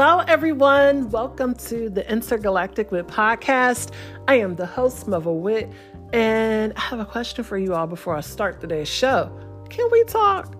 Hello, 0.00 0.22
everyone. 0.28 1.10
Welcome 1.10 1.56
to 1.56 1.90
the 1.90 2.08
Intergalactic 2.08 2.92
Wit 2.92 3.08
podcast. 3.08 3.90
I 4.28 4.36
am 4.36 4.54
the 4.54 4.64
host, 4.64 5.08
Mother 5.08 5.32
Wit, 5.32 5.68
and 6.12 6.72
I 6.76 6.80
have 6.82 7.00
a 7.00 7.04
question 7.04 7.42
for 7.42 7.58
you 7.58 7.74
all 7.74 7.88
before 7.88 8.14
I 8.14 8.20
start 8.20 8.60
today's 8.60 8.88
show. 8.88 9.28
Can 9.70 9.88
we 9.90 10.04
talk? 10.04 10.54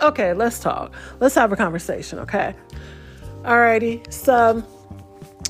Okay, 0.00 0.32
let's 0.32 0.60
talk. 0.60 0.94
Let's 1.18 1.34
have 1.34 1.50
a 1.50 1.56
conversation, 1.56 2.20
okay? 2.20 2.54
Alrighty, 3.42 4.12
so 4.12 4.62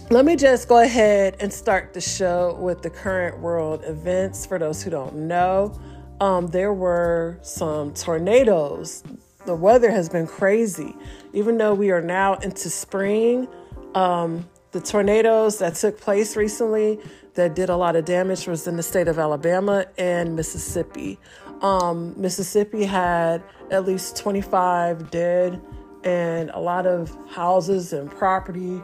let 0.09 0.25
me 0.25 0.35
just 0.35 0.67
go 0.67 0.79
ahead 0.79 1.37
and 1.39 1.53
start 1.53 1.93
the 1.93 2.01
show 2.01 2.57
with 2.59 2.81
the 2.81 2.89
current 2.89 3.41
world 3.41 3.85
events. 3.85 4.47
For 4.47 4.59
those 4.59 4.83
who 4.83 4.89
don't 4.89 5.15
know, 5.15 5.79
um, 6.23 6.47
there 6.47 6.73
were 6.73 7.39
some 7.43 7.93
tornadoes 7.93 9.05
the 9.49 9.55
weather 9.55 9.91
has 9.91 10.11
been 10.11 10.27
crazy. 10.27 10.95
Even 11.33 11.59
though 11.59 11.75
we 11.75 11.91
are 11.91 12.01
now 12.01 12.35
into 12.35 12.71
spring, 12.71 13.49
um, 13.95 14.49
the 14.73 14.81
tornadoes 14.81 15.59
that 15.59 15.75
took 15.75 16.01
place 16.01 16.37
recently 16.37 17.01
that 17.35 17.55
did 17.55 17.69
a 17.69 17.77
lot 17.77 17.97
of 17.97 18.05
damage 18.05 18.47
was 18.47 18.67
in 18.67 18.77
the 18.77 18.83
state 18.83 19.09
of 19.09 19.19
Alabama 19.19 19.87
and 19.97 20.35
Mississippi. 20.37 21.19
Um, 21.63 22.15
Mississippi 22.21 22.85
had 22.85 23.43
at 23.71 23.87
least 23.87 24.17
25 24.17 25.11
dead, 25.11 25.61
and 26.05 26.51
a 26.51 26.61
lot 26.61 26.87
of 26.87 27.17
houses 27.29 27.93
and 27.93 28.11
property, 28.11 28.81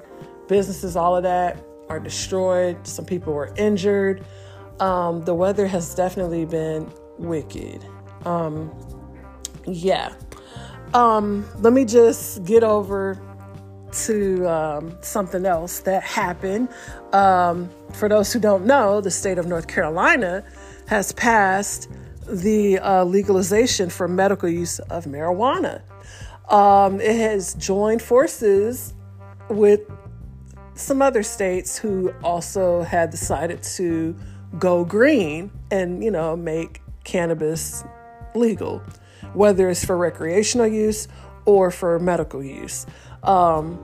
businesses, 0.49 0.97
all 0.97 1.17
of 1.17 1.23
that 1.23 1.65
are 1.89 2.01
destroyed. 2.01 2.87
Some 2.87 3.05
people 3.05 3.33
were 3.33 3.55
injured. 3.57 4.25
Um, 4.81 5.23
the 5.23 5.35
weather 5.35 5.67
has 5.67 5.95
definitely 5.95 6.45
been 6.45 6.93
wicked. 7.19 7.87
Um, 8.25 8.73
yeah. 9.67 10.15
Um, 10.95 11.45
let 11.59 11.73
me 11.73 11.85
just 11.85 12.45
get 12.45 12.63
over 12.63 13.21
to 14.05 14.49
um, 14.49 14.97
something 15.01 15.45
else 15.45 15.81
that 15.81 16.05
happened. 16.05 16.69
Um, 17.13 17.69
for 17.93 18.09
those 18.09 18.33
who 18.33 18.39
don't 18.39 18.65
know, 18.65 19.01
the 19.01 19.11
state 19.11 19.39
of 19.39 19.47
North 19.47 19.67
Carolina 19.67 20.45
has 20.87 21.11
passed 21.13 21.89
the 22.29 22.79
uh, 22.79 23.05
legalization 23.05 23.91
for 23.91 24.07
medical 24.07 24.49
use 24.49 24.79
of 24.79 25.07
marijuana. 25.07 25.83
Um, 26.49 27.01
it 27.01 27.17
has 27.17 27.55
joined 27.55 28.01
forces 28.01 28.95
with 29.49 29.81
some 30.75 31.03
other 31.03 31.25
states 31.25 31.77
who 31.77 32.13
also 32.23 32.83
had 32.83 33.11
decided 33.11 33.65
to 33.65 34.17
go 34.61 34.85
green 34.85 35.51
and, 35.73 36.05
you 36.05 36.11
know, 36.11 36.37
make 36.37 36.83
cannabis 37.03 37.83
legal 38.37 38.81
whether 39.35 39.69
it's 39.69 39.85
for 39.85 39.97
recreational 39.97 40.67
use 40.67 41.09
or 41.45 41.71
for 41.71 41.99
medical 41.99 42.43
use. 42.43 42.87
Um, 43.23 43.79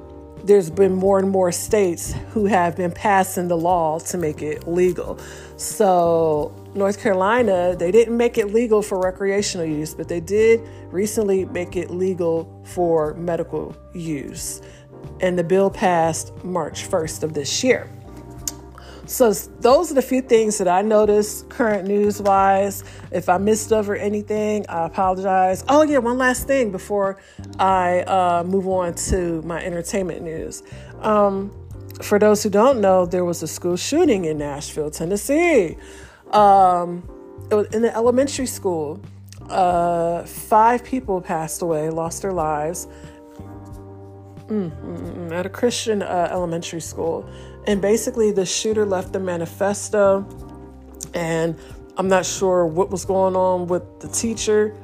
there's 0.44 0.70
been 0.70 0.94
more 0.94 1.18
and 1.18 1.28
more 1.28 1.52
states 1.52 2.14
who 2.30 2.46
have 2.46 2.76
been 2.76 2.92
passing 2.92 3.48
the 3.48 3.56
law 3.56 3.98
to 3.98 4.16
make 4.16 4.42
it 4.42 4.66
legal. 4.66 5.18
So, 5.56 6.54
North 6.74 7.00
Carolina, 7.00 7.76
they 7.76 7.90
didn't 7.90 8.16
make 8.16 8.38
it 8.38 8.46
legal 8.46 8.80
for 8.80 8.98
recreational 8.98 9.66
use, 9.66 9.92
but 9.92 10.08
they 10.08 10.20
did 10.20 10.66
recently 10.90 11.44
make 11.44 11.76
it 11.76 11.90
legal 11.90 12.62
for 12.64 13.14
medical 13.14 13.76
use. 13.92 14.62
And 15.20 15.38
the 15.38 15.44
bill 15.44 15.70
passed 15.70 16.32
March 16.44 16.88
1st 16.88 17.22
of 17.22 17.34
this 17.34 17.62
year. 17.62 17.90
So 19.10 19.32
those 19.32 19.90
are 19.90 19.94
the 19.94 20.02
few 20.02 20.22
things 20.22 20.58
that 20.58 20.68
I 20.68 20.82
noticed 20.82 21.50
current 21.50 21.88
news 21.88 22.22
wise. 22.22 22.84
If 23.10 23.28
I 23.28 23.38
missed 23.38 23.72
over 23.72 23.96
anything, 23.96 24.64
I 24.68 24.86
apologize. 24.86 25.64
Oh 25.68 25.82
yeah, 25.82 25.98
one 25.98 26.16
last 26.16 26.46
thing 26.46 26.70
before 26.70 27.18
I 27.58 28.02
uh, 28.02 28.44
move 28.46 28.68
on 28.68 28.94
to 29.10 29.42
my 29.42 29.60
entertainment 29.64 30.22
news. 30.22 30.62
Um, 31.00 31.50
for 32.00 32.20
those 32.20 32.44
who 32.44 32.50
don't 32.50 32.80
know, 32.80 33.04
there 33.04 33.24
was 33.24 33.42
a 33.42 33.48
school 33.48 33.76
shooting 33.76 34.26
in 34.26 34.38
Nashville, 34.38 34.92
Tennessee. 34.92 35.76
Um, 36.30 37.02
it 37.50 37.56
was 37.56 37.66
in 37.74 37.82
the 37.82 37.92
elementary 37.92 38.46
school. 38.46 39.02
Uh, 39.48 40.24
five 40.24 40.84
people 40.84 41.20
passed 41.20 41.62
away, 41.62 41.90
lost 41.90 42.22
their 42.22 42.32
lives. 42.32 42.86
Mm, 44.46 44.70
mm, 44.70 45.28
mm, 45.28 45.32
at 45.32 45.46
a 45.46 45.48
Christian 45.48 46.02
uh, 46.02 46.28
elementary 46.30 46.80
school. 46.80 47.28
And 47.66 47.80
basically, 47.80 48.32
the 48.32 48.46
shooter 48.46 48.86
left 48.86 49.14
a 49.14 49.20
manifesto, 49.20 50.26
and 51.14 51.56
I'm 51.96 52.08
not 52.08 52.24
sure 52.24 52.66
what 52.66 52.90
was 52.90 53.04
going 53.04 53.36
on 53.36 53.66
with 53.66 54.00
the 54.00 54.08
teacher. 54.08 54.76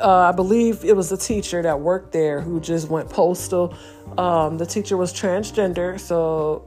Uh, 0.00 0.28
I 0.28 0.32
believe 0.32 0.84
it 0.84 0.94
was 0.94 1.08
the 1.08 1.16
teacher 1.16 1.62
that 1.62 1.80
worked 1.80 2.12
there 2.12 2.40
who 2.40 2.60
just 2.60 2.88
went 2.88 3.08
postal. 3.10 3.74
Um, 4.16 4.58
the 4.58 4.66
teacher 4.66 4.96
was 4.96 5.12
transgender, 5.12 5.98
so 5.98 6.64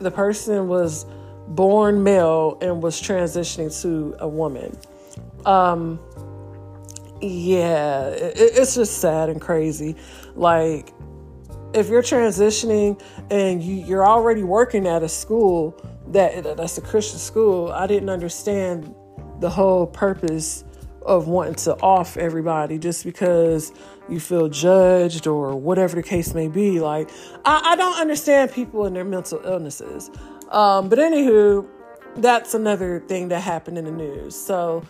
the 0.00 0.10
person 0.10 0.68
was 0.68 1.06
born 1.48 2.02
male 2.02 2.58
and 2.60 2.82
was 2.82 3.00
transitioning 3.00 3.80
to 3.82 4.16
a 4.18 4.28
woman. 4.28 4.76
Um, 5.44 6.00
yeah, 7.20 8.06
it, 8.08 8.34
it's 8.36 8.74
just 8.74 8.98
sad 8.98 9.28
and 9.28 9.40
crazy. 9.40 9.96
Like, 10.34 10.92
if 11.74 11.88
you're 11.88 12.02
transitioning 12.02 13.00
and 13.30 13.62
you, 13.62 13.96
are 13.96 14.06
already 14.06 14.42
working 14.42 14.86
at 14.86 15.02
a 15.02 15.08
school 15.08 15.80
that 16.08 16.56
that's 16.56 16.78
a 16.78 16.80
Christian 16.82 17.18
school, 17.18 17.70
I 17.72 17.86
didn't 17.86 18.10
understand 18.10 18.94
the 19.40 19.50
whole 19.50 19.86
purpose 19.86 20.64
of 21.04 21.26
wanting 21.26 21.54
to 21.54 21.74
off 21.80 22.16
everybody 22.16 22.78
just 22.78 23.04
because 23.04 23.72
you 24.08 24.20
feel 24.20 24.48
judged 24.48 25.26
or 25.26 25.56
whatever 25.56 25.96
the 25.96 26.02
case 26.02 26.34
may 26.34 26.48
be. 26.48 26.80
Like, 26.80 27.10
I, 27.44 27.72
I 27.72 27.76
don't 27.76 27.98
understand 27.98 28.52
people 28.52 28.86
and 28.86 28.94
their 28.94 29.04
mental 29.04 29.40
illnesses. 29.44 30.10
Um, 30.50 30.88
but 30.88 30.98
anywho, 30.98 31.68
that's 32.16 32.54
another 32.54 33.00
thing 33.00 33.28
that 33.28 33.40
happened 33.40 33.78
in 33.78 33.84
the 33.84 33.90
news. 33.90 34.36
So 34.36 34.84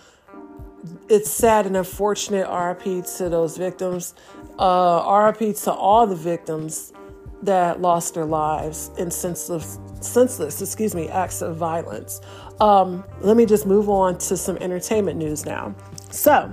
it's 1.08 1.30
sad 1.30 1.66
and 1.66 1.76
unfortunate 1.76 2.48
RIP 2.48 3.06
to 3.16 3.28
those 3.28 3.56
victims 3.56 4.14
uh, 4.58 5.32
RIP 5.38 5.56
to 5.56 5.72
all 5.72 6.06
the 6.06 6.16
victims 6.16 6.92
that 7.42 7.80
lost 7.80 8.14
their 8.14 8.24
lives 8.24 8.90
in 8.98 9.10
senseless, 9.10 9.78
senseless, 10.00 10.62
excuse 10.62 10.94
me, 10.94 11.08
acts 11.08 11.42
of 11.42 11.56
violence. 11.56 12.20
Um, 12.60 13.04
let 13.20 13.36
me 13.36 13.46
just 13.46 13.66
move 13.66 13.88
on 13.88 14.18
to 14.18 14.36
some 14.36 14.56
entertainment 14.58 15.18
news 15.18 15.44
now. 15.44 15.74
So, 16.10 16.50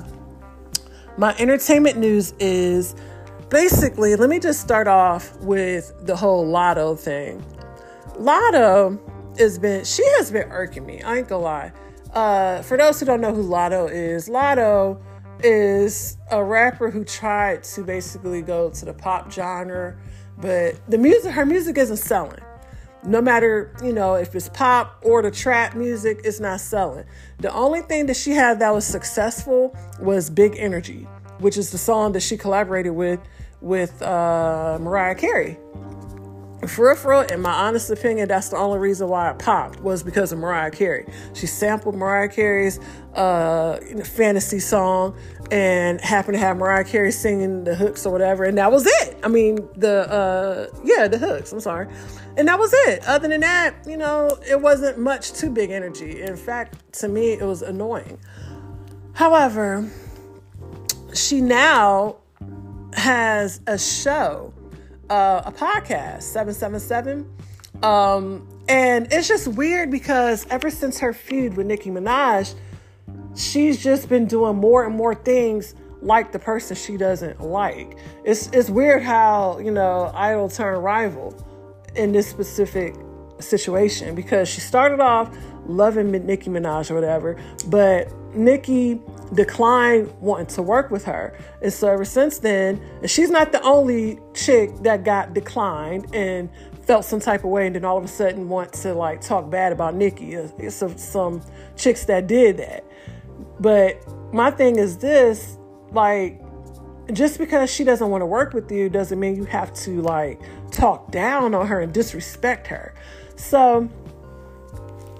my 1.17 1.35
entertainment 1.37 1.97
news 1.97 2.33
is 2.39 2.95
basically, 3.49 4.15
let 4.15 4.29
me 4.29 4.39
just 4.39 4.61
start 4.61 4.87
off 4.87 5.37
with 5.41 5.93
the 6.05 6.15
whole 6.15 6.45
Latto 6.51 6.97
thing. 6.97 7.43
Latto 8.15 8.99
has 9.37 9.59
been, 9.59 9.83
she 9.85 10.05
has 10.17 10.31
been 10.31 10.49
irking 10.49 10.85
me. 10.85 11.01
I 11.03 11.17
ain't 11.17 11.27
gonna 11.27 11.43
lie. 11.43 11.71
Uh, 12.13 12.61
for 12.63 12.77
those 12.77 12.99
who 12.99 13.05
don't 13.05 13.21
know 13.21 13.33
who 13.33 13.43
Latto 13.43 13.91
is, 13.91 14.27
Latto 14.27 14.99
is 15.43 16.17
a 16.31 16.43
rapper 16.43 16.89
who 16.89 17.03
tried 17.03 17.63
to 17.63 17.83
basically 17.83 18.41
go 18.41 18.69
to 18.69 18.85
the 18.85 18.93
pop 18.93 19.31
genre, 19.31 19.95
but 20.37 20.79
the 20.89 20.97
music, 20.97 21.31
her 21.31 21.45
music 21.45 21.77
isn't 21.77 21.97
selling. 21.97 22.39
No 23.05 23.21
matter, 23.21 23.73
you 23.83 23.93
know, 23.93 24.15
if 24.15 24.35
it's 24.35 24.49
pop 24.49 25.01
or 25.03 25.21
the 25.21 25.31
trap 25.31 25.75
music, 25.75 26.21
it's 26.23 26.39
not 26.39 26.59
selling. 26.59 27.05
The 27.39 27.53
only 27.53 27.81
thing 27.81 28.07
that 28.07 28.17
she 28.17 28.31
had 28.31 28.59
that 28.59 28.73
was 28.73 28.85
successful 28.85 29.75
was 29.99 30.29
Big 30.29 30.55
Energy, 30.57 31.07
which 31.39 31.57
is 31.57 31.71
the 31.71 31.77
song 31.77 32.11
that 32.13 32.21
she 32.21 32.37
collaborated 32.37 32.93
with 32.93 33.19
with 33.61 34.01
uh, 34.01 34.77
Mariah 34.81 35.15
Carey. 35.15 35.57
For 36.67 36.93
real, 37.05 37.21
in 37.21 37.41
my 37.41 37.53
honest 37.53 37.89
opinion, 37.89 38.27
that's 38.27 38.49
the 38.49 38.57
only 38.57 38.79
reason 38.79 39.07
why 39.07 39.31
it 39.31 39.39
popped 39.39 39.79
was 39.79 40.03
because 40.03 40.33
of 40.33 40.39
Mariah 40.39 40.71
Carey. 40.71 41.05
She 41.33 41.47
sampled 41.47 41.95
Mariah 41.95 42.27
Carey's 42.27 42.79
uh, 43.13 43.79
fantasy 44.03 44.59
song 44.59 45.17
and 45.51 46.01
happened 46.01 46.35
to 46.35 46.39
have 46.39 46.57
Mariah 46.57 46.83
Carey 46.83 47.11
singing 47.11 47.63
the 47.63 47.75
hooks 47.75 48.05
or 48.05 48.11
whatever, 48.11 48.43
and 48.43 48.57
that 48.57 48.71
was 48.71 48.85
it. 48.85 49.17
I 49.23 49.29
mean, 49.29 49.69
the 49.77 50.11
uh, 50.11 50.67
yeah, 50.83 51.07
the 51.07 51.17
hooks. 51.17 51.53
I'm 51.53 51.61
sorry, 51.61 51.87
and 52.35 52.47
that 52.49 52.59
was 52.59 52.73
it. 52.73 53.07
Other 53.07 53.29
than 53.29 53.39
that, 53.39 53.75
you 53.87 53.95
know, 53.95 54.37
it 54.47 54.59
wasn't 54.59 54.97
much 54.97 55.31
too 55.31 55.49
big 55.49 55.71
energy. 55.71 56.21
In 56.21 56.35
fact, 56.35 56.91
to 56.99 57.07
me, 57.07 57.31
it 57.31 57.43
was 57.43 57.61
annoying. 57.61 58.19
However, 59.13 59.89
she 61.13 61.39
now 61.39 62.17
has 62.93 63.61
a 63.65 63.77
show 63.77 64.53
uh, 65.09 65.41
a 65.45 65.51
podcast, 65.51 66.23
777. 66.23 67.29
Um, 67.83 68.47
and 68.67 69.11
it's 69.11 69.27
just 69.27 69.47
weird 69.47 69.89
because 69.89 70.45
ever 70.49 70.69
since 70.69 70.99
her 70.99 71.13
feud 71.13 71.55
with 71.55 71.67
Nicki 71.67 71.89
Minaj, 71.89 72.53
she's 73.35 73.81
just 73.81 74.09
been 74.09 74.25
doing 74.25 74.57
more 74.57 74.85
and 74.85 74.95
more 74.95 75.15
things 75.15 75.75
like 76.01 76.31
the 76.31 76.39
person 76.39 76.75
she 76.75 76.97
doesn't 76.97 77.41
like. 77.41 77.97
It's 78.23 78.47
it's 78.47 78.69
weird 78.69 79.03
how, 79.03 79.59
you 79.59 79.71
know, 79.71 80.11
idol 80.13 80.49
turn 80.49 80.79
rival 80.79 81.35
in 81.95 82.11
this 82.11 82.29
specific 82.29 82.95
situation 83.39 84.15
because 84.15 84.47
she 84.47 84.61
started 84.61 84.99
off 84.99 85.35
loving 85.65 86.11
Nicki 86.11 86.49
Minaj 86.49 86.91
or 86.91 86.95
whatever, 86.95 87.37
but 87.67 88.11
Nicki 88.35 89.01
declined 89.33 90.13
wanting 90.19 90.47
to 90.47 90.61
work 90.61 90.91
with 90.91 91.05
her. 91.05 91.37
And 91.61 91.71
so 91.71 91.87
ever 91.87 92.05
since 92.05 92.39
then, 92.39 92.81
and 93.01 93.09
she's 93.09 93.29
not 93.29 93.51
the 93.51 93.61
only 93.61 94.19
chick 94.33 94.75
that 94.83 95.03
got 95.03 95.33
declined 95.33 96.13
and 96.15 96.49
felt 96.85 97.05
some 97.05 97.19
type 97.19 97.43
of 97.43 97.51
way 97.51 97.67
and 97.67 97.75
then 97.75 97.85
all 97.85 97.97
of 97.97 98.03
a 98.03 98.07
sudden 98.07 98.49
want 98.49 98.73
to 98.73 98.93
like 98.93 99.21
talk 99.21 99.49
bad 99.49 99.71
about 99.71 99.93
Nicki. 99.95 100.33
It's 100.33 100.75
some, 100.75 100.97
some 100.97 101.41
chicks 101.75 102.05
that 102.05 102.27
did 102.27 102.57
that. 102.57 102.83
But 103.59 104.01
my 104.33 104.51
thing 104.51 104.77
is 104.77 104.97
this, 104.97 105.57
like, 105.91 106.41
just 107.13 107.37
because 107.37 107.71
she 107.71 107.83
doesn't 107.83 108.09
want 108.09 108.21
to 108.21 108.25
work 108.25 108.53
with 108.53 108.71
you 108.71 108.89
doesn't 108.89 109.19
mean 109.19 109.35
you 109.35 109.45
have 109.45 109.73
to 109.73 110.01
like 110.01 110.39
talk 110.71 111.11
down 111.11 111.55
on 111.55 111.65
her 111.67 111.81
and 111.81 111.93
disrespect 111.93 112.67
her. 112.67 112.93
So 113.35 113.89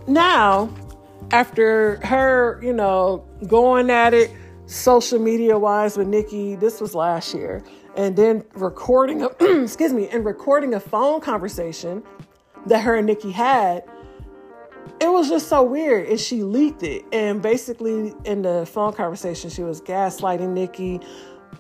now, 0.08 0.74
after 1.32 2.06
her, 2.06 2.60
you 2.64 2.74
know, 2.74 3.26
going 3.48 3.90
at 3.90 4.14
it 4.14 4.32
social 4.66 5.20
media 5.20 5.58
wise 5.58 5.98
with 5.98 6.08
Nicki, 6.08 6.56
this 6.56 6.80
was 6.80 6.94
last 6.94 7.34
year, 7.34 7.64
and 7.96 8.16
then 8.16 8.44
recording 8.54 9.24
a 9.24 9.30
excuse 9.64 9.94
me, 9.94 10.08
and 10.10 10.26
recording 10.26 10.74
a 10.74 10.80
phone 10.80 11.22
conversation 11.22 12.04
that 12.66 12.80
her 12.82 12.96
and 12.96 13.08
Nicki 13.08 13.32
had. 13.32 13.84
It 15.02 15.10
was 15.10 15.30
just 15.30 15.48
so 15.48 15.64
weird, 15.64 16.08
and 16.08 16.20
she 16.20 16.44
leaked 16.44 16.84
it. 16.84 17.06
And 17.14 17.42
basically, 17.42 18.14
in 18.26 18.42
the 18.42 18.66
phone 18.66 18.92
conversation, 18.92 19.50
she 19.50 19.64
was 19.64 19.82
gaslighting 19.82 20.50
Nicki, 20.50 21.00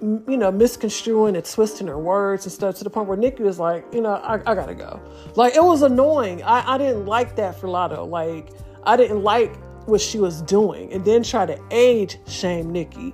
you 0.01 0.38
know, 0.38 0.51
misconstruing 0.51 1.36
and 1.36 1.45
twisting 1.45 1.88
her 1.88 1.98
words 1.98 2.45
and 2.45 2.51
stuff 2.51 2.75
to 2.75 2.83
the 2.83 2.89
point 2.89 3.07
where 3.07 3.18
Nicki 3.18 3.44
was 3.44 3.57
like, 3.57 3.86
you 3.94 4.01
know, 4.01 4.15
I, 4.15 4.36
I 4.45 4.56
gotta 4.56 4.75
go. 4.75 5.00
Like, 5.36 5.56
it 5.56 5.63
was 5.63 5.83
annoying. 5.83 6.44
I, 6.44 6.75
I 6.75 6.77
didn't 6.77 7.06
like 7.06 7.38
that 7.38 7.60
for 7.60 7.68
Latto. 7.68 8.07
Like, 8.10 8.50
I 8.84 8.98
didn't 8.98 9.24
like 9.24 9.56
what 9.88 10.02
she 10.02 10.20
was 10.20 10.42
doing 10.44 10.92
and 10.94 11.04
then 11.04 11.24
try 11.24 11.46
to 11.46 11.60
age 11.72 12.20
shame 12.28 12.72
Nicki. 12.72 13.14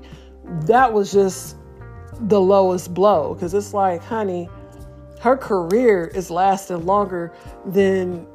That 0.61 0.91
was 0.91 1.11
just 1.11 1.57
the 2.21 2.39
lowest 2.39 2.93
blow 2.93 3.33
because 3.33 3.53
it's 3.53 3.73
like, 3.73 4.03
honey, 4.03 4.49
her 5.21 5.35
career 5.35 6.07
is 6.07 6.29
lasting 6.29 6.85
longer 6.85 7.33
than 7.65 8.27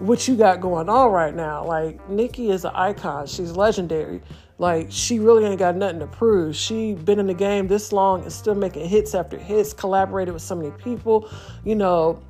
what 0.00 0.26
you 0.26 0.34
got 0.34 0.60
going 0.60 0.88
on 0.88 1.12
right 1.12 1.34
now. 1.34 1.64
Like 1.64 2.08
Nicki 2.08 2.50
is 2.50 2.64
an 2.64 2.72
icon. 2.74 3.26
She's 3.26 3.52
legendary. 3.52 4.22
Like 4.58 4.88
she 4.90 5.18
really 5.18 5.44
ain't 5.44 5.58
got 5.58 5.76
nothing 5.76 6.00
to 6.00 6.06
prove. 6.06 6.56
She 6.56 6.94
been 6.94 7.18
in 7.18 7.26
the 7.26 7.34
game 7.34 7.68
this 7.68 7.92
long 7.92 8.22
and 8.22 8.32
still 8.32 8.54
making 8.54 8.88
hits 8.88 9.14
after 9.14 9.38
hits, 9.38 9.72
collaborated 9.72 10.34
with 10.34 10.42
so 10.42 10.54
many 10.54 10.70
people, 10.72 11.30
you 11.64 11.74
know, 11.74 12.20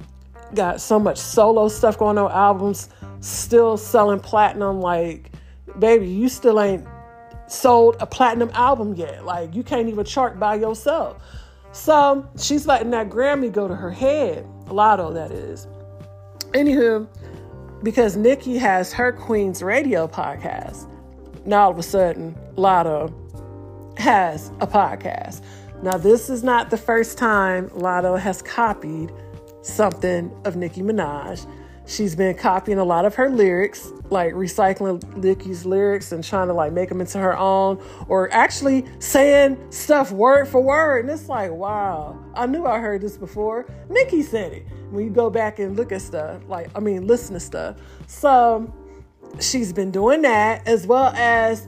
got 0.55 0.81
so 0.81 0.99
much 0.99 1.19
solo 1.19 1.69
stuff 1.69 1.99
going 1.99 2.19
on, 2.19 2.31
albums, 2.31 2.89
still 3.21 3.77
selling 3.77 4.21
platinum. 4.21 4.81
Like, 4.81 5.31
baby, 5.79 6.09
you 6.09 6.29
still 6.29 6.61
ain't 6.61 6.87
sold 7.47 7.97
a 8.01 8.07
platinum 8.07 8.51
album 8.55 8.95
yet. 8.95 9.25
Like, 9.25 9.55
you 9.55 9.63
can't 9.63 9.89
even 9.89 10.05
chart 10.05 10.39
by 10.39 10.57
yourself. 10.57 11.23
So 11.73 12.29
she's 12.39 12.67
letting 12.67 12.91
that 12.91 13.11
Grammy 13.11 13.53
go 13.53 13.69
to 13.69 13.77
her 13.77 13.91
head. 13.91 14.47
Latto, 14.67 15.15
that 15.15 15.31
is. 15.31 15.67
Anywho, 16.53 17.07
because 17.83 18.17
Nicki 18.17 18.59
has 18.59 18.93
her 18.93 19.13
Queen's 19.13 19.63
Radio 19.63 20.07
podcast, 20.07 20.89
now 21.47 21.65
all 21.65 21.71
of 21.71 21.79
a 21.79 21.83
sudden, 21.83 22.37
Latto 22.57 23.13
has 23.99 24.49
a 24.61 24.67
podcast. 24.67 25.43
Now, 25.83 25.97
this 25.97 26.29
is 26.29 26.43
not 26.43 26.71
the 26.71 26.77
first 26.77 27.17
time 27.17 27.69
Latto 27.71 28.19
has 28.19 28.43
copied 28.43 29.13
something 29.63 30.31
of 30.45 30.57
Nicki 30.57 30.83
Minaj. 30.83 31.47
She's 31.91 32.15
been 32.15 32.37
copying 32.37 32.79
a 32.79 32.85
lot 32.85 33.05
of 33.05 33.17
her 33.17 33.29
lyrics, 33.29 33.93
like 34.11 34.33
recycling 34.33 35.03
Nicki's 35.17 35.67
lyrics 35.67 36.13
and 36.13 36.23
trying 36.23 36.47
to 36.47 36.55
like 36.55 36.73
make 36.73 36.89
them 36.89 37.01
into 37.01 37.19
her 37.19 37.37
own, 37.37 37.83
or 38.07 38.33
actually 38.33 38.87
saying 39.01 39.59
stuff 39.73 40.13
word 40.13 40.47
for 40.47 40.61
word. 40.61 41.05
And 41.05 41.11
it's 41.13 41.29
like, 41.29 41.51
wow, 41.51 42.17
I 42.35 42.47
knew 42.47 42.65
I 42.65 42.79
heard 42.79 43.01
this 43.01 43.19
before. 43.19 43.67
Nicki 43.89 44.23
said 44.23 44.53
it. 44.53 44.67
When 44.91 45.03
you 45.03 45.11
go 45.11 45.31
back 45.31 45.59
and 45.59 45.77
look 45.77 45.91
at 45.91 46.01
stuff, 46.01 46.41
like, 46.47 46.71
I 46.77 46.79
mean, 46.81 47.09
listen 47.09 47.35
to 47.35 47.41
stuff. 47.41 47.79
So 48.07 48.73
she's 49.41 49.73
been 49.73 49.91
doing 49.91 50.23
that 50.23 50.69
as 50.69 50.87
well 50.87 51.13
as 51.17 51.67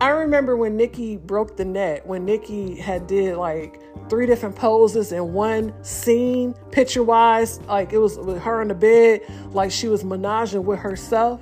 I 0.00 0.10
remember 0.10 0.56
when 0.56 0.76
Nicki 0.76 1.16
broke 1.16 1.56
the 1.56 1.64
net, 1.64 2.06
when 2.06 2.24
Nicki 2.24 2.76
had 2.76 3.08
did 3.08 3.36
like 3.36 3.80
three 4.10 4.26
different 4.26 4.56
poses 4.56 5.12
in 5.12 5.32
one 5.32 5.72
scene, 5.82 6.52
picture 6.72 7.02
wise, 7.02 7.60
like 7.62 7.92
it 7.92 7.98
was 7.98 8.18
with 8.18 8.42
her 8.42 8.60
in 8.60 8.68
the 8.68 8.74
bed, 8.74 9.22
like 9.52 9.70
she 9.70 9.88
was 9.88 10.02
menaging 10.02 10.64
with 10.64 10.80
herself. 10.80 11.40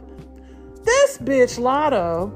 This 0.85 1.19
bitch 1.19 1.59
Latto 1.59 2.33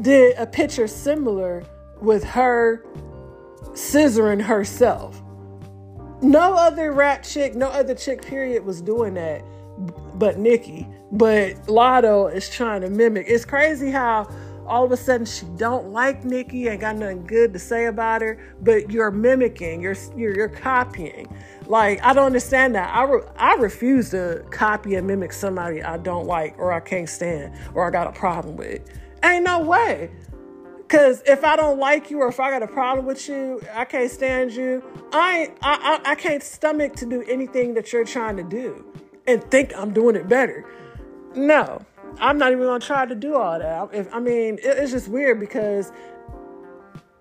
did 0.00 0.36
a 0.38 0.46
picture 0.46 0.86
similar 0.86 1.64
with 2.00 2.22
her 2.24 2.84
scissoring 3.72 4.40
herself. 4.40 5.20
No 6.22 6.54
other 6.54 6.92
rap 6.92 7.22
chick, 7.22 7.54
no 7.54 7.68
other 7.68 7.94
chick, 7.94 8.22
period, 8.22 8.64
was 8.64 8.80
doing 8.80 9.14
that 9.14 9.42
but 10.14 10.38
Nicki. 10.38 10.86
But 11.12 11.54
Latto 11.66 12.32
is 12.32 12.50
trying 12.50 12.82
to 12.82 12.90
mimic. 12.90 13.26
It's 13.28 13.44
crazy 13.44 13.90
how 13.90 14.28
all 14.68 14.84
of 14.84 14.92
a 14.92 14.96
sudden 14.96 15.26
she 15.26 15.46
don't 15.56 15.92
like 15.92 16.24
Nicki, 16.24 16.68
ain't 16.68 16.80
got 16.80 16.96
nothing 16.96 17.26
good 17.26 17.52
to 17.52 17.58
say 17.58 17.86
about 17.86 18.22
her, 18.22 18.38
but 18.60 18.90
you're 18.90 19.10
mimicking, 19.10 19.80
you're 19.80 19.96
you're, 20.16 20.34
you're 20.36 20.48
copying. 20.48 21.34
Like 21.66 22.02
I 22.02 22.12
don't 22.12 22.26
understand 22.26 22.74
that. 22.74 22.94
I 22.94 23.04
re- 23.04 23.22
I 23.36 23.54
refuse 23.54 24.10
to 24.10 24.44
copy 24.50 24.94
and 24.94 25.06
mimic 25.06 25.32
somebody 25.32 25.82
I 25.82 25.96
don't 25.96 26.26
like 26.26 26.58
or 26.58 26.72
I 26.72 26.80
can't 26.80 27.08
stand 27.08 27.54
or 27.74 27.86
I 27.86 27.90
got 27.90 28.06
a 28.06 28.12
problem 28.12 28.56
with. 28.56 28.82
Ain't 29.22 29.44
no 29.44 29.60
way. 29.60 30.10
Cause 30.88 31.22
if 31.26 31.44
I 31.44 31.56
don't 31.56 31.78
like 31.78 32.10
you 32.10 32.20
or 32.20 32.28
if 32.28 32.40
I 32.40 32.50
got 32.50 32.62
a 32.62 32.66
problem 32.66 33.04
with 33.04 33.28
you, 33.28 33.60
I 33.74 33.84
can't 33.84 34.10
stand 34.10 34.52
you. 34.52 34.82
I 35.12 35.52
I 35.62 36.00
I, 36.04 36.12
I 36.12 36.14
can't 36.14 36.42
stomach 36.42 36.94
to 36.96 37.06
do 37.06 37.22
anything 37.28 37.74
that 37.74 37.92
you're 37.92 38.04
trying 38.04 38.36
to 38.38 38.42
do 38.42 38.84
and 39.26 39.42
think 39.50 39.72
I'm 39.76 39.92
doing 39.92 40.16
it 40.16 40.28
better. 40.28 40.64
No, 41.34 41.84
I'm 42.20 42.38
not 42.38 42.52
even 42.52 42.64
gonna 42.64 42.80
try 42.80 43.06
to 43.06 43.14
do 43.14 43.36
all 43.36 43.58
that. 43.58 43.88
If, 43.92 44.12
I 44.12 44.20
mean, 44.20 44.54
it, 44.54 44.64
it's 44.64 44.92
just 44.92 45.08
weird 45.08 45.40
because 45.40 45.92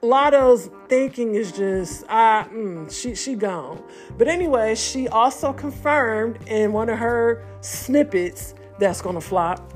Latto's 0.01 0.70
thinking 0.89 1.36
is 1.36 1.51
just, 1.51 2.04
ah, 2.10 2.48
mm, 2.51 2.92
she 2.92 3.16
she 3.16 3.36
gone. 3.36 3.84
But 4.18 4.27
anyway, 4.27 4.75
she 4.75 5.08
also 5.08 5.54
confirmed 5.54 6.39
in 6.48 6.74
one 6.74 6.89
of 6.89 7.00
her 7.00 7.46
snippets 7.62 8.54
that's 8.80 9.01
gonna 9.01 9.22
flop 9.22 9.74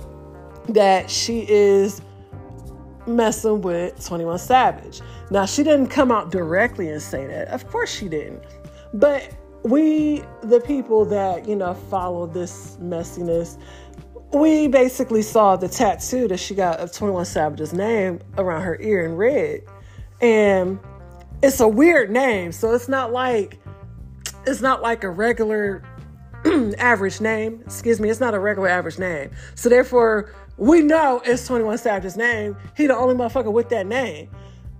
that 0.69 1.09
she 1.09 1.45
is 1.49 2.01
messing 3.07 3.61
with 3.61 4.05
21 4.05 4.37
Savage. 4.37 5.01
Now 5.31 5.45
she 5.45 5.63
didn't 5.63 5.87
come 5.87 6.11
out 6.11 6.31
directly 6.31 6.89
and 6.89 7.01
say 7.01 7.25
that. 7.27 7.47
Of 7.49 7.67
course 7.67 7.93
she 7.93 8.07
didn't. 8.07 8.43
But 8.93 9.29
we 9.63 10.23
the 10.43 10.59
people 10.59 11.05
that, 11.05 11.47
you 11.47 11.55
know, 11.55 11.73
follow 11.73 12.25
this 12.27 12.77
messiness 12.81 13.57
we 14.33 14.67
basically 14.67 15.21
saw 15.21 15.55
the 15.55 15.67
tattoo 15.67 16.27
that 16.27 16.37
she 16.37 16.55
got 16.55 16.79
of 16.79 16.91
21 16.91 17.25
Savage's 17.25 17.73
name 17.73 18.19
around 18.37 18.61
her 18.63 18.79
ear 18.81 19.05
in 19.05 19.15
red. 19.15 19.61
And 20.21 20.79
it's 21.43 21.59
a 21.59 21.67
weird 21.67 22.11
name, 22.11 22.51
so 22.51 22.73
it's 22.73 22.87
not 22.87 23.11
like 23.11 23.59
it's 24.45 24.61
not 24.61 24.81
like 24.81 25.03
a 25.03 25.09
regular 25.09 25.83
average 26.77 27.19
name. 27.19 27.61
Excuse 27.65 27.99
me, 27.99 28.09
it's 28.09 28.19
not 28.19 28.33
a 28.33 28.39
regular 28.39 28.69
average 28.69 28.99
name. 28.99 29.31
So 29.55 29.69
therefore, 29.69 30.33
we 30.57 30.81
know 30.81 31.21
it's 31.25 31.45
21 31.47 31.79
Savage's 31.79 32.17
name. 32.17 32.55
He 32.77 32.87
the 32.87 32.95
only 32.95 33.15
motherfucker 33.15 33.51
with 33.51 33.69
that 33.69 33.87
name. 33.87 34.29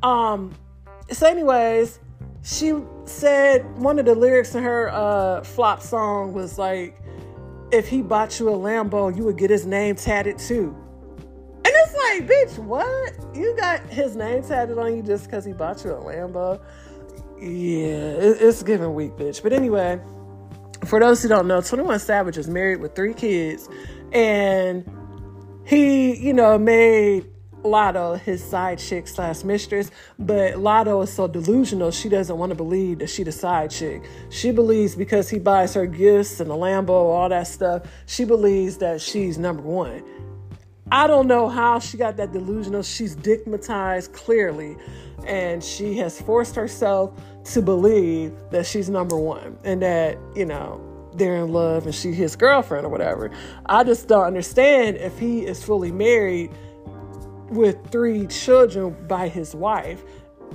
Um 0.04 0.54
so 1.12 1.28
anyways, 1.28 2.00
she 2.44 2.74
said 3.06 3.66
one 3.80 4.00
of 4.00 4.06
the 4.06 4.16
lyrics 4.16 4.56
in 4.56 4.64
her 4.64 4.90
uh 4.90 5.44
flop 5.44 5.82
song 5.82 6.34
was 6.34 6.58
like 6.58 7.02
if 7.72 7.88
he 7.88 8.02
bought 8.02 8.40
you 8.40 8.50
a 8.50 8.54
Lambo, 8.54 9.16
you 9.16 9.24
would 9.24 9.38
get 9.38 9.50
his 9.50 9.66
name 9.66 9.96
tatted 9.96 10.38
too. 10.38 10.76
And 11.64 11.68
it's 11.68 11.94
like, 11.96 12.28
bitch, 12.28 12.58
what? 12.60 13.14
You 13.36 13.56
got 13.58 13.82
his 13.88 14.16
name 14.16 14.44
tatted 14.44 14.78
on 14.78 14.96
you 14.96 15.04
just 15.04 15.26
because 15.26 15.46
he 15.46 15.54
bought 15.54 15.84
you 15.84 15.92
a 15.92 16.02
Lambo? 16.02 16.62
Yeah, 17.40 18.46
it's 18.48 18.62
giving 18.62 18.94
weak, 18.94 19.12
bitch. 19.14 19.42
But 19.42 19.54
anyway, 19.54 20.00
for 20.86 21.00
those 21.00 21.24
who 21.24 21.30
don't 21.30 21.48
know, 21.48 21.62
21 21.62 22.00
Savage 22.00 22.38
is 22.38 22.48
married 22.48 22.82
with 22.82 22.96
three 22.96 23.14
kids, 23.14 23.68
and 24.12 24.86
he, 25.66 26.16
you 26.16 26.34
know, 26.34 26.58
made 26.58 27.26
Latto 27.64 28.20
his 28.20 28.44
side 28.44 28.80
chick 28.80 29.08
slash 29.08 29.44
mistress, 29.44 29.92
but 30.18 30.56
Latto 30.56 31.04
is 31.04 31.12
so 31.12 31.28
delusional 31.28 31.92
she 31.92 32.10
doesn't 32.10 32.38
want 32.38 32.50
to 32.52 32.56
believe 32.56 33.00
that 33.00 33.10
she 33.10 33.24
the 33.24 33.32
side 33.32 33.72
chick. 33.72 34.04
She 34.30 34.52
believes 34.52 34.96
because 34.96 35.30
he 35.30 35.40
buys 35.40 35.74
her 35.74 35.86
gifts 35.86 36.40
and 36.40 36.50
a 36.50 36.54
Lambo, 36.54 36.90
all 36.90 37.30
that 37.30 37.48
stuff, 37.48 37.84
she 38.06 38.26
believes 38.26 38.78
that 38.78 39.02
she's 39.02 39.38
number 39.38 39.64
one. 39.64 40.04
I 40.92 41.08
don't 41.08 41.28
know 41.28 41.48
how 41.48 41.80
she 41.80 41.98
got 41.98 42.18
that 42.18 42.34
delusional. 42.34 42.84
She's 42.84 43.14
stigmatized 43.14 44.12
clearly, 44.12 44.76
and 45.26 45.64
she 45.64 45.98
has 46.00 46.20
forced 46.22 46.56
herself 46.56 47.14
to 47.54 47.62
believe 47.62 48.34
that 48.52 48.66
she's 48.66 48.90
number 48.90 49.16
one 49.16 49.58
and 49.64 49.82
that, 49.82 50.18
you 50.36 50.46
know, 50.46 50.86
they're 51.14 51.38
in 51.38 51.52
love 51.52 51.86
and 51.86 51.96
she 51.96 52.12
his 52.12 52.36
girlfriend 52.36 52.86
or 52.86 52.90
whatever. 52.90 53.32
I 53.66 53.84
just 53.84 54.08
don't 54.08 54.26
understand 54.26 54.98
if 54.98 55.18
he 55.18 55.46
is 55.46 55.64
fully 55.64 55.92
married 55.92 56.52
with 57.52 57.92
three 57.92 58.28
children 58.28 58.96
by 59.08 59.28
his 59.28 59.54
wife 59.54 60.04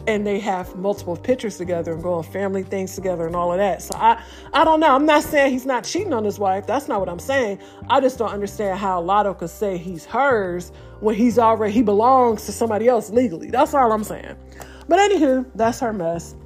and 0.07 0.27
they 0.27 0.39
have 0.39 0.77
multiple 0.77 1.17
pictures 1.17 1.57
together 1.57 1.93
and 1.93 2.03
go 2.03 2.15
on 2.15 2.23
family 2.25 2.63
things 2.63 2.95
together 2.95 3.27
and 3.27 3.35
all 3.35 3.53
of 3.53 3.59
that. 3.59 3.83
So 3.83 3.97
I 3.97 4.23
I 4.53 4.65
don't 4.65 4.81
know. 4.81 4.95
I'm 4.95 5.07
not 5.07 5.23
saying 5.23 5.53
he's 5.53 5.67
not 5.67 5.85
cheating 5.85 6.13
on 6.13 6.25
his 6.25 6.39
wife. 6.39 6.67
That's 6.67 6.89
not 6.89 7.01
what 7.01 7.09
I'm 7.09 7.19
saying. 7.19 7.59
I 7.89 8.01
just 8.01 8.19
don't 8.19 8.33
understand 8.33 8.79
how 8.79 9.03
Latto 9.03 9.39
could 9.39 9.51
say 9.51 9.79
he's 9.79 10.05
hers 10.05 10.73
when 11.01 11.15
he's 11.15 11.39
already 11.39 11.73
he 11.73 11.83
belongs 11.83 12.47
to 12.47 12.53
somebody 12.53 12.89
else 12.89 13.11
legally. 13.11 13.51
That's 13.51 13.75
all 13.75 13.93
I'm 13.93 14.05
saying. 14.05 14.37
But 14.89 14.99
anywho, 14.99 15.51
that's 15.55 15.81
her 15.81 15.93
mess. 15.93 16.37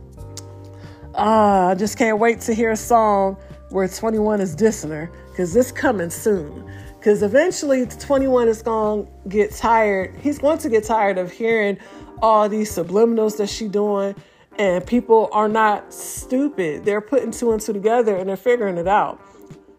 Uh, 1.14 1.70
I 1.70 1.74
just 1.74 1.98
can't 1.98 2.18
wait 2.18 2.40
to 2.42 2.54
hear 2.54 2.70
a 2.70 2.76
song 2.76 3.36
where 3.70 3.86
21 3.86 4.40
is 4.40 4.54
dissing 4.54 4.90
her 4.90 5.10
because 5.30 5.52
this 5.52 5.72
coming 5.72 6.10
soon. 6.10 6.70
Because 7.00 7.22
eventually 7.22 7.86
21 7.86 8.48
is 8.48 8.60
going 8.60 9.06
to 9.06 9.28
get 9.30 9.52
tired. 9.52 10.14
He's 10.16 10.38
going 10.38 10.58
to 10.58 10.68
get 10.68 10.84
tired 10.84 11.16
of 11.16 11.32
hearing 11.32 11.78
all 12.20 12.46
these 12.46 12.70
subliminals 12.70 13.38
that 13.38 13.48
she 13.48 13.68
doing. 13.68 14.14
And 14.58 14.86
people 14.86 15.30
are 15.32 15.48
not 15.48 15.94
stupid. 15.94 16.84
They're 16.84 17.00
putting 17.00 17.30
two 17.30 17.52
and 17.52 17.60
two 17.62 17.72
together 17.72 18.14
and 18.16 18.28
they're 18.28 18.36
figuring 18.36 18.76
it 18.76 18.86
out. 18.86 19.18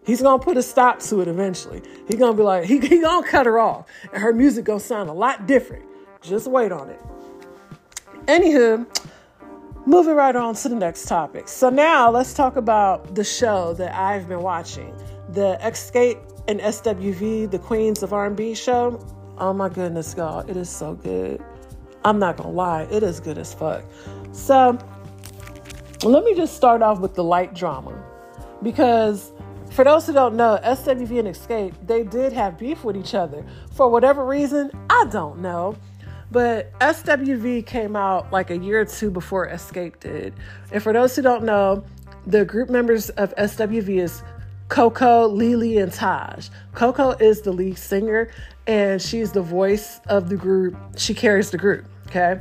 He's 0.04 0.20
gonna 0.24 0.42
put 0.42 0.58
a 0.58 0.64
stop 0.64 1.00
to 1.02 1.22
it 1.22 1.28
eventually. 1.28 1.84
He's 2.08 2.18
gonna 2.18 2.36
be 2.36 2.42
like, 2.42 2.66
he, 2.66 2.80
he 2.80 3.02
gonna 3.02 3.28
cut 3.28 3.46
her 3.46 3.60
off. 3.60 3.86
And 4.12 4.20
her 4.20 4.34
music 4.34 4.66
gonna 4.66 4.80
sound 4.80 5.08
a 5.08 5.14
lot 5.14 5.46
different. 5.46 5.86
Just 6.24 6.48
wait 6.48 6.72
on 6.72 6.90
it. 6.90 7.00
Anywho, 8.26 8.88
moving 9.86 10.16
right 10.16 10.36
on 10.36 10.56
to 10.56 10.70
the 10.70 10.76
next 10.76 11.08
topic. 11.08 11.48
So 11.48 11.70
now 11.70 12.10
let's 12.10 12.34
talk 12.34 12.56
about 12.56 13.14
the 13.14 13.24
show 13.24 13.74
that 13.76 13.94
I've 13.94 14.28
been 14.28 14.42
watching. 14.42 14.96
The 15.30 15.60
Xscape 15.62 16.31
and 16.48 16.60
SWV, 16.60 17.50
the 17.50 17.60
Queens 17.60 18.04
of 18.04 18.14
R&B 18.14 18.56
show. 18.56 19.00
Oh 19.38 19.54
my 19.54 19.70
goodness, 19.70 20.14
God, 20.14 20.50
it 20.50 20.58
is 20.58 20.70
so 20.70 20.96
good. 20.96 21.44
I'm 22.04 22.20
not 22.20 22.38
gonna 22.38 22.52
lie, 22.52 22.84
it 22.92 23.04
is 23.04 23.20
good 23.20 23.38
as 23.38 23.54
fuck. 23.54 23.84
So 24.32 24.78
let 26.04 26.24
me 26.24 26.34
just 26.36 26.56
start 26.56 26.82
off 26.82 27.00
with 27.00 27.16
the 27.16 27.24
light 27.24 27.54
drama. 27.54 28.04
Because 28.64 29.32
for 29.72 29.86
those 29.86 30.06
who 30.06 30.14
don't 30.14 30.36
know, 30.36 30.60
SWV 30.64 31.20
and 31.20 31.28
Xscape, 31.28 31.74
they 31.88 32.04
did 32.04 32.34
have 32.34 32.58
beef 32.58 32.84
with 32.84 32.98
each 32.98 33.16
other. 33.16 33.46
For 33.74 33.90
whatever 33.90 34.26
reason, 34.26 34.72
I 34.90 35.06
don't 35.12 35.40
know. 35.40 35.76
But 36.32 36.78
SWV 36.80 37.66
came 37.66 37.96
out 37.96 38.32
like 38.32 38.52
a 38.52 38.58
year 38.58 38.82
or 38.82 38.86
two 38.86 39.12
before 39.12 39.48
Xscape 39.48 40.00
did. 40.00 40.34
And 40.72 40.82
for 40.82 40.94
those 40.94 41.16
who 41.16 41.22
don't 41.22 41.44
know, 41.44 41.84
the 42.26 42.46
group 42.46 42.70
members 42.70 43.10
of 43.12 43.36
SWV 43.36 44.02
is 44.02 44.24
Coko, 44.72 45.30
Lily, 45.30 45.80
and 45.80 45.92
Taj. 45.92 46.48
Coko 46.74 47.20
is 47.22 47.42
the 47.42 47.52
lead 47.52 47.78
singer 47.78 48.32
and 48.66 49.02
she's 49.02 49.34
the 49.34 49.42
voice 49.42 50.00
of 50.08 50.30
the 50.30 50.38
group. 50.38 50.78
She 50.96 51.14
carries 51.14 51.52
the 51.52 51.58
group, 51.58 51.86
okay? 52.08 52.40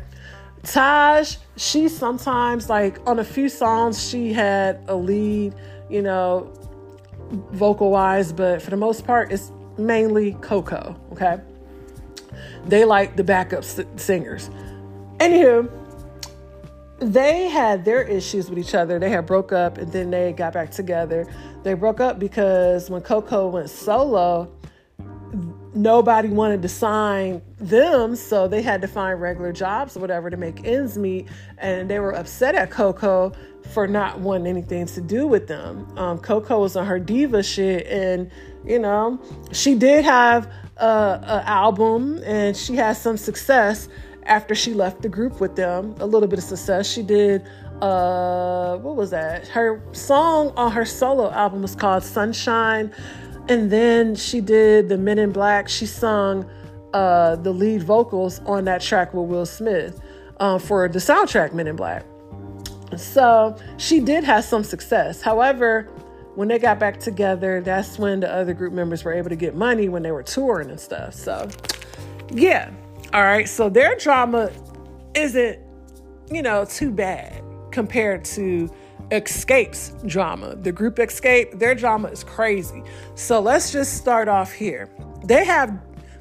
Taj, 0.63 1.39
she 1.57 1.89
sometimes, 1.89 2.71
like 2.71 3.05
on 3.05 3.19
a 3.19 3.25
few 3.25 3.49
songs, 3.49 4.09
she 4.09 4.33
had 4.33 4.81
a 4.87 4.95
lead, 4.95 5.57
you 5.89 6.03
know, 6.03 6.53
vocal 7.51 7.91
wise, 7.91 8.33
but 8.33 8.63
for 8.63 8.71
the 8.71 8.77
most 8.77 9.05
part, 9.05 9.33
it's 9.33 9.51
mainly 9.77 10.35
Coko, 10.35 10.97
okay? 11.11 11.41
They 12.65 12.85
like 12.85 13.17
the 13.17 13.25
backup 13.25 13.65
singers. 13.65 14.51
Anywho, 15.19 15.69
they 17.01 17.49
had 17.49 17.85
their 17.85 18.03
issues 18.03 18.51
with 18.51 18.59
each 18.59 18.75
other. 18.75 18.99
They 18.99 19.11
had 19.11 19.27
broke 19.27 19.53
up 19.53 19.79
and 19.79 19.91
then 19.91 20.11
they 20.11 20.33
got 20.33 20.53
back 20.53 20.71
together. 20.71 21.27
They 21.63 21.75
broke 21.75 22.01
up 22.01 22.19
because 22.19 22.91
when 22.91 23.03
Coko 23.03 23.51
went 23.51 23.71
solo, 23.71 24.53
nobody 25.75 26.29
wanted 26.29 26.63
to 26.63 26.69
sign 26.69 27.41
them, 27.59 28.17
so 28.17 28.49
they 28.49 28.61
had 28.61 28.83
to 28.83 28.89
find 28.89 29.21
regular 29.21 29.53
jobs 29.53 29.97
or 29.97 30.01
whatever 30.01 30.29
to 30.31 30.37
make 30.37 30.65
ends 30.65 30.99
meet. 30.99 31.29
And 31.59 31.89
they 31.89 32.01
were 32.01 32.13
upset 32.13 32.55
at 32.55 32.71
Coko 32.71 33.35
for 33.73 33.87
not 33.87 34.21
wanting 34.21 34.47
anything 34.47 34.87
to 34.87 35.01
do 35.01 35.27
with 35.27 35.47
them. 35.47 35.87
Um, 35.97 36.19
Coko 36.19 36.61
was 36.61 36.77
on 36.77 36.87
her 36.87 36.99
diva 36.99 37.43
shit, 37.43 37.87
and 37.87 38.31
you 38.65 38.79
know, 38.79 39.19
she 39.53 39.75
did 39.75 40.05
have 40.05 40.51
a, 40.77 40.85
a 40.87 41.43
album 41.47 42.21
and 42.25 42.57
she 42.57 42.75
had 42.75 42.95
some 42.95 43.17
success 43.17 43.89
after 44.31 44.55
she 44.55 44.73
left 44.73 45.03
the 45.03 45.09
group 45.09 45.41
with 45.41 45.57
them. 45.57 45.95
A 46.01 46.07
little 46.07 46.29
bit 46.29 46.39
of 46.39 46.45
success. 46.45 46.91
She 46.91 47.03
did 47.03 47.47
uh 47.83 48.77
what 48.79 48.97
was 48.97 49.11
that? 49.11 49.47
Her 49.49 49.83
song 49.93 50.53
on 50.57 50.73
her 50.73 50.85
solo 50.85 51.31
album 51.31 51.63
was 51.63 51.75
called 51.75 52.03
Sunshine. 52.03 52.93
And 53.49 53.71
then 53.71 54.15
she 54.15 54.41
did 54.41 54.89
the 54.89 54.97
Men 54.97 55.19
in 55.19 55.33
Black. 55.33 55.69
She 55.69 55.85
sung 55.85 56.49
uh 56.95 57.37
the 57.37 57.53
lead 57.53 57.83
vocals 57.83 58.41
on 58.47 58.65
that 58.65 58.81
track 58.81 59.13
with 59.13 59.29
Will 59.29 59.47
Smith 59.47 60.01
uh, 60.39 60.59
for 60.59 60.89
the 60.89 60.99
soundtrack 60.99 61.53
Men 61.53 61.67
in 61.67 61.77
Black. 61.77 62.05
So 62.97 63.57
she 63.77 64.01
did 64.01 64.25
have 64.25 64.45
some 64.45 64.65
success. 64.65 65.21
However, 65.21 65.89
when 66.35 66.49
they 66.49 66.59
got 66.59 66.79
back 66.79 66.99
together, 66.99 67.61
that's 67.61 67.99
when 67.99 68.21
the 68.21 68.33
other 68.33 68.55
group 68.55 68.73
members 68.73 69.05
were 69.05 69.13
able 69.13 69.29
to 69.29 69.37
get 69.37 69.55
money 69.55 69.89
when 69.89 70.03
they 70.03 70.13
were 70.13 70.23
touring 70.23 70.71
and 70.71 70.81
stuff. 70.81 71.15
So, 71.15 71.49
yeah. 72.33 72.71
All 73.13 73.23
right. 73.23 73.49
So 73.49 73.69
their 73.69 73.97
drama 73.97 74.51
isn't, 75.15 75.59
you 76.31 76.43
know, 76.43 76.65
too 76.65 76.91
bad 76.91 77.43
compared 77.71 78.25
to 78.25 78.73
Xscape's 79.11 79.93
drama. 80.07 80.55
The 80.55 80.73
group 80.73 80.97
Xscape, 80.97 81.59
their 81.59 81.75
drama 81.75 82.09
is 82.09 82.23
crazy. 82.23 82.83
So 83.17 83.41
let's 83.41 83.73
just 83.73 83.97
start 83.97 84.29
off 84.29 84.53
here. 84.53 84.89
They 85.25 85.45
have 85.45 85.77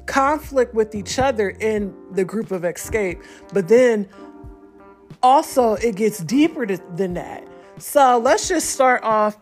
conflict 0.06 0.74
with 0.74 0.94
each 0.94 1.18
other 1.18 1.50
in 1.50 1.94
the 2.12 2.24
group 2.24 2.50
of 2.50 2.62
Xscape, 2.62 3.24
but 3.52 3.68
then 3.68 4.08
also 5.22 5.74
it 5.74 5.94
gets 5.94 6.18
deeper 6.18 6.66
than 6.66 7.14
that. 7.14 7.46
So 7.78 8.18
let's 8.18 8.48
just 8.48 8.70
start 8.70 9.02
off 9.04 9.38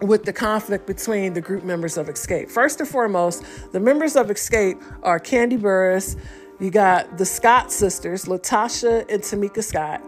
with 0.00 0.24
the 0.24 0.32
conflict 0.32 0.86
between 0.86 1.34
the 1.34 1.40
group 1.40 1.64
members 1.64 1.98
of 1.98 2.06
Xscape. 2.06 2.50
First 2.50 2.80
and 2.80 2.88
foremost, 2.88 3.44
the 3.72 3.80
members 3.80 4.16
of 4.16 4.28
Xscape 4.28 4.82
are 5.02 5.18
Kandi 5.18 5.58
Burruss, 5.58 6.18
you 6.60 6.70
got 6.70 7.18
the 7.18 7.24
Scott 7.24 7.72
sisters, 7.72 8.26
Latasha 8.26 9.10
and 9.10 9.22
Tamika 9.22 9.62
Scott, 9.62 10.02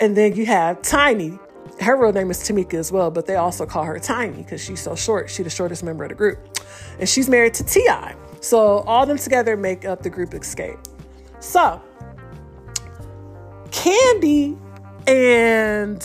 and 0.00 0.16
then 0.16 0.34
you 0.34 0.46
have 0.46 0.82
Tiny. 0.82 1.38
Her 1.80 1.96
real 1.96 2.12
name 2.12 2.30
is 2.30 2.38
Tamika 2.40 2.74
as 2.74 2.92
well, 2.92 3.10
but 3.10 3.26
they 3.26 3.36
also 3.36 3.64
call 3.64 3.84
her 3.84 3.98
Tiny 3.98 4.38
because 4.38 4.62
she's 4.62 4.80
so 4.80 4.94
short. 4.94 5.30
She's 5.30 5.44
the 5.44 5.50
shortest 5.50 5.82
member 5.82 6.04
of 6.04 6.10
the 6.10 6.14
group. 6.14 6.58
And 6.98 7.08
she's 7.08 7.28
married 7.28 7.54
to 7.54 7.64
T.I. 7.64 8.14
So 8.40 8.78
all 8.80 9.06
them 9.06 9.18
together 9.18 9.56
make 9.56 9.84
up 9.84 10.02
the 10.02 10.10
group 10.10 10.30
Xscape. 10.30 10.84
So 11.40 11.80
Kandi 13.70 14.58
and 15.06 16.00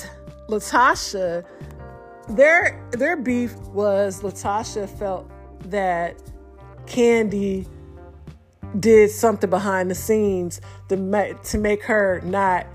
Latasha 0.47 1.45
their 2.29 2.83
their 2.91 3.15
beef 3.15 3.55
was 3.67 4.21
Latasha 4.21 4.87
felt 4.97 5.29
that 5.69 6.21
Kandi 6.85 7.67
did 8.79 9.10
something 9.12 9.50
behind 9.50 9.89
the 9.89 9.96
scenes 9.96 10.62
to 10.89 10.98
make 10.98 11.41
to 11.43 11.57
make 11.57 11.84
her 11.84 12.22
not 12.24 12.67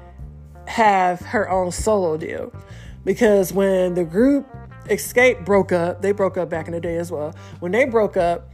have 0.67 1.21
her 1.21 1.49
own 1.51 1.71
solo 1.71 2.17
deal. 2.17 2.53
Because 3.05 3.53
when 3.53 3.95
the 3.95 4.05
group 4.05 4.47
Xscape 4.85 5.45
broke 5.45 5.73
up 5.73 6.03
they 6.03 6.13
broke 6.13 6.37
up 6.37 6.49
back 6.49 6.67
in 6.67 6.73
the 6.73 6.81
day 6.81 6.97
as 6.97 7.11
well. 7.11 7.35
When 7.61 7.73
they 7.73 7.85
broke 7.85 8.17
up 8.17 8.49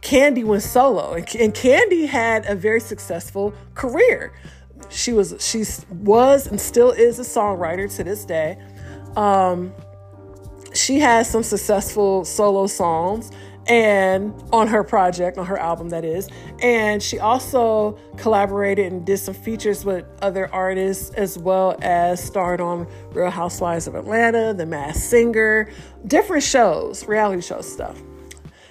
Kandi 0.00 0.44
went 0.44 0.62
solo. 0.62 1.14
And, 1.14 1.26
Kandi 1.26 2.06
had 2.06 2.46
a 2.46 2.54
very 2.54 2.80
successful 2.80 3.52
career. 3.74 4.32
She 4.90 5.12
was 5.12 5.34
she 5.40 5.64
was 5.90 6.46
and 6.46 6.60
still 6.60 6.92
is 6.92 7.18
a 7.18 7.22
songwriter 7.22 7.94
to 7.96 8.04
this 8.04 8.24
day. 8.24 8.58
Um, 9.16 9.72
she 10.72 11.00
has 11.00 11.28
some 11.28 11.42
successful 11.42 12.24
solo 12.24 12.66
songs 12.66 13.30
and 13.68 14.32
on 14.52 14.66
her 14.66 14.82
project, 14.82 15.36
on 15.36 15.46
her 15.46 15.58
album, 15.58 15.90
that 15.90 16.04
is. 16.04 16.28
And 16.60 17.02
she 17.02 17.18
also 17.18 17.98
collaborated 18.16 18.90
and 18.90 19.04
did 19.04 19.18
some 19.18 19.34
features 19.34 19.84
with 19.84 20.06
other 20.22 20.52
artists, 20.52 21.10
as 21.14 21.38
well 21.38 21.76
as 21.82 22.22
starred 22.22 22.60
on 22.60 22.86
Real 23.12 23.30
Housewives 23.30 23.86
of 23.86 23.94
Atlanta, 23.94 24.54
The 24.54 24.64
Masked 24.64 25.04
Singer, 25.04 25.70
different 26.06 26.42
shows, 26.42 27.06
reality 27.06 27.42
show 27.42 27.60
stuff. 27.60 28.00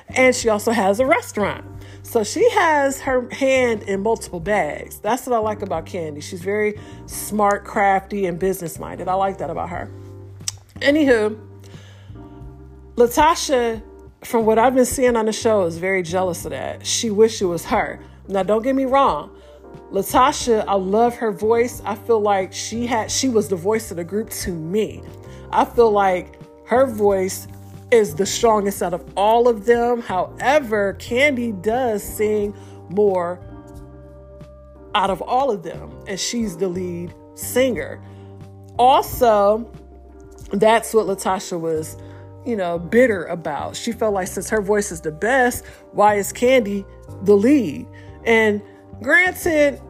And 0.09 0.35
she 0.35 0.49
also 0.49 0.71
has 0.71 0.99
a 0.99 1.05
restaurant. 1.05 1.63
So 2.01 2.23
she 2.23 2.49
has 2.51 3.01
her 3.01 3.29
hand 3.31 3.83
in 3.83 4.01
multiple 4.01 4.39
bags. 4.39 4.99
That's 4.99 5.27
what 5.27 5.35
I 5.35 5.39
like 5.39 5.61
about 5.61 5.85
Kandi. 5.85 6.23
She's 6.23 6.41
very 6.41 6.79
smart, 7.05 7.65
crafty, 7.65 8.25
and 8.25 8.39
business 8.39 8.79
minded. 8.79 9.09
I 9.09 9.13
like 9.15 9.37
that 9.39 9.49
about 9.49 9.69
her. 9.69 9.91
Anywho, 10.79 11.37
Latasha, 12.95 13.83
from 14.23 14.45
what 14.45 14.57
I've 14.59 14.75
been 14.75 14.85
seeing 14.85 15.15
on 15.15 15.25
the 15.25 15.33
show, 15.33 15.63
is 15.65 15.77
very 15.77 16.01
jealous 16.03 16.45
of 16.45 16.51
that. 16.51 16.85
She 16.85 17.09
wished 17.09 17.41
it 17.41 17.45
was 17.45 17.65
her. 17.65 17.99
Now, 18.27 18.43
don't 18.43 18.63
get 18.63 18.75
me 18.75 18.85
wrong. 18.85 19.31
Latasha, 19.91 20.65
I 20.67 20.75
love 20.75 21.15
her 21.15 21.31
voice. 21.31 21.81
I 21.85 21.95
feel 21.95 22.19
like 22.19 22.51
she 22.51 22.85
had 22.85 23.09
she 23.09 23.29
was 23.29 23.47
the 23.47 23.55
voice 23.55 23.91
of 23.91 23.97
the 23.97 24.03
group 24.03 24.29
to 24.31 24.51
me. 24.51 25.01
I 25.51 25.63
feel 25.63 25.91
like 25.91 26.39
her 26.65 26.85
voice 26.85 27.47
is 27.91 28.15
the 28.15 28.25
strongest 28.25 28.83
out 28.83 28.93
of 28.93 29.05
all 29.15 29.47
of 29.47 29.65
them. 29.65 30.01
However, 30.01 30.97
Kandi 30.99 31.61
does 31.61 32.03
sing 32.03 32.53
more 32.89 33.39
out 34.93 35.09
of 35.09 35.21
all 35.21 35.51
of 35.51 35.63
them, 35.63 35.91
and 36.07 36.19
she's 36.19 36.57
the 36.57 36.67
lead 36.67 37.13
singer. 37.35 38.01
Also, 38.77 39.71
that's 40.51 40.93
what 40.93 41.05
Latasha 41.05 41.59
was, 41.59 41.97
you 42.47 42.55
know, 42.55 42.79
bitter 42.79 43.25
about. 43.25 43.75
She 43.75 43.91
felt 43.91 44.13
like 44.13 44.27
since 44.27 44.49
her 44.49 44.61
voice 44.61 44.91
is 44.91 45.01
the 45.01 45.11
best, 45.11 45.65
why 45.91 46.15
is 46.15 46.31
Kandi 46.31 46.85
the 47.23 47.35
lead? 47.35 47.85
And 48.25 48.61
granted, 49.01 49.81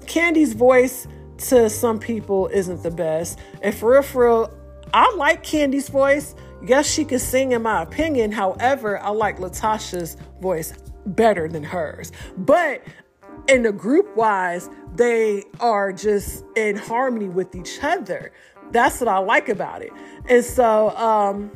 Kandi's 0.00 0.54
voice 0.54 1.06
to 1.38 1.68
some 1.70 1.98
people 1.98 2.48
isn't 2.48 2.82
the 2.82 2.90
best. 2.90 3.38
And 3.62 3.74
for 3.74 3.92
real, 3.92 4.02
for 4.02 4.24
real, 4.24 4.58
I 4.94 5.14
like 5.16 5.44
Kandi's 5.44 5.88
voice. 5.88 6.34
Yes, 6.66 6.90
she 6.90 7.04
can 7.04 7.18
sing 7.18 7.52
in 7.52 7.62
my 7.62 7.82
opinion. 7.82 8.32
However, 8.32 8.98
I 8.98 9.10
like 9.10 9.38
Latasha's 9.38 10.16
voice 10.40 10.72
better 11.06 11.48
than 11.48 11.62
hers. 11.62 12.12
But 12.36 12.82
in 13.48 13.62
the 13.62 13.72
group 13.72 14.16
wise, 14.16 14.68
they 14.96 15.44
are 15.60 15.92
just 15.92 16.44
in 16.56 16.76
harmony 16.76 17.28
with 17.28 17.54
each 17.54 17.78
other. 17.82 18.32
That's 18.72 19.00
what 19.00 19.08
I 19.08 19.18
like 19.18 19.48
about 19.48 19.82
it. 19.82 19.92
And 20.28 20.44
so, 20.44 20.90
um, 20.96 21.50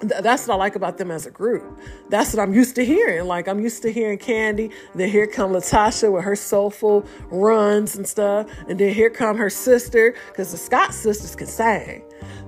th- 0.00 0.22
that's 0.22 0.46
what 0.46 0.54
I 0.54 0.56
like 0.56 0.76
about 0.76 0.98
them 0.98 1.10
as 1.10 1.26
a 1.26 1.30
group. 1.30 1.78
That's 2.08 2.34
what 2.34 2.42
I'm 2.42 2.54
used 2.54 2.74
to 2.76 2.84
hearing. 2.84 3.26
Like 3.26 3.48
I'm 3.48 3.60
used 3.60 3.82
to 3.82 3.92
hearing 3.92 4.18
Kandi. 4.18 4.72
Then 4.94 5.08
here 5.08 5.26
come 5.26 5.52
Latasha 5.52 6.12
with 6.12 6.24
her 6.24 6.36
soulful 6.36 7.06
runs 7.30 7.96
and 7.96 8.06
stuff. 8.06 8.48
And 8.68 8.78
then 8.78 8.92
here 8.92 9.10
come 9.10 9.36
her 9.36 9.50
sister, 9.50 10.14
because 10.28 10.52
the 10.52 10.58
Scott 10.58 10.92
sisters 10.92 11.34
can 11.34 11.46
sing. 11.46 12.02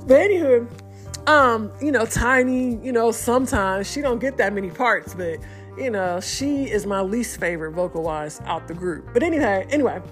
But 0.07 0.21
anywho, 0.21 0.69
um, 1.29 1.71
you 1.81 1.93
know, 1.93 2.07
Tiny, 2.07 2.77
you 2.77 2.93
know, 2.93 3.11
sometimes 3.11 3.91
she 3.91 4.01
don't 4.01 4.19
get 4.19 4.37
that 4.39 4.53
many 4.53 4.71
parts, 4.71 5.15
but 5.15 5.39
you 5.77 5.91
know, 5.91 6.21
she 6.21 6.65
is 6.65 6.87
my 6.87 7.01
least 7.01 7.39
favorite 7.39 7.73
vocal 7.73 8.03
wise 8.03 8.41
out 8.47 8.67
the 8.67 8.75
group. 8.75 9.13
But 9.13 9.23
anyway, 9.23 9.67
anyway. 9.71 10.03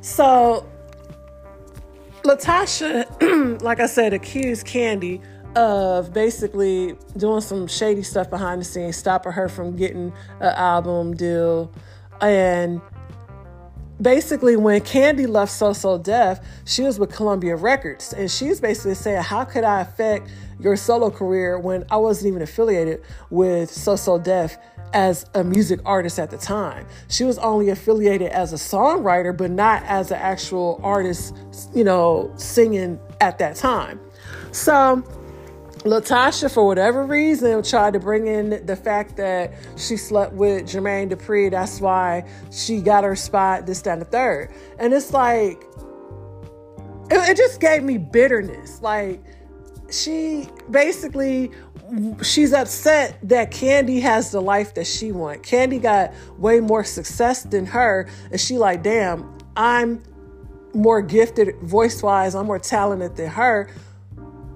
So 0.00 0.66
Latasha, 2.26 3.60
like 3.62 3.80
I 3.80 3.86
said, 3.86 4.12
accused 4.12 4.66
Kandi 4.66 5.22
of 5.56 6.12
basically 6.12 6.94
doing 7.16 7.40
some 7.40 7.66
shady 7.66 8.02
stuff 8.02 8.28
behind 8.28 8.60
the 8.60 8.64
scenes, 8.64 8.96
stopping 8.96 9.32
her 9.32 9.48
from 9.48 9.76
getting 9.76 10.12
an 10.40 10.54
album 10.56 11.16
deal. 11.16 11.72
And 12.20 12.80
basically, 14.02 14.56
when 14.56 14.80
Kandi 14.80 15.28
left 15.28 15.52
So 15.52 15.72
So 15.72 15.98
Def, 15.98 16.40
she 16.64 16.82
was 16.82 16.98
with 16.98 17.14
Columbia 17.14 17.56
Records. 17.56 18.12
And 18.12 18.30
she's 18.30 18.60
basically 18.60 18.94
saying, 18.94 19.22
How 19.22 19.44
could 19.44 19.64
I 19.64 19.80
affect 19.80 20.28
your 20.58 20.76
solo 20.76 21.10
career 21.10 21.58
when 21.58 21.84
I 21.90 21.96
wasn't 21.96 22.28
even 22.28 22.42
affiliated 22.42 23.02
with 23.30 23.70
So 23.70 23.96
So 23.96 24.18
Def? 24.18 24.58
As 24.92 25.26
a 25.34 25.44
music 25.44 25.80
artist 25.84 26.18
at 26.18 26.30
the 26.30 26.38
time. 26.38 26.86
She 27.08 27.24
was 27.24 27.38
only 27.38 27.70
affiliated 27.70 28.30
as 28.30 28.52
a 28.52 28.56
songwriter, 28.56 29.36
but 29.36 29.50
not 29.50 29.82
as 29.84 30.10
an 30.10 30.18
actual 30.18 30.80
artist, 30.82 31.34
you 31.74 31.84
know, 31.84 32.32
singing 32.36 32.98
at 33.20 33.38
that 33.38 33.56
time. 33.56 34.00
So, 34.52 35.02
Latasha, 35.86 36.52
for 36.52 36.66
whatever 36.66 37.04
reason, 37.04 37.62
tried 37.62 37.92
to 37.92 38.00
bring 38.00 38.26
in 38.26 38.64
the 38.66 38.76
fact 38.76 39.16
that 39.18 39.52
she 39.76 39.96
slept 39.96 40.32
with 40.32 40.64
Jermaine 40.64 41.10
Dupri. 41.10 41.50
That's 41.50 41.80
why 41.80 42.24
she 42.50 42.80
got 42.80 43.04
her 43.04 43.14
spot, 43.14 43.66
this, 43.66 43.82
that, 43.82 43.92
and 43.92 44.02
the 44.02 44.06
third. 44.06 44.50
And 44.78 44.92
it's 44.92 45.12
like, 45.12 45.62
it, 47.10 47.30
it 47.30 47.36
just 47.36 47.60
gave 47.60 47.84
me 47.84 47.98
bitterness. 47.98 48.82
Like, 48.82 49.22
she 49.90 50.48
basically 50.70 51.52
she's 52.22 52.52
upset 52.52 53.18
that 53.22 53.50
Kandi 53.50 54.00
has 54.02 54.30
the 54.30 54.40
life 54.40 54.74
that 54.74 54.86
she 54.86 55.12
want. 55.12 55.42
Kandi 55.42 55.80
got 55.80 56.12
way 56.38 56.60
more 56.60 56.84
success 56.84 57.42
than 57.42 57.66
her, 57.66 58.08
and 58.30 58.40
she 58.40 58.58
like, 58.58 58.82
damn, 58.82 59.36
I'm 59.56 60.02
more 60.74 61.00
gifted 61.00 61.56
voice 61.62 62.02
wise. 62.02 62.34
I'm 62.34 62.46
more 62.46 62.58
talented 62.58 63.16
than 63.16 63.30
her. 63.30 63.68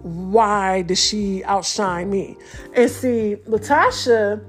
Why 0.02 0.82
does 0.82 1.02
she 1.02 1.44
outshine 1.44 2.10
me? 2.10 2.36
And 2.74 2.90
see, 2.90 3.36
Latasha, 3.46 4.42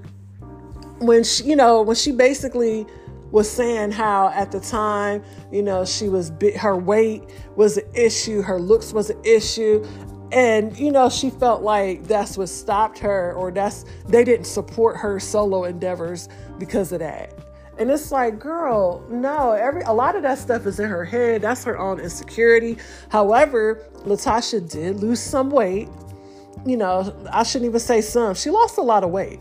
when 0.99 1.23
she, 1.23 1.43
you 1.45 1.55
know, 1.55 1.81
when 1.81 1.95
she 1.95 2.11
basically 2.11 2.85
was 3.31 3.49
saying 3.49 3.91
how 3.91 4.27
at 4.29 4.51
the 4.51 4.59
time, 4.59 5.23
you 5.51 5.61
know, 5.61 5.85
she 5.85 6.09
was 6.09 6.31
her 6.57 6.75
weight 6.75 7.23
was 7.55 7.77
an 7.77 7.89
issue, 7.95 8.41
her 8.41 8.59
looks 8.59 8.93
was 8.93 9.09
an 9.09 9.19
issue, 9.23 9.85
and 10.31 10.77
you 10.77 10.91
know 10.91 11.09
she 11.09 11.29
felt 11.29 11.61
like 11.61 12.03
that's 12.03 12.37
what 12.37 12.47
stopped 12.49 12.97
her 12.99 13.33
or 13.33 13.51
that's 13.51 13.85
they 14.07 14.23
didn't 14.23 14.45
support 14.45 14.97
her 14.97 15.19
solo 15.19 15.65
endeavors 15.65 16.29
because 16.57 16.91
of 16.91 16.99
that. 16.99 17.33
And 17.77 17.89
it's 17.89 18.11
like 18.11 18.39
girl 18.39 19.05
no 19.09 19.51
every 19.51 19.81
a 19.83 19.91
lot 19.91 20.15
of 20.15 20.23
that 20.23 20.37
stuff 20.37 20.65
is 20.65 20.79
in 20.79 20.89
her 20.89 21.03
head. 21.03 21.41
That's 21.41 21.63
her 21.65 21.77
own 21.77 21.99
insecurity. 21.99 22.77
However 23.09 23.85
latasha 24.05 24.69
did 24.69 24.99
lose 24.99 25.19
some 25.19 25.49
weight. 25.49 25.89
You 26.65 26.77
know 26.77 27.13
i 27.31 27.43
shouldn't 27.43 27.69
even 27.69 27.79
say 27.79 28.01
some. 28.01 28.33
She 28.35 28.49
lost 28.49 28.77
a 28.77 28.83
lot 28.83 29.03
of 29.03 29.09
weight. 29.09 29.39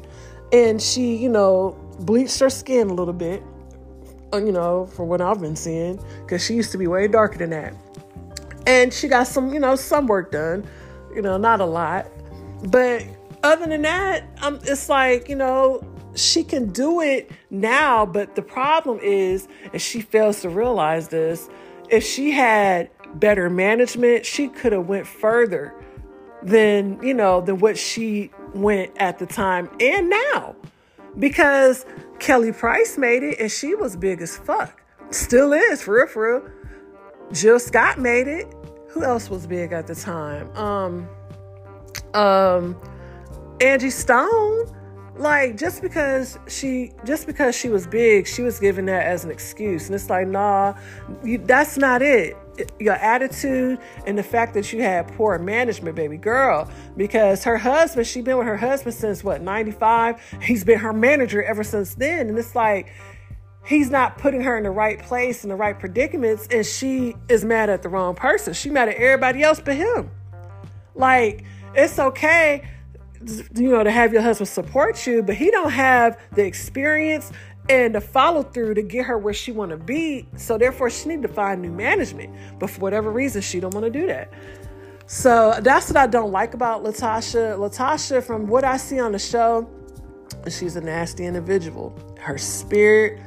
And 0.53 0.83
she 0.83 1.17
you 1.17 1.29
know 1.29 1.77
bleached 2.01 2.41
her 2.41 2.51
skin 2.51 2.91
a 2.91 2.95
little 2.95 3.15
bit 3.15 3.43
uh, 4.33 4.39
you 4.39 4.53
know 4.53 4.87
for 4.87 5.05
what 5.05 5.21
i've 5.21 5.41
been 5.41 5.57
seeing 5.57 6.03
because 6.23 6.43
she 6.43 6.55
used 6.55 6.73
to 6.73 6.79
be 6.79 6.89
way 6.89 7.07
darker 7.07 7.39
than 7.39 7.51
that. 7.51 7.75
And 8.67 8.93
she 8.93 9.07
got 9.07 9.29
some 9.29 9.55
you 9.55 9.61
know 9.61 9.77
some 9.77 10.09
work 10.09 10.33
done 10.33 10.67
you 11.15 11.23
know, 11.23 11.37
not 11.37 11.61
a 11.61 11.65
lot. 11.65 12.07
But 12.69 13.05
other 13.43 13.67
than 13.67 13.83
that, 13.83 14.25
um, 14.43 14.61
it's 14.65 14.89
like, 14.89 15.29
you 15.29 15.37
know, 15.37 15.83
she 16.15 16.43
can 16.45 16.71
do 16.71 17.01
it 17.01 17.31
now, 17.51 18.05
but 18.05 18.35
the 18.35 18.43
problem 18.43 18.99
is, 19.03 19.49
and 19.73 19.81
she 19.81 20.01
fails 20.01 20.41
to 20.43 20.49
realize 20.49 21.09
this, 21.09 21.49
if 21.89 22.05
she 22.05 22.31
had 22.31 22.91
better 23.15 23.51
management, 23.51 24.27
she 24.27 24.49
could 24.49 24.73
have 24.73 24.87
went 24.87 25.07
further 25.07 25.75
than, 26.43 27.01
you 27.03 27.15
know, 27.15 27.41
than 27.41 27.59
what 27.59 27.79
she 27.79 28.31
went 28.55 28.93
at 28.97 29.19
the 29.19 29.27
time 29.27 29.69
and 29.81 30.11
now. 30.11 30.55
Because 31.19 31.85
Kelly 32.19 32.53
Price 32.53 32.97
made 32.97 33.23
it 33.23 33.41
and 33.41 33.51
she 33.51 33.75
was 33.75 33.97
big 33.97 34.21
as 34.21 34.37
fuck. 34.37 34.81
Still 35.11 35.53
is, 35.53 35.83
for 35.83 35.95
real, 35.95 36.07
for 36.07 36.41
real. 36.41 36.51
Jill 37.33 37.59
Scott 37.59 37.99
made 37.99 38.29
it 38.29 38.53
who 38.91 39.05
else 39.05 39.31
was 39.31 39.47
big 39.47 39.73
at 39.73 39.87
the 39.87 39.95
time? 39.95 40.55
Um, 40.57 41.09
um, 42.15 42.77
Angie 43.61 43.91
Stone. 43.91 44.77
Like 45.17 45.59
just 45.59 45.83
because 45.83 46.39
she 46.49 46.93
just 47.05 47.27
because 47.27 47.55
she 47.55 47.69
was 47.69 47.87
big, 47.87 48.27
she 48.27 48.41
was 48.41 48.59
given 48.59 48.87
that 48.87 49.05
as 49.05 49.23
an 49.23 49.31
excuse, 49.31 49.87
and 49.87 49.95
it's 49.95 50.09
like, 50.09 50.27
nah, 50.27 50.73
you, 51.23 51.37
that's 51.37 51.77
not 51.77 52.01
it. 52.01 52.39
Your 52.79 52.95
attitude 52.95 53.79
and 54.07 54.17
the 54.17 54.23
fact 54.23 54.55
that 54.55 54.73
you 54.73 54.81
had 54.81 55.09
poor 55.09 55.39
management, 55.39 55.95
baby 55.95 56.17
girl, 56.17 56.71
because 56.97 57.45
her 57.45 57.59
husband, 57.59 58.07
she 58.07 58.23
been 58.23 58.39
with 58.39 58.47
her 58.47 58.57
husband 58.57 58.95
since 58.95 59.23
what, 59.23 59.43
95? 59.43 60.39
He's 60.43 60.65
been 60.65 60.79
her 60.79 60.93
manager 60.95 61.43
ever 61.43 61.65
since 61.65 61.95
then. 61.95 62.29
And 62.31 62.39
it's 62.39 62.55
like, 62.55 62.91
he's 63.65 63.91
not 63.91 64.19
putting 64.19 64.41
her 64.43 64.57
in 64.57 64.65
the 64.65 64.71
right 64.71 64.99
place 64.99 65.45
in 65.45 65.51
the 65.51 65.57
right 65.57 65.79
predicaments 65.79 66.47
and 66.51 66.65
she 66.65 67.15
is 67.29 67.45
mad 67.45 67.71
at 67.71 67.83
the 67.83 67.89
wrong 67.89 68.15
person. 68.15 68.53
She 68.53 68.71
mad 68.71 68.89
at 68.89 68.97
everybody 68.97 69.43
else 69.43 69.61
but 69.61 69.77
him. 69.77 70.11
Like 70.95 71.45
it's 71.75 71.99
okay 71.99 72.69
you 73.55 73.71
know 73.71 73.85
to 73.85 73.91
have 73.91 74.13
your 74.13 74.23
husband 74.23 74.49
support 74.49 75.07
you 75.07 75.23
but 75.23 75.35
he 75.35 75.51
don't 75.51 75.71
have 75.71 76.19
the 76.33 76.45
experience 76.45 77.33
and 77.69 77.95
the 77.95 78.01
follow 78.01 78.43
through 78.43 78.75
to 78.75 78.83
get 78.83 79.05
her 79.05 79.19
where 79.19 79.35
she 79.35 79.53
want 79.53 79.71
to 79.71 79.77
be 79.77 80.27
so 80.37 80.57
therefore 80.57 80.89
she 80.91 81.09
need 81.09 81.23
to 81.23 81.29
find 81.29 81.63
new 81.63 81.71
management. 81.71 82.35
But 82.59 82.71
for 82.71 82.81
whatever 82.81 83.11
reason 83.13 83.43
she 83.43 83.61
don't 83.61 83.75
want 83.75 83.85
to 83.85 83.91
do 83.91 84.07
that. 84.07 84.33
So 85.07 85.59
that's 85.61 85.89
what 85.89 85.97
i 85.97 86.07
don't 86.07 86.33
like 86.33 86.55
about 86.55 86.83
latasha. 86.83 87.57
Latasha 87.59 88.23
from 88.23 88.47
what 88.47 88.65
i 88.65 88.77
see 88.77 88.99
on 88.99 89.13
the 89.13 89.19
show 89.19 89.69
she's 90.49 90.77
a 90.77 90.81
nasty 90.81 91.27
individual. 91.27 91.95
Her 92.19 92.39
spirit 92.39 93.21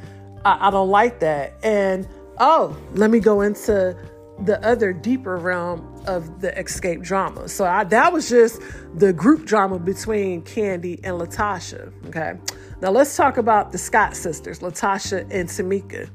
I, 0.46 0.68
I 0.68 0.72
don't 0.72 0.90
like 0.90 1.20
that. 1.20 1.54
And 1.64 2.08
oh, 2.40 2.78
let 2.94 3.10
me 3.10 3.20
go 3.20 3.42
into 3.42 3.98
the 4.40 4.66
other 4.66 4.94
deeper 4.94 5.38
realm 5.38 6.04
of 6.08 6.42
the 6.42 6.52
Xscape 6.52 7.02
drama. 7.02 7.48
So 7.48 7.66
I, 7.66 7.84
that 7.86 8.12
was 8.12 8.30
just 8.30 8.62
the 8.96 9.14
group 9.14 9.46
drama 9.46 9.80
between 9.80 10.42
Kandi 10.42 11.00
and 11.04 11.20
Latasha. 11.20 11.94
Okay. 12.08 12.34
Now 12.82 12.92
let's 12.92 13.16
talk 13.16 13.38
about 13.38 13.72
the 13.72 13.78
Scott 13.78 14.16
sisters, 14.16 14.60
Latasha 14.60 15.22
and 15.32 15.48
Tamika. 15.48 16.10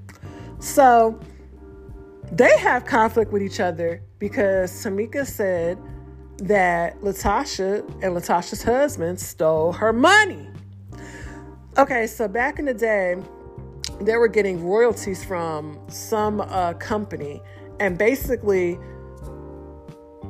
So 0.60 1.18
they 2.32 2.58
have 2.58 2.84
conflict 2.84 3.32
with 3.32 3.42
each 3.42 3.60
other 3.60 4.02
because 4.18 4.72
Tamika 4.84 5.26
said 5.26 5.78
that 6.38 7.00
Latasha 7.00 7.80
and 8.02 8.14
Latasha's 8.14 8.62
husband 8.62 9.18
stole 9.18 9.72
her 9.72 9.92
money. 9.92 10.48
Okay, 11.78 12.06
so 12.06 12.28
back 12.28 12.58
in 12.58 12.64
the 12.64 12.74
day, 12.74 13.16
they 14.00 14.16
were 14.16 14.28
getting 14.28 14.64
royalties 14.64 15.24
from 15.24 15.80
some 15.88 16.40
uh, 16.40 16.74
company, 16.74 17.42
and 17.80 17.98
basically, 17.98 18.78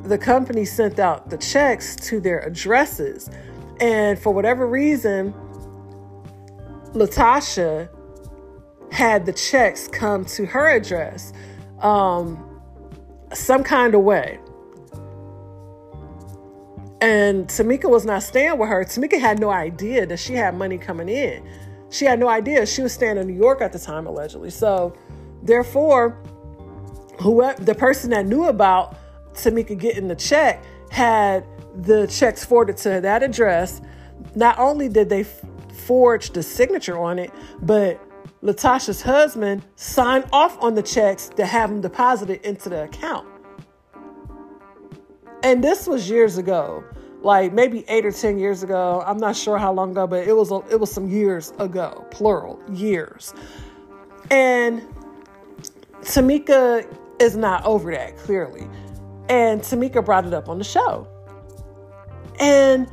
the 0.04 0.18
company 0.18 0.64
sent 0.64 0.98
out 0.98 1.30
the 1.30 1.38
checks 1.38 1.96
to 1.96 2.20
their 2.20 2.40
addresses. 2.40 3.30
And 3.80 4.18
for 4.18 4.32
whatever 4.32 4.66
reason, 4.66 5.32
Latasha 6.92 7.88
had 8.90 9.26
the 9.26 9.32
checks 9.32 9.88
come 9.88 10.24
to 10.24 10.46
her 10.46 10.70
address 10.70 11.32
um, 11.80 12.60
some 13.32 13.62
kind 13.62 13.94
of 13.94 14.02
way. 14.02 14.40
And 17.00 17.46
Tamika 17.46 17.88
was 17.88 18.04
not 18.04 18.24
staying 18.24 18.58
with 18.58 18.68
her. 18.68 18.84
Tamika 18.84 19.20
had 19.20 19.38
no 19.38 19.50
idea 19.50 20.04
that 20.06 20.18
she 20.18 20.34
had 20.34 20.56
money 20.56 20.78
coming 20.78 21.08
in. 21.08 21.46
She 21.90 22.04
had 22.04 22.18
no 22.18 22.28
idea. 22.28 22.66
She 22.66 22.82
was 22.82 22.92
staying 22.92 23.16
in 23.16 23.26
New 23.26 23.34
York 23.34 23.60
at 23.60 23.72
the 23.72 23.78
time, 23.78 24.06
allegedly. 24.06 24.50
So, 24.50 24.96
therefore, 25.42 26.18
whoever 27.20 27.62
the 27.62 27.74
person 27.74 28.10
that 28.10 28.26
knew 28.26 28.44
about 28.44 28.96
Tamika 29.34 29.78
getting 29.78 30.08
the 30.08 30.16
check 30.16 30.62
had 30.90 31.46
the 31.74 32.06
checks 32.06 32.44
forwarded 32.44 32.76
to 32.78 33.00
that 33.00 33.22
address. 33.22 33.80
Not 34.34 34.58
only 34.58 34.88
did 34.88 35.08
they 35.08 35.24
forge 35.72 36.30
the 36.30 36.42
signature 36.42 36.98
on 36.98 37.18
it, 37.18 37.30
but 37.62 38.00
Latasha's 38.42 39.02
husband 39.02 39.64
signed 39.76 40.24
off 40.32 40.60
on 40.62 40.74
the 40.74 40.82
checks 40.82 41.28
to 41.36 41.46
have 41.46 41.70
them 41.70 41.80
deposited 41.80 42.40
into 42.46 42.68
the 42.68 42.84
account. 42.84 43.26
And 45.42 45.62
this 45.62 45.86
was 45.86 46.10
years 46.10 46.36
ago, 46.36 46.84
like 47.22 47.52
maybe 47.52 47.84
eight 47.88 48.06
or 48.06 48.12
ten 48.12 48.38
years 48.38 48.62
ago. 48.62 49.02
I'm 49.06 49.18
not 49.18 49.36
sure 49.36 49.58
how 49.58 49.72
long 49.72 49.90
ago, 49.92 50.06
but 50.06 50.26
it 50.26 50.36
was 50.36 50.50
it 50.70 50.78
was 50.78 50.90
some 50.90 51.08
years 51.08 51.52
ago, 51.58 52.06
plural 52.10 52.60
years. 52.72 53.34
And 54.30 54.82
Tamika 56.02 56.86
is 57.20 57.36
not 57.36 57.64
over 57.64 57.90
that 57.90 58.16
clearly, 58.18 58.68
and 59.28 59.60
Tamika 59.60 60.04
brought 60.04 60.26
it 60.26 60.34
up 60.34 60.48
on 60.48 60.58
the 60.58 60.64
show. 60.64 61.08
And 62.40 62.88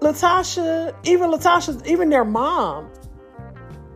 Latasha, 0.00 0.94
even 1.04 1.30
Latasha, 1.30 1.86
even 1.86 2.08
their 2.08 2.24
mom 2.24 2.90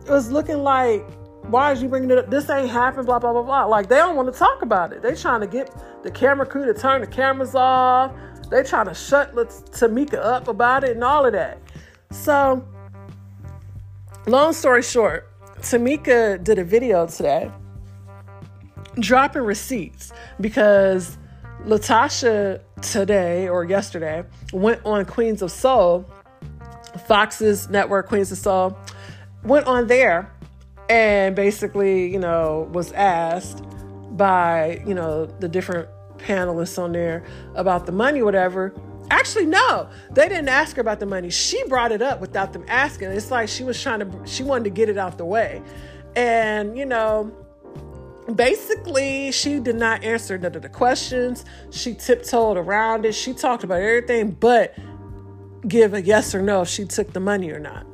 was 0.07 0.31
looking 0.31 0.59
like, 0.59 1.03
why 1.47 1.71
is 1.71 1.81
you 1.81 1.89
bringing 1.89 2.09
it 2.11 2.17
up? 2.17 2.29
This 2.29 2.49
ain't 2.49 2.69
happened, 2.69 3.05
blah, 3.07 3.19
blah, 3.19 3.33
blah, 3.33 3.43
blah. 3.43 3.65
Like, 3.65 3.89
they 3.89 3.97
don't 3.97 4.15
want 4.15 4.31
to 4.31 4.37
talk 4.37 4.61
about 4.61 4.93
it. 4.93 5.01
They 5.01 5.15
trying 5.15 5.41
to 5.41 5.47
get 5.47 5.73
the 6.03 6.11
camera 6.11 6.45
crew 6.45 6.65
to 6.71 6.79
turn 6.79 7.01
the 7.01 7.07
cameras 7.07 7.55
off. 7.55 8.11
They 8.49 8.63
trying 8.63 8.87
to 8.87 8.93
shut 8.93 9.35
Tamika 9.35 10.23
up 10.23 10.47
about 10.47 10.83
it 10.83 10.91
and 10.91 11.03
all 11.03 11.25
of 11.25 11.33
that. 11.33 11.59
So, 12.11 12.65
long 14.27 14.53
story 14.53 14.83
short, 14.83 15.31
Tamika 15.59 16.43
did 16.43 16.59
a 16.59 16.63
video 16.63 17.07
today 17.07 17.51
dropping 18.99 19.43
receipts 19.43 20.11
because 20.39 21.17
Latasha 21.65 22.61
today 22.81 23.47
or 23.47 23.63
yesterday 23.63 24.23
went 24.53 24.81
on 24.85 25.05
Queens 25.05 25.41
of 25.41 25.51
Soul, 25.51 26.09
Fox's 27.07 27.69
network, 27.69 28.07
Queens 28.07 28.31
of 28.31 28.37
Soul, 28.37 28.77
went 29.43 29.67
on 29.67 29.87
there 29.87 30.31
and 30.89 31.35
basically, 31.35 32.11
you 32.11 32.19
know, 32.19 32.69
was 32.71 32.91
asked 32.91 33.63
by, 34.11 34.81
you 34.85 34.93
know, 34.93 35.25
the 35.25 35.47
different 35.47 35.89
panelists 36.25 36.81
on 36.81 36.91
there 36.91 37.23
about 37.55 37.85
the 37.85 37.91
money, 37.91 38.21
whatever. 38.21 38.73
Actually, 39.11 39.45
no, 39.45 39.87
they 40.11 40.27
didn't 40.27 40.49
ask 40.49 40.75
her 40.75 40.81
about 40.81 40.99
the 40.99 41.05
money. 41.05 41.29
She 41.29 41.63
brought 41.67 41.91
it 41.91 42.01
up 42.01 42.19
without 42.19 42.53
them 42.53 42.65
asking. 42.67 43.11
It's 43.11 43.29
like 43.29 43.47
she 43.47 43.63
was 43.63 43.81
trying 43.81 43.99
to, 43.99 44.11
she 44.25 44.43
wanted 44.43 44.63
to 44.63 44.69
get 44.71 44.89
it 44.89 44.97
out 44.97 45.17
the 45.17 45.25
way. 45.25 45.61
And, 46.15 46.77
you 46.77 46.85
know, 46.85 47.31
basically, 48.33 49.31
she 49.31 49.59
did 49.59 49.75
not 49.75 50.03
answer 50.03 50.37
none 50.37 50.55
of 50.55 50.61
the 50.63 50.69
questions. 50.69 51.45
She 51.69 51.93
tiptoed 51.93 52.57
around 52.57 53.05
it. 53.05 53.13
She 53.13 53.33
talked 53.33 53.63
about 53.63 53.81
everything 53.81 54.31
but 54.31 54.75
give 55.67 55.93
a 55.93 56.01
yes 56.01 56.33
or 56.33 56.41
no 56.41 56.61
if 56.61 56.69
she 56.69 56.85
took 56.85 57.13
the 57.13 57.19
money 57.19 57.51
or 57.51 57.59
not. 57.59 57.85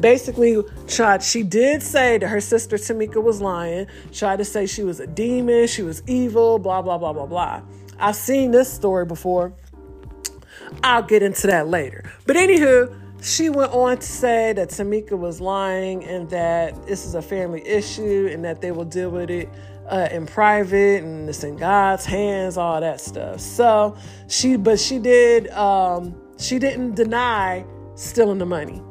Basically, 0.00 0.62
tried 0.86 1.22
she 1.22 1.42
did 1.42 1.82
say 1.82 2.18
that 2.18 2.28
her 2.28 2.40
sister 2.40 2.76
Tamika 2.76 3.22
was 3.22 3.40
lying, 3.40 3.86
tried 4.12 4.36
to 4.36 4.44
say 4.44 4.66
she 4.66 4.82
was 4.82 5.00
a 5.00 5.06
demon, 5.06 5.66
she 5.66 5.82
was 5.82 6.02
evil, 6.06 6.58
blah 6.58 6.82
blah 6.82 6.98
blah 6.98 7.12
blah 7.12 7.26
blah. 7.26 7.62
I've 7.98 8.16
seen 8.16 8.50
this 8.50 8.72
story 8.72 9.04
before. 9.04 9.52
I'll 10.82 11.02
get 11.02 11.22
into 11.22 11.46
that 11.48 11.68
later. 11.68 12.10
But 12.26 12.36
anywho, 12.36 12.94
she 13.22 13.50
went 13.50 13.72
on 13.72 13.96
to 13.96 14.06
say 14.06 14.52
that 14.52 14.68
Tamika 14.68 15.18
was 15.18 15.40
lying 15.40 16.04
and 16.04 16.28
that 16.30 16.86
this 16.86 17.04
is 17.04 17.14
a 17.14 17.22
family 17.22 17.66
issue 17.66 18.28
and 18.30 18.44
that 18.44 18.60
they 18.60 18.70
will 18.70 18.84
deal 18.84 19.10
with 19.10 19.30
it 19.30 19.48
uh, 19.88 20.08
in 20.12 20.26
private 20.26 21.02
and 21.02 21.28
it's 21.28 21.42
in 21.42 21.56
God's 21.56 22.04
hands, 22.04 22.56
all 22.56 22.80
that 22.80 23.00
stuff. 23.00 23.40
So 23.40 23.96
she, 24.28 24.56
but 24.56 24.78
she 24.78 24.98
did, 24.98 25.48
um, 25.50 26.14
she 26.38 26.58
didn't 26.58 26.94
deny 26.94 27.64
stealing 27.96 28.38
the 28.38 28.46
money. 28.46 28.82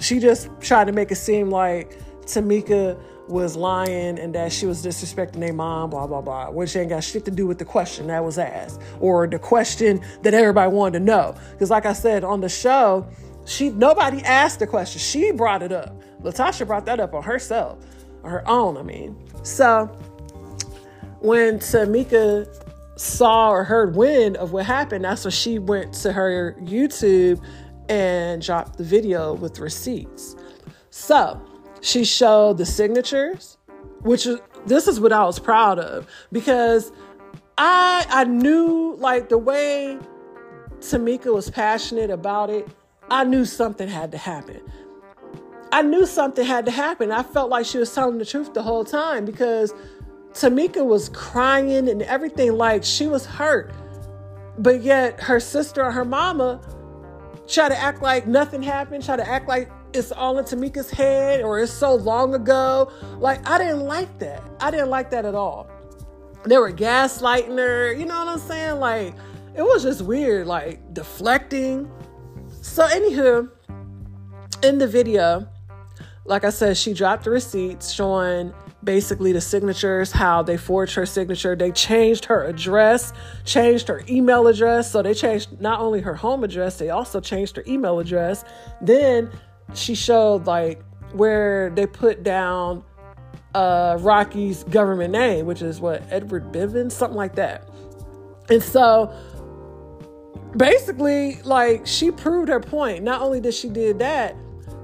She 0.00 0.18
just 0.18 0.48
tried 0.60 0.86
to 0.86 0.92
make 0.92 1.10
it 1.10 1.16
seem 1.16 1.50
like 1.50 1.98
Tamika 2.22 2.98
was 3.28 3.56
lying 3.56 4.18
and 4.18 4.34
that 4.34 4.52
she 4.52 4.66
was 4.66 4.84
disrespecting 4.84 5.40
their 5.40 5.52
mom, 5.52 5.90
blah, 5.90 6.06
blah, 6.06 6.20
blah, 6.20 6.50
which 6.50 6.74
ain't 6.76 6.88
got 6.88 7.04
shit 7.04 7.24
to 7.24 7.30
do 7.30 7.46
with 7.46 7.58
the 7.58 7.64
question 7.64 8.08
that 8.08 8.24
was 8.24 8.38
asked 8.38 8.80
or 8.98 9.26
the 9.26 9.38
question 9.38 10.00
that 10.22 10.34
everybody 10.34 10.72
wanted 10.72 10.98
to 10.98 11.04
know. 11.04 11.34
Because, 11.52 11.70
like 11.70 11.86
I 11.86 11.92
said 11.92 12.24
on 12.24 12.40
the 12.40 12.48
show, 12.48 13.06
she 13.44 13.70
nobody 13.70 14.22
asked 14.22 14.58
the 14.58 14.66
question. 14.66 15.00
She 15.00 15.30
brought 15.32 15.62
it 15.62 15.72
up. 15.72 15.94
Latasha 16.22 16.66
brought 16.66 16.86
that 16.86 17.00
up 17.00 17.14
on 17.14 17.22
herself, 17.22 17.78
on 18.24 18.30
her 18.30 18.46
own, 18.48 18.76
I 18.76 18.82
mean. 18.82 19.16
So, 19.42 19.86
when 21.20 21.58
Tamika 21.58 22.48
saw 22.96 23.50
or 23.50 23.64
heard 23.64 23.94
wind 23.96 24.36
of 24.36 24.52
what 24.52 24.66
happened, 24.66 25.04
that's 25.04 25.24
when 25.24 25.32
she 25.32 25.58
went 25.58 25.94
to 25.94 26.12
her 26.12 26.56
YouTube 26.60 27.42
and 27.90 28.40
dropped 28.40 28.78
the 28.78 28.84
video 28.84 29.34
with 29.34 29.58
receipts. 29.58 30.36
So 30.90 31.42
she 31.80 32.04
showed 32.04 32.56
the 32.56 32.64
signatures, 32.64 33.58
which 34.02 34.26
this 34.64 34.86
is 34.86 35.00
what 35.00 35.12
I 35.12 35.24
was 35.24 35.40
proud 35.40 35.78
of 35.80 36.06
because 36.30 36.92
I 37.58 38.06
I 38.08 38.24
knew 38.24 38.94
like 38.98 39.28
the 39.28 39.38
way 39.38 39.98
Tamika 40.78 41.34
was 41.34 41.50
passionate 41.50 42.10
about 42.10 42.48
it, 42.48 42.68
I 43.10 43.24
knew 43.24 43.44
something 43.44 43.88
had 43.88 44.12
to 44.12 44.18
happen. 44.18 44.60
I 45.72 45.82
knew 45.82 46.06
something 46.06 46.46
had 46.46 46.64
to 46.66 46.70
happen. 46.70 47.10
I 47.10 47.22
felt 47.24 47.50
like 47.50 47.66
she 47.66 47.78
was 47.78 47.92
telling 47.92 48.18
the 48.18 48.24
truth 48.24 48.54
the 48.54 48.62
whole 48.62 48.84
time 48.84 49.24
because 49.24 49.74
Tamika 50.32 50.84
was 50.84 51.08
crying 51.08 51.88
and 51.88 52.02
everything 52.02 52.52
like 52.56 52.84
she 52.84 53.08
was 53.08 53.26
hurt. 53.26 53.72
But 54.58 54.82
yet 54.82 55.20
her 55.20 55.40
sister 55.40 55.82
or 55.84 55.90
her 55.90 56.04
mama 56.04 56.60
try 57.50 57.68
to 57.68 57.76
act 57.76 58.02
like 58.02 58.26
nothing 58.26 58.62
happened, 58.62 59.04
try 59.04 59.16
to 59.16 59.28
act 59.28 59.48
like 59.48 59.70
it's 59.92 60.12
all 60.12 60.38
in 60.38 60.44
Tamika's 60.44 60.90
head 60.90 61.42
or 61.42 61.60
it's 61.60 61.72
so 61.72 61.94
long 61.94 62.34
ago. 62.34 62.92
Like, 63.18 63.46
I 63.48 63.58
didn't 63.58 63.80
like 63.80 64.18
that. 64.20 64.42
I 64.60 64.70
didn't 64.70 64.90
like 64.90 65.10
that 65.10 65.24
at 65.24 65.34
all. 65.34 65.68
They 66.44 66.56
were 66.58 66.72
gaslighting 66.72 67.58
her, 67.58 67.92
you 67.92 68.06
know 68.06 68.18
what 68.24 68.28
I'm 68.28 68.38
saying? 68.38 68.78
Like, 68.78 69.14
it 69.56 69.62
was 69.62 69.82
just 69.82 70.02
weird, 70.02 70.46
like 70.46 70.94
deflecting. 70.94 71.90
So, 72.62 72.86
anywho, 72.86 73.50
in 74.62 74.78
the 74.78 74.86
video, 74.86 75.48
like 76.24 76.44
I 76.44 76.50
said, 76.50 76.76
she 76.76 76.94
dropped 76.94 77.24
the 77.24 77.30
receipts 77.30 77.90
showing 77.90 78.54
basically 78.82 79.32
the 79.32 79.40
signatures, 79.40 80.12
how 80.12 80.42
they 80.42 80.56
forged 80.56 80.94
her 80.94 81.06
signature. 81.06 81.54
They 81.54 81.70
changed 81.72 82.24
her 82.26 82.44
address, 82.44 83.12
changed 83.44 83.88
her 83.88 84.02
email 84.08 84.46
address. 84.46 84.90
So 84.90 85.02
they 85.02 85.14
changed 85.14 85.60
not 85.60 85.80
only 85.80 86.00
her 86.00 86.14
home 86.14 86.44
address, 86.44 86.78
they 86.78 86.90
also 86.90 87.20
changed 87.20 87.56
her 87.56 87.64
email 87.66 87.98
address. 87.98 88.44
Then 88.80 89.30
she 89.74 89.94
showed 89.94 90.46
like 90.46 90.82
where 91.12 91.70
they 91.70 91.86
put 91.86 92.22
down 92.22 92.84
uh, 93.54 93.98
Rocky's 94.00 94.64
government 94.64 95.12
name, 95.12 95.46
which 95.46 95.62
is 95.62 95.80
what 95.80 96.02
Edward 96.10 96.52
Bivens, 96.52 96.92
something 96.92 97.16
like 97.16 97.34
that. 97.34 97.68
And 98.48 98.62
so 98.62 99.12
basically, 100.56 101.40
like 101.42 101.86
she 101.86 102.10
proved 102.10 102.48
her 102.48 102.60
point. 102.60 103.02
Not 103.02 103.20
only 103.20 103.40
did 103.40 103.54
she 103.54 103.68
did 103.68 103.98
that, 103.98 104.36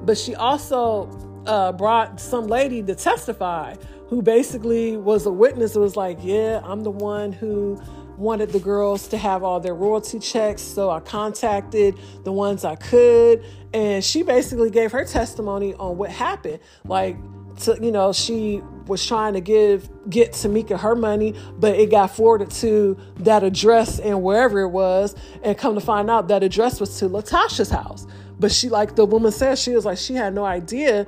but 0.03 0.19
she 0.19 0.35
also 0.35 1.26
uh, 1.47 1.73
brought 1.73 2.21
some 2.21 2.47
lady 2.47 2.83
to 2.83 2.95
testify 2.95 3.75
who 4.09 4.23
basically 4.23 4.97
was 4.97 5.27
a 5.27 5.33
witness. 5.33 5.75
It 5.77 5.81
was 5.81 5.97
like, 5.97 6.19
yeah, 6.21 6.61
I'm 6.65 6.83
the 6.83 6.91
one 6.91 7.33
who 7.33 7.81
wanted 8.17 8.51
the 8.51 8.61
girls 8.61 9.09
to 9.09 9.19
have 9.19 9.43
all 9.43 9.61
their 9.61 9.75
royalty 9.75 10.19
checks. 10.19 10.63
So 10.63 10.91
I 10.91 11.01
contacted 11.01 11.99
the 12.25 12.33
ones 12.33 12.65
I 12.65 12.77
could. 12.77 13.45
And 13.75 14.03
she 14.03 14.23
basically 14.23 14.71
gave 14.71 14.93
her 14.93 15.05
testimony 15.05 15.75
on 15.75 15.99
what 15.99 16.11
happened. 16.11 16.61
Like, 16.85 17.17
to, 17.61 17.79
you 17.81 17.91
know, 17.91 18.13
she 18.13 18.63
was 18.87 19.05
trying 19.05 19.35
to 19.35 19.41
give 19.41 19.89
get 20.09 20.33
Tamika 20.33 20.79
her 20.79 20.95
money, 20.95 21.35
but 21.59 21.77
it 21.77 21.91
got 21.91 22.15
forwarded 22.15 22.51
to 22.51 22.97
that 23.21 23.43
address 23.43 23.99
and 23.99 24.23
wherever 24.23 24.61
it 24.61 24.69
was, 24.69 25.15
and 25.43 25.57
come 25.57 25.75
to 25.75 25.81
find 25.81 26.11
out 26.11 26.29
that 26.29 26.43
address 26.43 26.81
was 26.81 26.99
to 26.99 27.09
Latasha's 27.09 27.71
house. 27.71 28.07
But 28.39 28.53
she, 28.53 28.69
like 28.69 28.97
the 28.97 29.07
woman 29.07 29.33
said, 29.33 29.59
she 29.59 29.75
was 29.75 29.85
like 29.85 29.99
she 29.99 30.15
had 30.15 30.35
no 30.35 30.45
idea, 30.45 31.07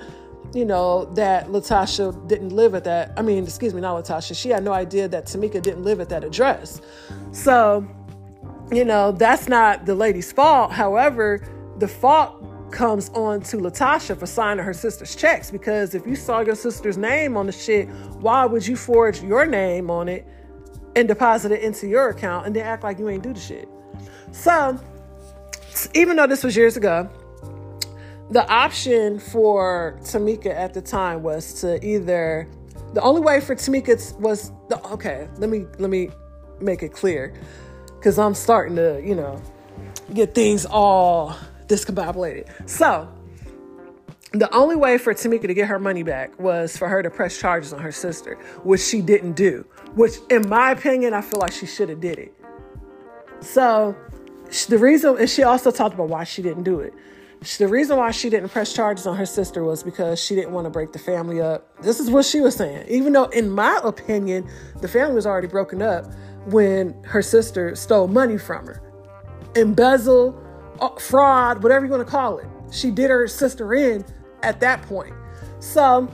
you 0.55 0.65
know, 0.65 1.05
that 1.15 1.49
Latasha 1.49 2.27
didn't 2.27 2.51
live 2.51 2.75
at 2.75 2.85
that. 2.85 3.13
I 3.17 3.23
mean, 3.23 3.45
excuse 3.45 3.75
me, 3.75 3.81
not 3.81 4.03
Latasha. 4.03 4.41
She 4.41 4.49
had 4.49 4.65
no 4.65 4.73
idea 4.73 5.09
that 5.09 5.27
Tamika 5.27 5.61
didn't 5.61 5.85
live 5.85 6.01
at 6.01 6.09
that 6.09 6.25
address. 6.25 6.81
So, 7.33 7.87
you 8.73 8.85
know, 8.85 9.13
that's 9.13 9.49
not 9.49 9.87
the 9.87 9.95
lady's 9.95 10.33
fault. 10.33 10.73
However, 10.73 11.43
the 11.79 11.89
fault 11.89 12.45
comes 12.71 13.09
on 13.11 13.41
to 13.41 13.57
Latasha 13.57 14.19
for 14.19 14.27
signing 14.27 14.65
her 14.65 14.75
sister's 14.75 15.15
checks 15.17 15.51
because 15.51 15.95
if 15.95 16.07
you 16.07 16.15
saw 16.15 16.41
your 16.41 16.55
sister's 16.55 16.99
name 16.99 17.37
on 17.37 17.47
the 17.47 17.53
shit, 17.53 17.89
why 18.21 18.45
would 18.45 18.67
you 18.67 18.77
forge 18.77 19.23
your 19.23 19.47
name 19.47 19.91
on 19.91 20.09
it 20.09 20.27
and 20.97 21.09
deposit 21.09 21.53
it 21.53 21.63
into 21.63 21.87
your 21.87 22.09
account 22.11 22.47
and 22.47 22.55
then 22.55 22.65
act 22.65 22.83
like 22.83 22.99
you 22.99 23.09
ain't 23.09 23.23
do 23.23 23.33
the 23.33 23.41
shit? 23.41 23.69
So, 24.33 24.79
even 25.95 26.17
though 26.17 26.27
this 26.27 26.45
was 26.45 26.57
years 26.57 26.77
ago, 26.77 27.09
the 28.31 28.47
option 28.51 29.19
for 29.19 29.99
Tamika 30.03 30.55
at 30.55 30.75
the 30.75 30.83
time 30.83 31.23
was 31.23 31.55
to 31.61 31.85
either 31.85 32.49
the 32.95 33.01
only 33.03 33.21
way 33.21 33.41
for 33.41 33.55
Tamika 33.55 34.19
was 34.19 34.53
the 34.69 34.81
okay, 34.93 35.29
let 35.39 35.51
me 35.51 35.67
let 35.79 35.91
me 35.91 36.11
make 36.61 36.83
it 36.83 36.93
clear 36.93 37.35
cuz 38.01 38.19
I'm 38.19 38.35
starting 38.35 38.77
to, 38.77 39.01
you 39.05 39.15
know, 39.15 39.41
get 40.15 40.35
things 40.35 40.67
all 40.67 41.37
discombobulated. 41.67 42.49
So, 42.69 43.09
the 44.33 44.55
only 44.55 44.77
way 44.77 44.99
for 44.99 45.15
Tamika 45.15 45.47
to 45.47 45.55
get 45.55 45.69
her 45.69 45.79
money 45.79 46.03
back 46.03 46.39
was 46.39 46.77
for 46.77 46.89
her 46.89 47.03
to 47.03 47.11
press 47.11 47.39
charges 47.39 47.73
on 47.73 47.81
her 47.81 47.93
sister, 47.93 48.37
which 48.63 48.81
she 48.81 49.01
didn't 49.01 49.33
do. 49.33 49.65
Which, 49.95 50.17
in 50.29 50.49
my 50.49 50.73
opinion, 50.73 51.15
I 51.15 51.23
feel 51.23 51.41
like 51.41 51.53
she 51.53 51.67
should 51.67 51.89
have 51.89 52.01
did 52.01 52.19
it. 52.19 52.35
So, 53.41 53.97
the 54.69 54.79
reason, 54.79 55.17
and 55.19 55.31
she 55.31 55.43
also 55.43 55.71
talked 55.71 55.95
about 55.95 56.09
why 56.09 56.25
she 56.25 56.43
didn't 56.43 56.65
do 56.65 56.81
it. 56.81 56.93
The 57.59 57.69
reason 57.69 57.97
why 57.97 58.11
she 58.11 58.31
didn't 58.31 58.49
press 58.49 58.73
charges 58.73 59.07
on 59.07 59.17
her 59.17 59.27
sister 59.27 59.63
was 59.63 59.83
because 59.83 60.21
she 60.23 60.35
didn't 60.35 60.53
want 60.53 60.65
to 60.65 60.71
break 60.71 60.93
the 60.93 60.99
family 60.99 61.41
up. 61.41 61.69
This 61.83 62.01
is 62.01 62.11
what 62.11 62.25
she 62.25 62.41
was 62.41 62.57
saying. 62.57 62.87
Even 62.89 63.13
though, 63.13 63.27
in 63.27 63.49
my 63.49 63.81
opinion, 63.85 64.49
the 64.81 64.89
family 64.89 65.15
was 65.15 65.27
already 65.27 65.47
broken 65.47 65.81
up 65.81 66.07
when 66.47 67.01
her 67.05 67.23
sister 67.23 67.77
stole 67.77 68.09
money 68.09 68.39
from 68.39 68.67
her, 68.67 68.83
embezzled 69.55 70.43
uh, 70.81 70.89
fraud, 70.97 71.63
whatever 71.63 71.85
you 71.85 71.93
want 71.93 72.05
to 72.05 72.11
call 72.11 72.39
it. 72.39 72.47
She 72.73 72.91
did 72.91 73.09
her 73.11 73.29
sister 73.29 73.73
in 73.75 74.05
at 74.43 74.59
that 74.61 74.83
point. 74.83 75.15
So 75.61 76.09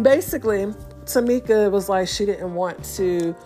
basically, 0.00 0.66
Tamika 1.04 1.70
was 1.70 1.88
like, 1.88 2.08
she 2.08 2.24
didn't 2.24 2.54
want 2.54 2.82
to 2.96 3.36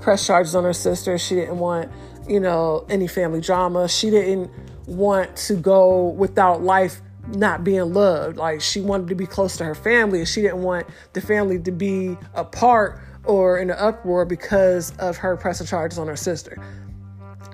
press 0.00 0.26
charges 0.26 0.54
on 0.54 0.64
her 0.64 0.72
sister. 0.72 1.16
She 1.16 1.36
didn't 1.36 1.58
want, 1.58 1.90
you 2.28 2.40
know, 2.40 2.84
any 2.88 3.06
family 3.06 3.40
drama. 3.40 3.88
She 3.88 4.10
didn't 4.10 4.50
want 4.88 5.36
to 5.36 5.54
go 5.54 6.08
without 6.08 6.62
life 6.62 7.00
not 7.28 7.62
being 7.62 7.92
loved. 7.92 8.36
Like 8.36 8.60
she 8.60 8.80
wanted 8.80 9.08
to 9.08 9.14
be 9.14 9.26
close 9.26 9.56
to 9.58 9.64
her 9.64 9.74
family 9.74 10.20
and 10.20 10.28
she 10.28 10.42
didn't 10.42 10.62
want 10.62 10.86
the 11.12 11.20
family 11.20 11.58
to 11.60 11.70
be 11.70 12.16
apart 12.34 13.00
or 13.24 13.58
in 13.58 13.70
an 13.70 13.76
uproar 13.78 14.24
because 14.24 14.96
of 14.98 15.18
her 15.18 15.36
pressing 15.36 15.66
charges 15.66 15.98
on 15.98 16.08
her 16.08 16.16
sister. 16.16 16.58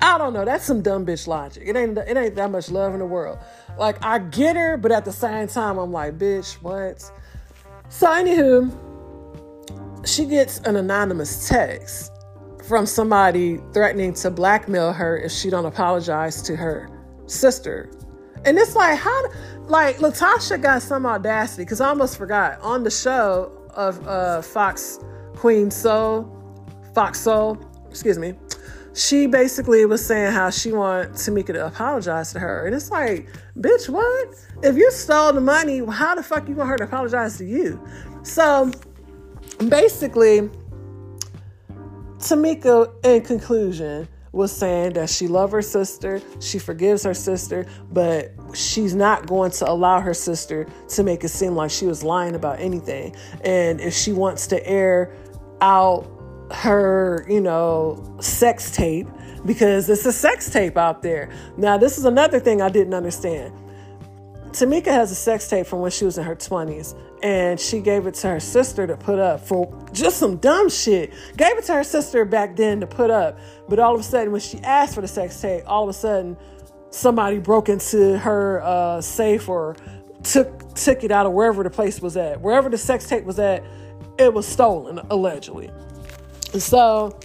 I 0.00 0.18
don't 0.18 0.32
know. 0.32 0.44
That's 0.44 0.64
some 0.64 0.82
dumb 0.82 1.04
bitch 1.04 1.26
logic. 1.26 1.64
It 1.66 1.76
ain't 1.76 1.98
it 1.98 2.16
ain't 2.16 2.34
that 2.36 2.50
much 2.50 2.70
love 2.70 2.92
in 2.92 3.00
the 3.00 3.06
world. 3.06 3.38
Like 3.78 4.04
I 4.04 4.18
get 4.18 4.54
her, 4.54 4.76
but 4.76 4.92
at 4.92 5.04
the 5.04 5.12
same 5.12 5.48
time, 5.48 5.78
I'm 5.78 5.92
like, 5.92 6.18
bitch, 6.18 6.54
what? 6.54 7.10
So 7.88 8.06
anywho, 8.06 8.70
she 10.06 10.26
gets 10.26 10.58
an 10.60 10.76
anonymous 10.76 11.48
text 11.48 12.12
from 12.68 12.86
somebody 12.86 13.60
threatening 13.72 14.14
to 14.14 14.30
blackmail 14.30 14.92
her 14.92 15.18
if 15.18 15.32
she 15.32 15.50
don't 15.50 15.66
apologize 15.66 16.40
to 16.42 16.56
her 16.56 16.93
sister. 17.26 17.90
And 18.44 18.58
it's 18.58 18.74
like, 18.74 18.98
how, 18.98 19.22
like, 19.62 19.96
Latasha 19.96 20.60
got 20.60 20.82
some 20.82 21.06
audacity, 21.06 21.64
because 21.64 21.80
I 21.80 21.88
almost 21.88 22.18
forgot, 22.18 22.60
on 22.60 22.82
the 22.82 22.90
show 22.90 23.50
of 23.70 24.06
uh, 24.06 24.42
Fox 24.42 24.98
Queen 25.34 25.70
Soul, 25.70 26.30
Fox 26.94 27.20
Soul, 27.20 27.58
excuse 27.88 28.18
me, 28.18 28.34
she 28.92 29.26
basically 29.26 29.84
was 29.86 30.04
saying 30.04 30.32
how 30.32 30.50
she 30.50 30.72
wanted 30.72 31.12
Tamika 31.14 31.46
to 31.54 31.66
apologize 31.66 32.32
to 32.32 32.38
her. 32.38 32.66
And 32.66 32.74
it's 32.74 32.90
like, 32.90 33.28
bitch, 33.58 33.88
what? 33.88 34.28
If 34.62 34.76
you 34.76 34.90
stole 34.92 35.32
the 35.32 35.40
money, 35.40 35.84
how 35.84 36.14
the 36.14 36.22
fuck 36.22 36.48
you 36.48 36.54
want 36.54 36.70
her 36.70 36.76
to 36.76 36.84
apologize 36.84 37.36
to 37.38 37.44
you? 37.44 37.84
So 38.22 38.70
basically, 39.68 40.48
Tamika, 42.18 43.04
in 43.04 43.22
conclusion, 43.22 44.06
was 44.34 44.50
saying 44.50 44.94
that 44.94 45.08
she 45.08 45.28
loves 45.28 45.52
her 45.52 45.62
sister, 45.62 46.20
she 46.40 46.58
forgives 46.58 47.04
her 47.04 47.14
sister, 47.14 47.66
but 47.92 48.32
she's 48.52 48.94
not 48.94 49.26
going 49.26 49.52
to 49.52 49.70
allow 49.70 50.00
her 50.00 50.12
sister 50.12 50.66
to 50.88 51.02
make 51.04 51.22
it 51.22 51.28
seem 51.28 51.54
like 51.54 51.70
she 51.70 51.86
was 51.86 52.02
lying 52.02 52.34
about 52.34 52.58
anything. 52.58 53.14
And 53.44 53.80
if 53.80 53.94
she 53.94 54.12
wants 54.12 54.48
to 54.48 54.66
air 54.66 55.14
out 55.60 56.10
her, 56.52 57.24
you 57.28 57.40
know, 57.40 58.16
sex 58.20 58.70
tape 58.72 59.06
because 59.46 59.88
it's 59.88 60.04
a 60.04 60.12
sex 60.12 60.50
tape 60.50 60.76
out 60.76 61.02
there. 61.02 61.30
Now, 61.56 61.78
this 61.78 61.96
is 61.96 62.04
another 62.04 62.40
thing 62.40 62.60
I 62.60 62.68
didn't 62.68 62.94
understand. 62.94 63.52
Tamika 64.48 64.86
has 64.86 65.10
a 65.10 65.16
sex 65.16 65.48
tape 65.48 65.66
from 65.66 65.80
when 65.80 65.90
she 65.90 66.04
was 66.04 66.16
in 66.18 66.24
her 66.24 66.36
20s, 66.36 66.94
and 67.24 67.58
she 67.58 67.80
gave 67.80 68.06
it 68.06 68.12
to 68.12 68.28
her 68.28 68.38
sister 68.38 68.86
to 68.86 68.98
put 68.98 69.18
up 69.18 69.40
for 69.40 69.74
just 69.94 70.18
some 70.18 70.36
dumb 70.36 70.68
shit. 70.68 71.10
Gave 71.38 71.56
it 71.56 71.64
to 71.64 71.72
her 71.72 71.82
sister 71.82 72.26
back 72.26 72.54
then 72.54 72.80
to 72.80 72.86
put 72.86 73.10
up, 73.10 73.38
but 73.66 73.78
all 73.78 73.94
of 73.94 74.00
a 74.00 74.04
sudden, 74.04 74.30
when 74.30 74.42
she 74.42 74.58
asked 74.58 74.94
for 74.94 75.00
the 75.00 75.08
sex 75.08 75.40
tape, 75.40 75.64
all 75.66 75.84
of 75.84 75.88
a 75.88 75.94
sudden, 75.94 76.36
somebody 76.90 77.38
broke 77.38 77.70
into 77.70 78.18
her 78.18 78.62
uh, 78.62 79.00
safe 79.00 79.48
or 79.48 79.74
took 80.22 80.74
took 80.74 81.02
it 81.02 81.10
out 81.10 81.24
of 81.24 81.32
wherever 81.32 81.62
the 81.62 81.70
place 81.70 82.02
was 82.02 82.14
at. 82.18 82.38
Wherever 82.42 82.68
the 82.68 82.76
sex 82.76 83.08
tape 83.08 83.24
was 83.24 83.38
at, 83.38 83.64
it 84.18 84.32
was 84.32 84.46
stolen 84.46 85.00
allegedly. 85.08 85.70
So 86.58 87.18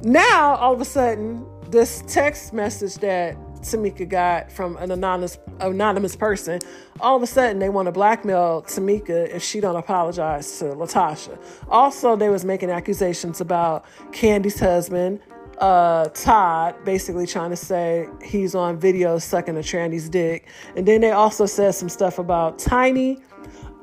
now 0.00 0.56
all 0.56 0.72
of 0.72 0.80
a 0.80 0.86
sudden, 0.86 1.46
this 1.68 2.02
text 2.06 2.54
message 2.54 2.94
that 2.96 3.36
Tamika 3.62 4.08
got 4.08 4.52
from 4.52 4.76
an 4.76 4.90
anonymous 4.90 5.38
anonymous 5.60 6.16
person, 6.16 6.60
all 7.00 7.16
of 7.16 7.22
a 7.22 7.26
sudden 7.26 7.58
they 7.58 7.68
want 7.68 7.86
to 7.86 7.92
blackmail 7.92 8.62
Tamika 8.62 9.28
if 9.30 9.42
she 9.42 9.60
don't 9.60 9.76
apologize 9.76 10.58
to 10.58 10.66
Latasha. 10.66 11.38
Also, 11.68 12.16
they 12.16 12.28
was 12.28 12.44
making 12.44 12.70
accusations 12.70 13.40
about 13.40 13.84
Kandi's 14.12 14.60
husband, 14.60 15.20
uh, 15.58 16.08
Todd, 16.08 16.74
basically 16.84 17.26
trying 17.26 17.50
to 17.50 17.56
say 17.56 18.08
he's 18.24 18.54
on 18.54 18.78
video 18.78 19.18
sucking 19.18 19.56
a 19.56 19.62
tranny's 19.62 20.08
dick. 20.08 20.48
And 20.76 20.86
then 20.86 21.00
they 21.00 21.12
also 21.12 21.46
said 21.46 21.74
some 21.74 21.88
stuff 21.88 22.18
about 22.18 22.58
Tiny. 22.58 23.18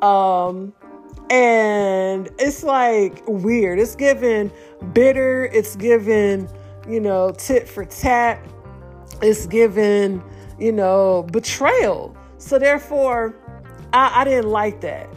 Um, 0.01 0.73
and 1.29 2.29
it's 2.39 2.63
like 2.63 3.21
weird. 3.27 3.79
It's 3.79 3.95
given 3.95 4.51
bitter. 4.93 5.45
It's 5.45 5.75
given, 5.75 6.49
you 6.87 6.99
know, 6.99 7.31
tit 7.37 7.67
for 7.67 7.85
tat. 7.85 8.41
It's 9.21 9.45
given, 9.45 10.23
you 10.57 10.71
know, 10.71 11.23
betrayal. 11.31 12.15
So 12.37 12.57
therefore, 12.59 13.35
I, 13.93 14.21
I 14.21 14.23
didn't 14.23 14.49
like 14.49 14.81
that. 14.81 15.07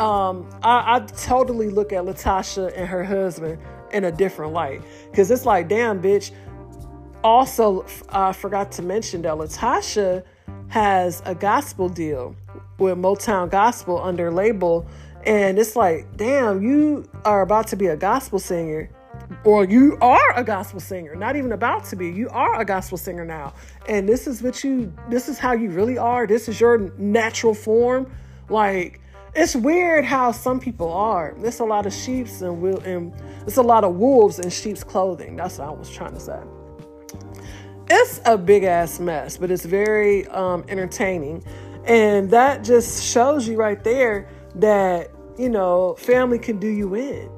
Um, 0.00 0.48
I, 0.62 0.96
I 0.96 1.00
totally 1.00 1.68
look 1.68 1.92
at 1.92 2.04
Latasha 2.04 2.72
and 2.76 2.88
her 2.88 3.04
husband 3.04 3.58
in 3.92 4.04
a 4.04 4.12
different 4.12 4.52
light 4.52 4.82
because 5.10 5.30
it's 5.30 5.44
like, 5.44 5.68
damn, 5.68 6.00
bitch. 6.00 6.30
Also, 7.22 7.86
I 8.08 8.32
forgot 8.32 8.72
to 8.72 8.82
mention 8.82 9.22
that 9.22 9.34
Latasha 9.34 10.24
has 10.68 11.22
a 11.24 11.34
gospel 11.34 11.88
deal 11.88 12.34
with 12.78 12.98
Motown 12.98 13.48
Gospel 13.48 14.02
under 14.02 14.30
label 14.32 14.86
and 15.24 15.58
it's 15.58 15.76
like, 15.76 16.16
damn, 16.16 16.62
you 16.62 17.08
are 17.24 17.42
about 17.42 17.68
to 17.68 17.76
be 17.76 17.86
a 17.86 17.96
gospel 17.96 18.38
singer, 18.38 18.90
or 19.44 19.64
you 19.64 19.98
are 20.00 20.36
a 20.36 20.44
gospel 20.44 20.80
singer, 20.80 21.14
not 21.14 21.36
even 21.36 21.52
about 21.52 21.84
to 21.86 21.96
be. 21.96 22.10
You 22.10 22.28
are 22.30 22.60
a 22.60 22.64
gospel 22.64 22.98
singer 22.98 23.24
now. 23.24 23.54
And 23.88 24.08
this 24.08 24.26
is 24.26 24.42
what 24.42 24.62
you, 24.64 24.92
this 25.08 25.28
is 25.28 25.38
how 25.38 25.52
you 25.52 25.70
really 25.70 25.98
are. 25.98 26.26
This 26.26 26.48
is 26.48 26.60
your 26.60 26.78
natural 26.98 27.54
form. 27.54 28.12
Like, 28.48 29.00
it's 29.34 29.56
weird 29.56 30.04
how 30.04 30.32
some 30.32 30.60
people 30.60 30.92
are. 30.92 31.34
There's 31.38 31.60
a 31.60 31.64
lot 31.64 31.86
of 31.86 31.92
sheep's 31.92 32.42
and 32.42 32.60
will 32.60 32.80
and 32.80 33.14
it's 33.46 33.56
a 33.56 33.62
lot 33.62 33.82
of 33.82 33.94
wolves 33.96 34.38
in 34.38 34.50
sheep's 34.50 34.84
clothing. 34.84 35.36
That's 35.36 35.58
what 35.58 35.68
I 35.68 35.70
was 35.70 35.88
trying 35.88 36.12
to 36.14 36.20
say. 36.20 36.38
It's 37.88 38.20
a 38.26 38.36
big 38.36 38.64
ass 38.64 39.00
mess, 39.00 39.38
but 39.38 39.50
it's 39.50 39.64
very 39.64 40.26
um, 40.28 40.64
entertaining, 40.68 41.44
and 41.84 42.30
that 42.30 42.62
just 42.62 43.02
shows 43.02 43.48
you 43.48 43.56
right 43.56 43.82
there 43.82 44.28
that, 44.56 45.10
you 45.38 45.48
know, 45.48 45.94
family 45.94 46.38
can 46.38 46.58
do 46.58 46.68
you 46.68 46.94
in. 46.94 47.30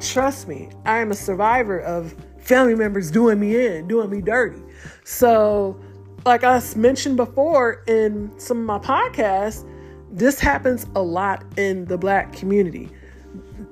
Trust 0.00 0.48
me, 0.48 0.70
I 0.84 0.98
am 0.98 1.10
a 1.10 1.14
survivor 1.14 1.80
of 1.80 2.14
family 2.38 2.74
members 2.74 3.10
doing 3.10 3.38
me 3.38 3.66
in, 3.66 3.88
doing 3.88 4.10
me 4.10 4.20
dirty. 4.20 4.62
So, 5.04 5.78
like 6.24 6.44
I 6.44 6.62
mentioned 6.76 7.16
before 7.16 7.84
in 7.86 8.32
some 8.38 8.58
of 8.58 8.64
my 8.64 8.78
podcasts, 8.78 9.68
this 10.10 10.40
happens 10.40 10.86
a 10.94 11.02
lot 11.02 11.44
in 11.56 11.84
the 11.84 11.98
black 11.98 12.32
community. 12.32 12.88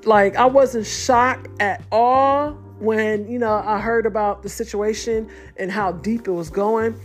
Like, 0.04 0.36
I 0.36 0.46
wasn't 0.46 0.86
shocked 0.86 1.48
at 1.60 1.82
all 1.90 2.52
when, 2.78 3.28
you 3.28 3.38
know, 3.38 3.62
I 3.64 3.80
heard 3.80 4.06
about 4.06 4.42
the 4.42 4.48
situation 4.48 5.28
and 5.56 5.72
how 5.72 5.92
deep 5.92 6.28
it 6.28 6.32
was 6.32 6.50
going. 6.50 7.00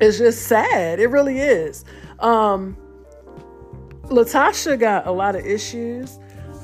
It's 0.00 0.18
just 0.18 0.42
sad. 0.42 1.00
It 1.00 1.08
really 1.08 1.40
is. 1.40 1.84
Um, 2.18 2.76
Latasha 4.04 4.78
got 4.78 5.06
a 5.06 5.12
lot 5.12 5.34
of 5.34 5.46
issues. 5.46 6.19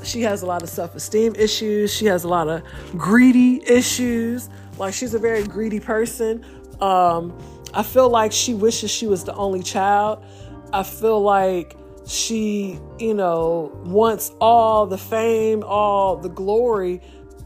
She 0.07 0.23
has 0.23 0.43
a 0.43 0.47
lot 0.47 0.63
of 0.63 0.69
self 0.69 0.95
esteem 0.95 1.35
issues. 1.35 1.93
She 1.93 2.07
has 2.07 2.25
a 2.25 2.29
lot 2.29 2.49
of 2.49 2.63
greedy 2.97 3.63
issues. 3.69 4.49
Like, 4.79 4.95
she's 4.95 5.15
a 5.15 5.19
very 5.19 5.43
greedy 5.43 5.81
person. 5.81 6.45
Um, 6.81 7.37
I 7.75 7.83
feel 7.83 8.09
like 8.09 8.33
she 8.33 8.55
wishes 8.55 8.91
she 8.91 9.07
was 9.07 9.25
the 9.25 9.35
only 9.35 9.63
child. 9.63 10.25
I 10.73 10.83
feel 10.83 11.21
like 11.21 11.77
she, 12.07 12.79
you 12.99 13.15
know, 13.15 13.73
wants 13.85 14.31
all 14.41 14.87
the 14.87 14.99
fame, 14.99 15.65
all 15.65 16.17
the 16.17 16.29
glory, 16.29 17.01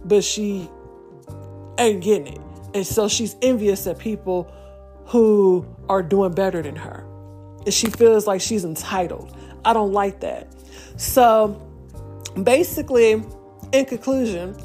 but 0.05 0.23
she 0.23 0.69
ain't 1.79 2.03
getting 2.03 2.35
it. 2.35 2.41
And 2.75 2.87
so 2.87 3.09
she's 3.09 3.37
envious 3.43 3.87
at 3.87 3.99
people 3.99 4.53
who 5.07 5.67
are 5.89 6.03
doing 6.03 6.33
better 6.33 6.63
than 6.63 6.77
her. 6.77 7.07
And 7.65 7.73
she 7.73 7.89
feels 7.89 8.27
like 8.27 8.41
she's 8.41 8.65
entitled. 8.65 9.37
I 9.65 9.73
don't 9.73 9.93
like 9.93 10.21
that. 10.21 10.49
So 10.97 11.70
basically, 12.43 13.23
in 13.73 13.85
conclusion, 13.85 14.57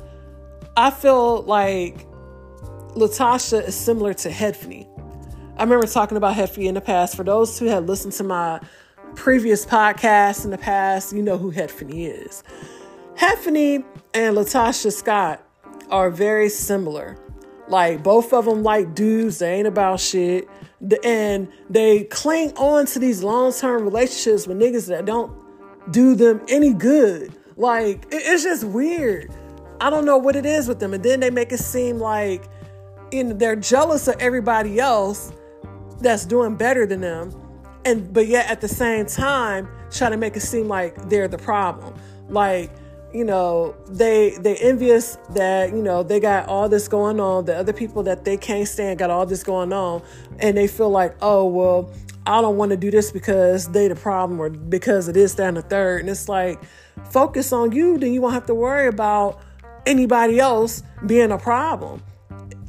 I 0.78 0.92
feel 0.92 1.44
like 1.44 2.06
LaTocha 2.96 3.68
is 3.68 3.76
similar 3.76 4.14
to 4.16 4.30
Hefny. 4.30 4.88
I 5.58 5.64
remember 5.64 5.88
talking 5.88 6.18
about 6.18 6.36
Hefny 6.36 6.66
in 6.66 6.76
the 6.76 6.82
past. 6.82 7.16
For 7.16 7.24
those 7.24 7.58
who 7.60 7.66
have 7.66 7.86
listened 7.86 8.14
to 8.14 8.24
my 8.24 8.60
previous 9.16 9.66
podcasts 9.66 10.44
in 10.44 10.52
the 10.52 10.58
past, 10.58 11.14
you 11.14 11.22
know 11.22 11.38
who 11.38 11.52
Hefny 11.52 12.10
is. 12.10 12.44
Hefny 13.16 13.84
and 14.14 14.36
LaTocha 14.36 14.92
Scott 14.92 15.42
are 15.90 16.10
very 16.10 16.50
similar. 16.50 17.18
Like 17.68 18.04
both 18.04 18.34
of 18.34 18.46
them 18.46 18.64
like 18.64 18.96
dudes, 18.96 19.40
they 19.40 19.54
ain't 19.54 19.68
about 19.68 20.00
shit. 20.00 20.48
And 21.04 21.48
they 21.70 22.04
cling 22.06 22.54
on 22.58 22.86
to 22.88 23.00
these 23.00 23.24
long-term 23.24 23.84
relationships 23.84 24.48
with 24.48 24.58
niggas 24.58 24.88
that 24.88 25.06
don't 25.06 25.34
do 25.92 26.16
them 26.16 26.42
any 26.48 26.74
good. 26.74 27.35
Like 27.58 28.06
it's 28.12 28.44
just 28.44 28.64
weird. 28.64 29.32
I 29.80 29.90
don't 29.90 30.06
know 30.06 30.18
what 30.18 30.36
it 30.36 30.46
is 30.46 30.68
with 30.68 30.80
them. 30.80 30.94
And 30.94 31.04
then 31.04 31.20
they 31.20 31.30
make 31.30 31.52
it 31.52 31.60
seem 31.60 32.00
like 32.00 32.50
know, 33.24 33.34
they're 33.34 33.56
jealous 33.56 34.08
of 34.08 34.16
everybody 34.20 34.80
else 34.80 35.32
that's 36.00 36.26
doing 36.26 36.56
better 36.56 36.86
than 36.86 37.02
them. 37.02 37.34
And 37.86 38.12
but 38.14 38.28
yet 38.28 38.50
at 38.50 38.62
the 38.62 38.68
same 38.68 39.06
time 39.06 39.70
try 39.92 40.10
to 40.10 40.18
make 40.18 40.36
it 40.36 40.42
seem 40.42 40.68
like 40.68 41.10
they're 41.10 41.28
the 41.28 41.38
problem. 41.38 41.94
Like 42.30 42.72
you 43.16 43.24
know 43.24 43.74
they 43.88 44.32
they 44.40 44.58
envious 44.58 45.18
that 45.30 45.70
you 45.70 45.82
know 45.82 46.04
they 46.04 46.20
got 46.20 46.50
all 46.50 46.68
this 46.68 46.90
going 46.90 47.18
on 47.18 47.46
the 47.46 47.56
other 47.56 47.72
people 47.72 48.04
that 48.04 48.26
they 48.26 48.36
can't 48.36 48.68
stand 48.68 49.00
got 49.00 49.10
all 49.10 49.26
this 49.26 49.42
going 49.42 49.72
on 49.72 50.02
and 50.40 50.58
they 50.58 50.68
feel 50.68 50.90
like 50.90 51.16
oh 51.22 51.46
well 51.46 51.90
i 52.28 52.42
don't 52.42 52.58
want 52.58 52.72
to 52.72 52.78
do 52.78 52.92
this 52.92 53.12
because 53.12 53.68
they 53.70 53.88
the 53.88 53.96
problem 53.96 54.40
or 54.40 54.50
because 54.50 55.08
of 55.08 55.14
this 55.14 55.34
that 55.36 55.48
and 55.48 55.58
the 55.58 55.62
third 55.62 56.02
and 56.02 56.10
it's 56.10 56.28
like 56.30 56.60
focus 57.12 57.52
on 57.52 57.72
you 57.72 57.98
then 57.98 58.14
you 58.14 58.22
won't 58.22 58.34
have 58.34 58.46
to 58.46 58.56
worry 58.56 58.88
about 58.88 59.40
anybody 59.86 60.40
else 60.40 60.84
being 61.06 61.32
a 61.32 61.38
problem 61.38 62.02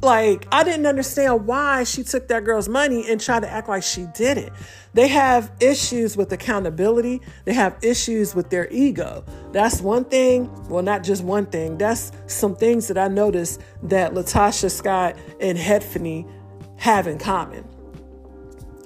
like 0.01 0.47
I 0.51 0.63
didn't 0.63 0.85
understand 0.85 1.47
why 1.47 1.83
she 1.83 2.03
took 2.03 2.27
that 2.27 2.43
girl's 2.43 2.69
money 2.69 3.09
and 3.09 3.19
tried 3.19 3.41
to 3.41 3.49
act 3.49 3.67
like 3.67 3.83
she 3.83 4.05
did 4.13 4.37
it. 4.37 4.53
They 4.93 5.07
have 5.07 5.51
issues 5.59 6.15
with 6.15 6.31
accountability. 6.31 7.21
They 7.45 7.53
have 7.53 7.77
issues 7.81 8.35
with 8.35 8.49
their 8.49 8.71
ego. 8.71 9.23
That's 9.51 9.81
one 9.81 10.05
thing. 10.05 10.51
Well, 10.69 10.83
not 10.83 11.03
just 11.03 11.23
one 11.23 11.47
thing. 11.47 11.77
That's 11.77 12.11
some 12.27 12.55
things 12.55 12.87
that 12.87 12.97
I 12.97 13.07
noticed 13.07 13.61
that 13.83 14.13
LaTocha 14.13 14.69
Scott 14.69 15.15
and 15.39 15.57
Hefny 15.57 16.29
have 16.77 17.07
in 17.07 17.17
common. 17.17 17.66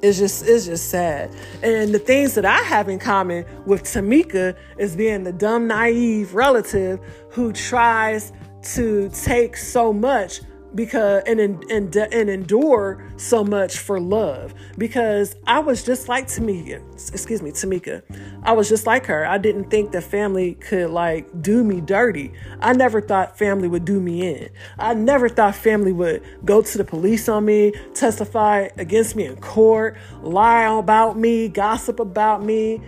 It's 0.01 0.17
just 0.17 0.47
it's 0.47 0.65
just 0.65 0.89
sad. 0.89 1.35
And 1.61 1.93
the 1.93 1.99
things 1.99 2.33
that 2.35 2.45
I 2.45 2.57
have 2.63 2.89
in 2.89 2.99
common 2.99 3.45
with 3.65 3.83
Tamika 3.83 4.55
is 4.77 4.95
being 4.95 5.23
the 5.23 5.31
dumb, 5.31 5.67
naive 5.67 6.33
relative 6.33 6.99
who 7.29 7.53
tries 7.53 8.33
to 8.63 9.09
take 9.09 9.57
so 9.57 9.93
much 9.93 10.41
because 10.75 11.23
and 11.25 11.39
and 11.39 11.95
and 11.95 12.29
endure 12.29 13.11
so 13.17 13.43
much 13.43 13.77
for 13.77 13.99
love. 13.99 14.53
Because 14.77 15.35
I 15.47 15.59
was 15.59 15.83
just 15.83 16.07
like 16.07 16.27
Tamika 16.27 16.81
excuse 17.13 17.41
me 17.41 17.51
Tamika. 17.51 18.03
I 18.43 18.53
was 18.53 18.69
just 18.69 18.85
like 18.85 19.05
her. 19.07 19.25
I 19.25 19.37
didn't 19.37 19.69
think 19.69 19.91
that 19.91 20.03
family 20.03 20.55
could 20.55 20.89
like 20.89 21.41
do 21.41 21.63
me 21.63 21.81
dirty. 21.81 22.33
I 22.59 22.73
never 22.73 23.01
thought 23.01 23.37
family 23.37 23.67
would 23.67 23.85
do 23.85 23.99
me 23.99 24.27
in. 24.27 24.49
I 24.79 24.93
never 24.93 25.29
thought 25.29 25.55
family 25.55 25.93
would 25.93 26.23
go 26.45 26.61
to 26.61 26.77
the 26.77 26.83
police 26.83 27.27
on 27.29 27.45
me 27.45 27.73
testify 27.93 28.69
against 28.77 29.15
me 29.15 29.25
in 29.25 29.35
court 29.37 29.97
lie 30.21 30.63
about 30.77 31.17
me 31.17 31.47
gossip 31.47 31.99
about 31.99 32.43
me 32.43 32.81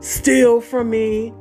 steal 0.00 0.60
from 0.60 0.90
me 0.90 1.32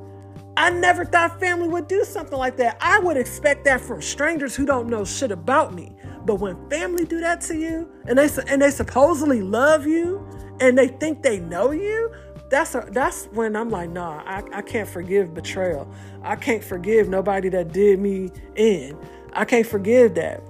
I 0.59 0.69
never 0.71 1.05
thought 1.05 1.39
family 1.39 1.69
would 1.69 1.87
do 1.87 2.03
something 2.03 2.37
like 2.37 2.57
that. 2.57 2.77
I 2.81 2.99
would 2.99 3.15
expect 3.15 3.63
that 3.63 3.79
from 3.79 4.01
strangers 4.01 4.57
who 4.57 4.65
don't 4.65 4.89
know 4.89 5.05
shit 5.05 5.31
about 5.31 5.73
me. 5.73 5.95
But 6.25 6.41
when 6.41 6.69
family 6.69 7.05
do 7.05 7.21
that 7.21 7.39
to 7.43 7.55
you 7.55 7.89
and 8.07 8.19
they 8.19 8.27
and 8.45 8.61
they 8.61 8.69
supposedly 8.69 9.41
love 9.41 9.87
you 9.87 10.27
and 10.59 10.77
they 10.77 10.89
think 10.89 11.23
they 11.23 11.39
know 11.39 11.71
you, 11.71 12.13
that's 12.49 12.75
a, 12.75 12.85
that's 12.91 13.27
when 13.27 13.55
I'm 13.55 13.69
like, 13.69 13.89
nah, 13.91 14.21
I, 14.25 14.43
I 14.51 14.61
can't 14.61 14.87
forgive 14.87 15.33
betrayal. 15.33 15.89
I 16.23 16.35
can't 16.35 16.63
forgive 16.63 17.07
nobody 17.07 17.47
that 17.47 17.71
did 17.71 17.99
me 17.99 18.29
in. 18.57 18.97
I 19.31 19.45
can't 19.45 19.65
forgive 19.65 20.15
that. 20.15 20.43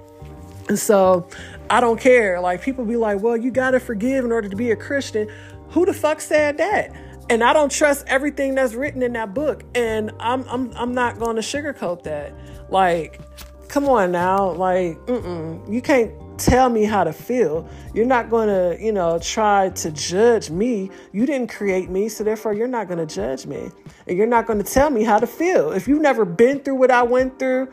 And 0.69 0.79
so 0.79 1.27
I 1.69 1.81
don't 1.81 2.01
care. 2.01 2.41
Like 2.41 2.63
people 2.63 2.83
be 2.83 2.95
like, 2.95 3.21
well, 3.21 3.37
you 3.37 3.51
gotta 3.51 3.79
forgive 3.79 4.25
in 4.25 4.31
order 4.31 4.49
to 4.49 4.55
be 4.55 4.71
a 4.71 4.75
Christian. 4.75 5.29
Who 5.69 5.85
the 5.85 5.93
fuck 5.93 6.19
said 6.19 6.57
that? 6.57 6.95
And 7.29 7.43
I 7.43 7.53
don't 7.53 7.71
trust 7.71 8.05
everything 8.07 8.55
that's 8.55 8.73
written 8.73 9.03
in 9.03 9.13
that 9.13 9.33
book. 9.33 9.63
And 9.75 10.11
I'm 10.19 10.47
I'm 10.49 10.71
I'm 10.75 10.93
not 10.93 11.19
going 11.19 11.35
to 11.35 11.41
sugarcoat 11.41 12.03
that. 12.03 12.33
Like, 12.69 13.19
come 13.67 13.87
on 13.87 14.11
now, 14.11 14.51
like, 14.51 14.97
mm-mm. 15.05 15.71
you 15.71 15.81
can't 15.81 16.11
tell 16.39 16.69
me 16.69 16.83
how 16.83 17.03
to 17.03 17.13
feel. 17.13 17.67
You're 17.93 18.05
not 18.05 18.29
going 18.29 18.47
to, 18.47 18.83
you 18.83 18.91
know, 18.91 19.19
try 19.19 19.69
to 19.69 19.91
judge 19.91 20.49
me. 20.49 20.89
You 21.11 21.25
didn't 21.25 21.49
create 21.49 21.89
me, 21.89 22.09
so 22.09 22.23
therefore 22.23 22.53
you're 22.53 22.67
not 22.67 22.87
going 22.87 23.05
to 23.05 23.13
judge 23.13 23.45
me. 23.45 23.69
And 24.07 24.17
you're 24.17 24.27
not 24.27 24.47
going 24.47 24.61
to 24.61 24.71
tell 24.71 24.89
me 24.89 25.03
how 25.03 25.19
to 25.19 25.27
feel. 25.27 25.71
If 25.71 25.87
you've 25.87 26.01
never 26.01 26.25
been 26.25 26.59
through 26.59 26.75
what 26.75 26.91
I 26.91 27.03
went 27.03 27.39
through, 27.39 27.71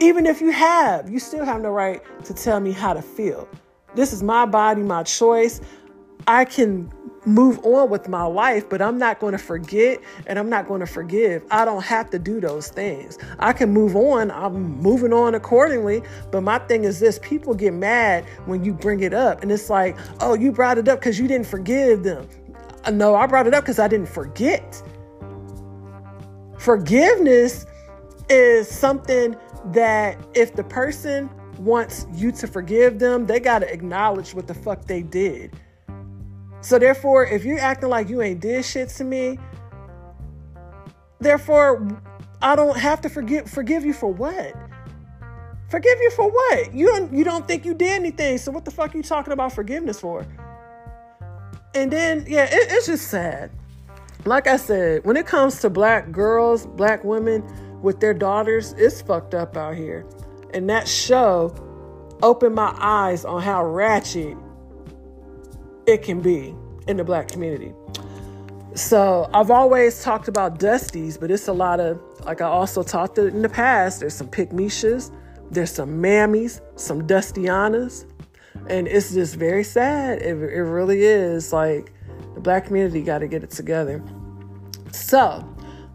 even 0.00 0.26
if 0.26 0.40
you 0.40 0.52
have, 0.52 1.10
you 1.10 1.18
still 1.18 1.44
have 1.44 1.60
no 1.60 1.70
right 1.70 2.02
to 2.24 2.34
tell 2.34 2.60
me 2.60 2.72
how 2.72 2.92
to 2.94 3.02
feel. 3.02 3.48
This 3.94 4.12
is 4.12 4.22
my 4.22 4.46
body, 4.46 4.82
my 4.82 5.02
choice. 5.02 5.60
I 6.26 6.44
can 6.44 6.92
move 7.26 7.58
on 7.64 7.90
with 7.90 8.08
my 8.08 8.22
life, 8.22 8.68
but 8.68 8.80
I'm 8.80 8.98
not 8.98 9.20
going 9.20 9.32
to 9.32 9.38
forget 9.38 10.00
and 10.26 10.38
I'm 10.38 10.48
not 10.48 10.66
going 10.68 10.80
to 10.80 10.86
forgive. 10.86 11.44
I 11.50 11.64
don't 11.64 11.84
have 11.84 12.08
to 12.10 12.18
do 12.18 12.40
those 12.40 12.68
things. 12.68 13.18
I 13.38 13.52
can 13.52 13.72
move 13.72 13.96
on. 13.96 14.30
I'm 14.30 14.78
moving 14.78 15.12
on 15.12 15.34
accordingly. 15.34 16.02
But 16.30 16.42
my 16.42 16.58
thing 16.60 16.84
is 16.84 17.00
this 17.00 17.18
people 17.18 17.54
get 17.54 17.74
mad 17.74 18.24
when 18.46 18.64
you 18.64 18.72
bring 18.72 19.00
it 19.00 19.12
up. 19.12 19.42
And 19.42 19.50
it's 19.50 19.68
like, 19.68 19.96
oh, 20.20 20.34
you 20.34 20.52
brought 20.52 20.78
it 20.78 20.88
up 20.88 21.00
because 21.00 21.18
you 21.18 21.26
didn't 21.26 21.46
forgive 21.46 22.04
them. 22.04 22.28
Uh, 22.84 22.92
no, 22.92 23.16
I 23.16 23.26
brought 23.26 23.46
it 23.46 23.54
up 23.54 23.64
because 23.64 23.78
I 23.78 23.88
didn't 23.88 24.08
forget. 24.08 24.82
Forgiveness 26.58 27.66
is 28.28 28.68
something 28.68 29.36
that 29.72 30.18
if 30.34 30.54
the 30.54 30.64
person 30.64 31.28
wants 31.58 32.06
you 32.12 32.30
to 32.30 32.46
forgive 32.46 32.98
them, 32.98 33.26
they 33.26 33.40
got 33.40 33.60
to 33.60 33.72
acknowledge 33.72 34.34
what 34.34 34.46
the 34.46 34.54
fuck 34.54 34.84
they 34.84 35.02
did. 35.02 35.52
So 36.60 36.78
therefore, 36.78 37.24
if 37.26 37.44
you're 37.44 37.58
acting 37.58 37.88
like 37.88 38.08
you 38.08 38.22
ain't 38.22 38.40
did 38.40 38.64
shit 38.64 38.88
to 38.90 39.04
me, 39.04 39.38
therefore 41.20 41.86
I 42.42 42.56
don't 42.56 42.76
have 42.78 43.00
to 43.02 43.08
forgive 43.08 43.50
forgive 43.50 43.84
you 43.84 43.92
for 43.92 44.12
what? 44.12 44.54
Forgive 45.68 45.98
you 46.00 46.10
for 46.12 46.30
what? 46.30 46.74
You 46.74 46.86
don't 46.86 47.12
you 47.12 47.24
don't 47.24 47.46
think 47.46 47.64
you 47.64 47.74
did 47.74 47.92
anything. 47.92 48.38
So 48.38 48.52
what 48.52 48.64
the 48.64 48.70
fuck 48.70 48.94
are 48.94 48.96
you 48.96 49.02
talking 49.02 49.32
about 49.32 49.52
forgiveness 49.52 50.00
for? 50.00 50.26
And 51.74 51.90
then 51.90 52.24
yeah, 52.28 52.44
it, 52.44 52.72
it's 52.72 52.86
just 52.86 53.08
sad. 53.08 53.50
Like 54.24 54.46
I 54.46 54.56
said, 54.56 55.04
when 55.04 55.16
it 55.16 55.26
comes 55.26 55.60
to 55.60 55.70
black 55.70 56.10
girls, 56.10 56.66
black 56.66 57.04
women 57.04 57.44
with 57.82 58.00
their 58.00 58.14
daughters, 58.14 58.72
it's 58.72 59.00
fucked 59.00 59.34
up 59.34 59.56
out 59.56 59.76
here. 59.76 60.04
And 60.52 60.68
that 60.70 60.88
show 60.88 61.54
opened 62.22 62.54
my 62.54 62.74
eyes 62.78 63.24
on 63.24 63.42
how 63.42 63.64
ratchet 63.64 64.36
it 65.86 66.02
can 66.02 66.20
be 66.20 66.54
in 66.88 66.96
the 66.96 67.04
black 67.04 67.28
community. 67.28 67.72
So 68.74 69.30
I've 69.32 69.50
always 69.50 70.02
talked 70.02 70.28
about 70.28 70.58
dusties, 70.58 71.18
but 71.18 71.30
it's 71.30 71.48
a 71.48 71.52
lot 71.52 71.80
of 71.80 72.00
like 72.24 72.40
I 72.40 72.46
also 72.46 72.82
talked 72.82 73.18
in 73.18 73.42
the 73.42 73.48
past. 73.48 74.00
There's 74.00 74.14
some 74.14 74.28
pick 74.28 74.50
there's 75.50 75.70
some 75.70 76.02
mammies, 76.02 76.60
some 76.74 77.06
Dustianas, 77.06 78.04
and 78.68 78.88
it's 78.88 79.14
just 79.14 79.36
very 79.36 79.64
sad. 79.64 80.20
It, 80.20 80.36
it 80.36 80.62
really 80.62 81.02
is. 81.02 81.52
Like 81.52 81.92
the 82.34 82.40
black 82.40 82.66
community 82.66 83.02
got 83.02 83.18
to 83.18 83.28
get 83.28 83.44
it 83.44 83.50
together. 83.50 84.02
So 84.92 85.48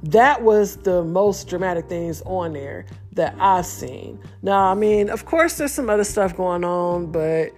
that 0.04 0.42
was 0.42 0.78
the 0.78 1.04
most 1.04 1.48
dramatic 1.48 1.88
things 1.88 2.22
on 2.26 2.54
there 2.54 2.86
that 3.14 3.36
I've 3.40 3.66
seen. 3.66 4.20
Now, 4.42 4.72
I 4.72 4.74
mean, 4.74 5.10
of 5.10 5.26
course, 5.26 5.58
there's 5.58 5.74
some 5.74 5.90
other 5.90 6.04
stuff 6.04 6.36
going 6.36 6.64
on, 6.64 7.12
but 7.12 7.52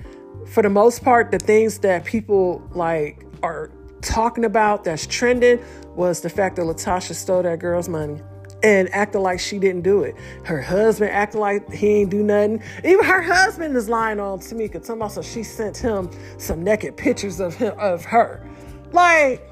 for 0.47 0.63
the 0.63 0.69
most 0.69 1.03
part, 1.03 1.31
the 1.31 1.39
things 1.39 1.79
that 1.79 2.05
people 2.05 2.67
like 2.73 3.25
are 3.41 3.71
talking 4.01 4.45
about 4.45 4.83
that's 4.83 5.07
trending 5.07 5.63
was 5.95 6.21
the 6.21 6.29
fact 6.29 6.55
that 6.57 6.63
LaTocha 6.63 7.13
stole 7.13 7.43
that 7.43 7.59
girl's 7.59 7.87
money 7.89 8.21
and 8.63 8.89
acting 8.93 9.21
like 9.21 9.39
she 9.39 9.59
didn't 9.59 9.81
do 9.81 10.03
it. 10.03 10.15
Her 10.45 10.61
husband 10.61 11.11
acting 11.11 11.41
like 11.41 11.69
he 11.71 11.87
ain't 11.87 12.09
do 12.09 12.23
nothing. 12.23 12.63
Even 12.83 13.03
her 13.03 13.21
husband 13.21 13.75
is 13.75 13.89
lying 13.89 14.19
on 14.19 14.39
Tamika, 14.39 14.73
talking 14.73 14.95
about 14.95 15.11
so 15.11 15.21
she 15.21 15.43
sent 15.43 15.77
him 15.77 16.09
some 16.37 16.63
naked 16.63 16.95
pictures 16.95 17.39
of 17.39 17.53
him 17.55 17.73
of 17.77 18.05
her. 18.05 18.47
Like, 18.93 19.49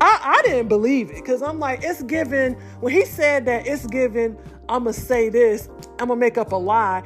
I, 0.00 0.38
I 0.38 0.42
didn't 0.42 0.68
believe 0.68 1.10
it 1.10 1.16
because 1.16 1.42
I'm 1.42 1.60
like, 1.60 1.80
it's 1.84 2.02
given 2.02 2.54
when 2.80 2.92
he 2.92 3.04
said 3.04 3.44
that 3.46 3.66
it's 3.66 3.86
given, 3.86 4.36
I'ma 4.68 4.90
say 4.90 5.28
this, 5.28 5.68
I'm 6.00 6.08
gonna 6.08 6.16
make 6.16 6.36
up 6.36 6.50
a 6.50 6.56
lie 6.56 7.04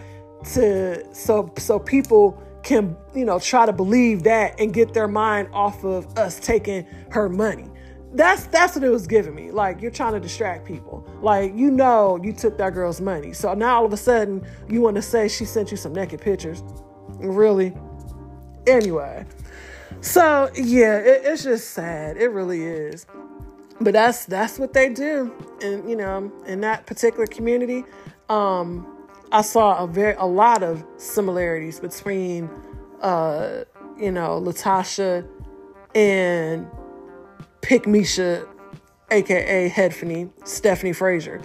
to 0.54 1.14
so 1.14 1.52
so 1.58 1.78
people 1.78 2.42
can, 2.66 2.96
you 3.14 3.24
know, 3.24 3.38
try 3.38 3.64
to 3.64 3.72
believe 3.72 4.24
that 4.24 4.60
and 4.60 4.74
get 4.74 4.92
their 4.92 5.08
mind 5.08 5.48
off 5.52 5.84
of 5.84 6.18
us 6.18 6.38
taking 6.38 6.86
her 7.10 7.28
money 7.28 7.70
that's 8.16 8.46
that's 8.46 8.74
what 8.74 8.82
it 8.82 8.88
was 8.88 9.06
giving 9.06 9.34
me. 9.34 9.50
Like 9.50 9.82
you're 9.82 9.90
trying 9.90 10.14
to 10.14 10.20
distract 10.20 10.64
people. 10.66 11.06
Like 11.20 11.54
you 11.54 11.70
know 11.70 12.18
you 12.22 12.32
took 12.32 12.56
that 12.58 12.72
girl's 12.72 13.00
money. 13.00 13.32
So 13.32 13.52
now 13.54 13.76
all 13.76 13.84
of 13.84 13.92
a 13.92 13.96
sudden 13.96 14.46
you 14.68 14.80
want 14.80 14.96
to 14.96 15.02
say 15.02 15.28
she 15.28 15.44
sent 15.44 15.70
you 15.70 15.76
some 15.76 15.92
naked 15.92 16.20
pictures. 16.20 16.62
Really? 17.18 17.74
Anyway. 18.66 19.26
So 20.00 20.50
yeah, 20.54 20.98
it, 20.98 21.22
it's 21.24 21.44
just 21.44 21.70
sad. 21.70 22.16
It 22.16 22.28
really 22.28 22.62
is. 22.62 23.06
But 23.80 23.92
that's 23.92 24.24
that's 24.24 24.58
what 24.58 24.72
they 24.72 24.88
do. 24.88 25.32
And 25.62 25.88
you 25.88 25.96
know, 25.96 26.32
in 26.46 26.60
that 26.62 26.86
particular 26.86 27.26
community, 27.26 27.84
um, 28.30 28.95
I 29.32 29.42
saw 29.42 29.82
a 29.82 29.86
very 29.86 30.14
a 30.14 30.26
lot 30.26 30.62
of 30.62 30.84
similarities 30.96 31.80
between 31.80 32.48
uh, 33.00 33.64
you 33.98 34.10
know, 34.10 34.40
LaTocha 34.40 35.26
and 35.94 36.68
Pick 37.62 37.86
Misha, 37.86 38.46
aka 39.10 39.68
Headphony, 39.68 40.30
Stephanie 40.44 40.92
Frazier. 40.92 41.40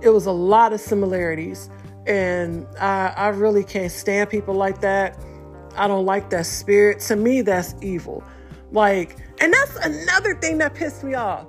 It 0.00 0.10
was 0.10 0.26
a 0.26 0.32
lot 0.32 0.72
of 0.72 0.80
similarities, 0.80 1.70
and 2.06 2.66
I, 2.78 3.12
I 3.16 3.28
really 3.28 3.64
can't 3.64 3.92
stand 3.92 4.30
people 4.30 4.54
like 4.54 4.80
that. 4.80 5.18
I 5.76 5.88
don't 5.88 6.06
like 6.06 6.30
that 6.30 6.46
spirit. 6.46 7.00
To 7.00 7.16
me, 7.16 7.42
that's 7.42 7.74
evil. 7.82 8.22
Like, 8.70 9.16
and 9.40 9.52
that's 9.52 9.76
another 9.76 10.34
thing 10.36 10.58
that 10.58 10.74
pissed 10.74 11.02
me 11.02 11.14
off. 11.14 11.46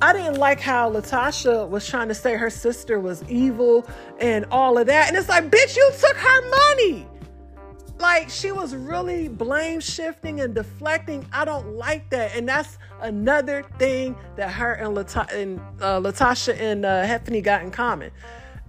I 0.00 0.12
didn't 0.12 0.36
like 0.36 0.60
how 0.60 0.92
LaTocha 0.92 1.68
was 1.68 1.86
trying 1.86 2.08
to 2.08 2.14
say 2.14 2.34
her 2.34 2.50
sister 2.50 3.00
was 3.00 3.24
evil 3.28 3.86
and 4.20 4.44
all 4.50 4.78
of 4.78 4.86
that. 4.86 5.08
And 5.08 5.16
it's 5.16 5.28
like, 5.28 5.50
bitch, 5.50 5.76
you 5.76 5.90
took 5.98 6.16
her 6.16 6.50
money 6.50 7.06
like 7.98 8.30
she 8.30 8.52
was 8.52 8.74
really 8.74 9.28
blame 9.28 9.80
shifting 9.80 10.40
and 10.40 10.54
deflecting. 10.54 11.26
I 11.32 11.44
don't 11.44 11.74
like 11.74 12.10
that, 12.10 12.36
and 12.36 12.48
that's 12.48 12.78
another 13.00 13.64
thing 13.78 14.16
that 14.36 14.50
her 14.50 14.74
and, 14.74 14.94
Lata- 14.94 15.26
and 15.32 15.58
uh, 15.80 16.00
LaTocha 16.00 16.58
and 16.58 16.84
uh, 16.84 17.04
Heffany 17.04 17.42
got 17.42 17.62
in 17.62 17.70
common. 17.70 18.10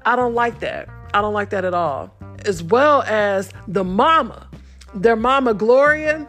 I 0.05 0.15
don't 0.15 0.34
like 0.34 0.59
that. 0.61 0.89
I 1.13 1.21
don't 1.21 1.34
like 1.34 1.49
that 1.51 1.65
at 1.65 1.73
all. 1.73 2.13
As 2.45 2.63
well 2.63 3.03
as 3.03 3.51
the 3.67 3.84
mama, 3.84 4.49
their 4.95 5.15
mama 5.15 5.53
Gloria 5.53 6.27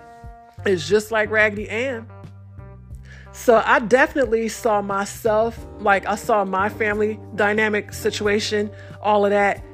is 0.66 0.86
just 0.88 1.10
like 1.10 1.30
Raggedy 1.30 1.68
Ann. 1.68 2.06
So 3.32 3.62
I 3.64 3.78
definitely 3.80 4.48
saw 4.48 4.82
myself, 4.82 5.58
like 5.78 6.06
I 6.06 6.16
saw 6.16 6.44
my 6.44 6.68
family 6.68 7.18
dynamic 7.36 7.92
situation, 7.92 8.70
all 9.00 9.24
of 9.24 9.30
that 9.30 9.64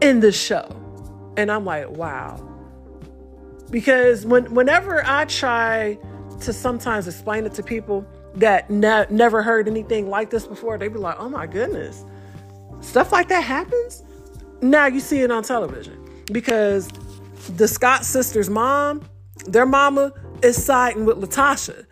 in 0.00 0.20
the 0.20 0.32
show. 0.32 0.74
And 1.36 1.50
I'm 1.50 1.64
like, 1.64 1.90
wow. 1.90 2.44
Because 3.70 4.24
when 4.24 4.54
whenever 4.54 5.04
I 5.04 5.26
try 5.26 5.98
to 6.40 6.52
sometimes 6.52 7.06
explain 7.06 7.44
it 7.44 7.54
to 7.54 7.62
people 7.62 8.06
that 8.34 8.70
ne- 8.70 9.06
never 9.10 9.42
heard 9.42 9.68
anything 9.68 10.08
like 10.08 10.30
this 10.30 10.46
before, 10.46 10.78
they 10.78 10.88
be 10.88 10.98
like, 10.98 11.16
oh 11.18 11.28
my 11.28 11.46
goodness, 11.46 12.04
stuff 12.80 13.12
like 13.12 13.28
that 13.28 13.44
happens? 13.44 14.02
Now 14.62 14.86
you 14.86 15.00
see 15.00 15.20
it 15.20 15.30
on 15.30 15.42
television 15.42 16.08
because 16.32 16.88
the 17.56 17.68
Scott 17.68 18.04
sisters' 18.04 18.48
mom, 18.48 19.02
their 19.46 19.66
mama 19.66 20.12
is 20.42 20.62
siding 20.62 21.04
with 21.04 21.20
LaTocha. 21.20 21.84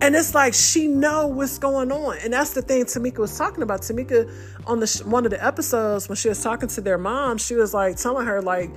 And 0.00 0.14
it's 0.14 0.34
like 0.34 0.52
she 0.52 0.88
know 0.88 1.26
what's 1.26 1.58
going 1.58 1.90
on, 1.90 2.18
and 2.18 2.34
that's 2.34 2.50
the 2.50 2.60
thing 2.60 2.84
Tamika 2.84 3.18
was 3.18 3.36
talking 3.36 3.62
about. 3.62 3.80
Tamika 3.80 4.30
on 4.66 4.80
the 4.80 5.02
one 5.06 5.24
of 5.24 5.30
the 5.30 5.42
episodes 5.42 6.06
when 6.06 6.16
she 6.16 6.28
was 6.28 6.42
talking 6.42 6.68
to 6.68 6.80
their 6.82 6.98
mom, 6.98 7.38
she 7.38 7.54
was 7.54 7.72
like 7.72 7.96
telling 7.96 8.26
her 8.26 8.42
like 8.42 8.70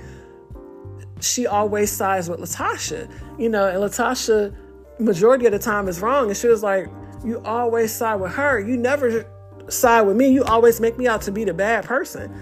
she 1.20 1.46
always 1.46 1.92
sides 1.92 2.30
with 2.30 2.40
LaTocha, 2.40 3.10
you 3.38 3.50
know, 3.50 3.68
and 3.68 3.78
LaTocha 3.78 4.54
majority 4.98 5.44
of 5.44 5.52
the 5.52 5.58
time 5.58 5.88
is 5.88 6.00
wrong, 6.00 6.28
and 6.28 6.36
she 6.36 6.46
was 6.46 6.62
like, 6.62 6.88
"You 7.22 7.40
always 7.44 7.92
side 7.92 8.18
with 8.18 8.32
her. 8.32 8.58
You 8.58 8.78
never 8.78 9.26
side 9.68 10.02
with 10.02 10.16
me. 10.16 10.30
You 10.30 10.44
always 10.44 10.80
make 10.80 10.96
me 10.96 11.06
out 11.06 11.20
to 11.22 11.32
be 11.32 11.44
the 11.44 11.54
bad 11.54 11.84
person," 11.84 12.32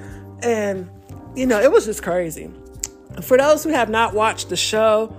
and 0.42 0.88
you 1.34 1.46
know, 1.46 1.60
it 1.60 1.72
was 1.72 1.86
just 1.86 2.02
crazy. 2.02 2.48
For 3.22 3.36
those 3.36 3.64
who 3.64 3.70
have 3.70 3.90
not 3.90 4.14
watched 4.14 4.50
the 4.50 4.56
show, 4.56 5.12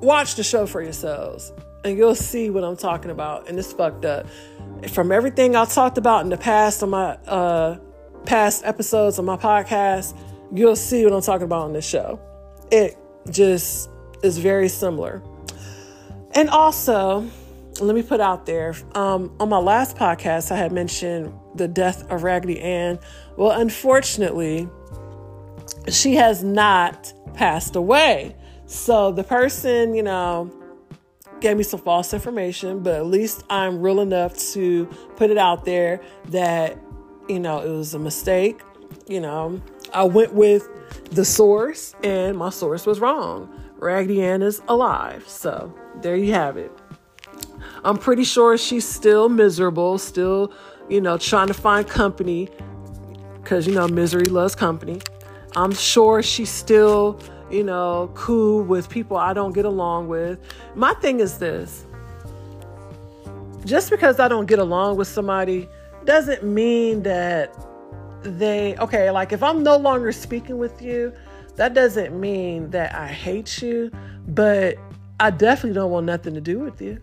watch 0.00 0.34
the 0.34 0.44
show 0.44 0.66
for 0.66 0.82
yourselves 0.82 1.52
and 1.84 1.98
you'll 1.98 2.14
see 2.14 2.50
what 2.50 2.64
I'm 2.64 2.76
talking 2.76 3.10
about. 3.10 3.48
And 3.48 3.58
it's 3.58 3.72
fucked 3.72 4.04
up. 4.04 4.26
From 4.88 5.12
everything 5.12 5.54
I 5.54 5.64
talked 5.66 5.98
about 5.98 6.24
in 6.24 6.30
the 6.30 6.36
past 6.36 6.82
on 6.82 6.90
my 6.90 7.12
uh, 7.26 7.78
past 8.26 8.64
episodes 8.64 9.18
of 9.18 9.24
my 9.24 9.36
podcast, 9.36 10.16
you'll 10.52 10.76
see 10.76 11.04
what 11.04 11.12
I'm 11.12 11.22
talking 11.22 11.44
about 11.44 11.62
on 11.62 11.72
this 11.72 11.86
show. 11.86 12.20
It 12.70 12.96
just 13.30 13.90
is 14.22 14.38
very 14.38 14.68
similar. 14.68 15.22
And 16.32 16.48
also, 16.48 17.28
let 17.80 17.94
me 17.94 18.02
put 18.02 18.20
out 18.20 18.46
there 18.46 18.74
um, 18.94 19.34
on 19.38 19.48
my 19.48 19.58
last 19.58 19.96
podcast, 19.96 20.50
I 20.50 20.56
had 20.56 20.72
mentioned 20.72 21.32
the 21.54 21.68
death 21.68 22.10
of 22.10 22.22
Raggedy 22.22 22.60
Ann. 22.60 22.98
Well, 23.36 23.52
unfortunately, 23.52 24.68
she 25.88 26.14
has 26.14 26.42
not 26.42 27.12
passed 27.34 27.76
away. 27.76 28.36
So 28.74 29.12
the 29.12 29.22
person, 29.22 29.94
you 29.94 30.02
know, 30.02 30.52
gave 31.40 31.56
me 31.56 31.62
some 31.62 31.80
false 31.80 32.12
information, 32.12 32.80
but 32.82 32.96
at 32.96 33.06
least 33.06 33.44
I'm 33.48 33.80
real 33.80 34.00
enough 34.00 34.36
to 34.52 34.86
put 35.16 35.30
it 35.30 35.38
out 35.38 35.64
there 35.64 36.00
that, 36.30 36.76
you 37.28 37.38
know, 37.38 37.60
it 37.60 37.70
was 37.70 37.94
a 37.94 38.00
mistake. 38.00 38.60
You 39.06 39.20
know, 39.20 39.62
I 39.94 40.02
went 40.04 40.34
with 40.34 40.68
the 41.12 41.24
source 41.24 41.94
and 42.02 42.36
my 42.36 42.50
source 42.50 42.84
was 42.84 42.98
wrong. 42.98 43.48
Raggedy 43.76 44.22
Ann 44.22 44.42
is 44.42 44.60
alive. 44.68 45.26
So 45.28 45.72
there 46.02 46.16
you 46.16 46.34
have 46.34 46.56
it. 46.56 46.72
I'm 47.84 47.96
pretty 47.96 48.24
sure 48.24 48.58
she's 48.58 48.86
still 48.86 49.28
miserable, 49.28 49.98
still, 49.98 50.52
you 50.88 51.00
know, 51.00 51.16
trying 51.16 51.46
to 51.46 51.54
find 51.54 51.88
company 51.88 52.48
because, 53.40 53.68
you 53.68 53.74
know, 53.74 53.86
misery 53.86 54.26
loves 54.26 54.56
company. 54.56 55.00
I'm 55.56 55.72
sure 55.72 56.22
she's 56.22 56.50
still 56.50 57.20
you 57.54 57.64
know, 57.64 58.10
cool 58.14 58.62
with 58.62 58.88
people 58.88 59.16
I 59.16 59.32
don't 59.32 59.52
get 59.52 59.64
along 59.64 60.08
with. 60.08 60.38
My 60.74 60.92
thing 60.94 61.20
is 61.20 61.38
this 61.38 61.86
just 63.64 63.90
because 63.90 64.20
I 64.20 64.28
don't 64.28 64.46
get 64.46 64.58
along 64.58 64.96
with 64.96 65.08
somebody 65.08 65.68
doesn't 66.04 66.42
mean 66.42 67.02
that 67.04 67.54
they, 68.22 68.76
okay, 68.76 69.10
like 69.10 69.32
if 69.32 69.42
I'm 69.42 69.62
no 69.62 69.76
longer 69.76 70.12
speaking 70.12 70.58
with 70.58 70.82
you, 70.82 71.12
that 71.56 71.72
doesn't 71.72 72.18
mean 72.18 72.70
that 72.70 72.94
I 72.94 73.06
hate 73.06 73.62
you, 73.62 73.90
but 74.28 74.76
I 75.20 75.30
definitely 75.30 75.74
don't 75.74 75.90
want 75.90 76.06
nothing 76.06 76.34
to 76.34 76.40
do 76.40 76.58
with 76.58 76.82
you. 76.82 77.00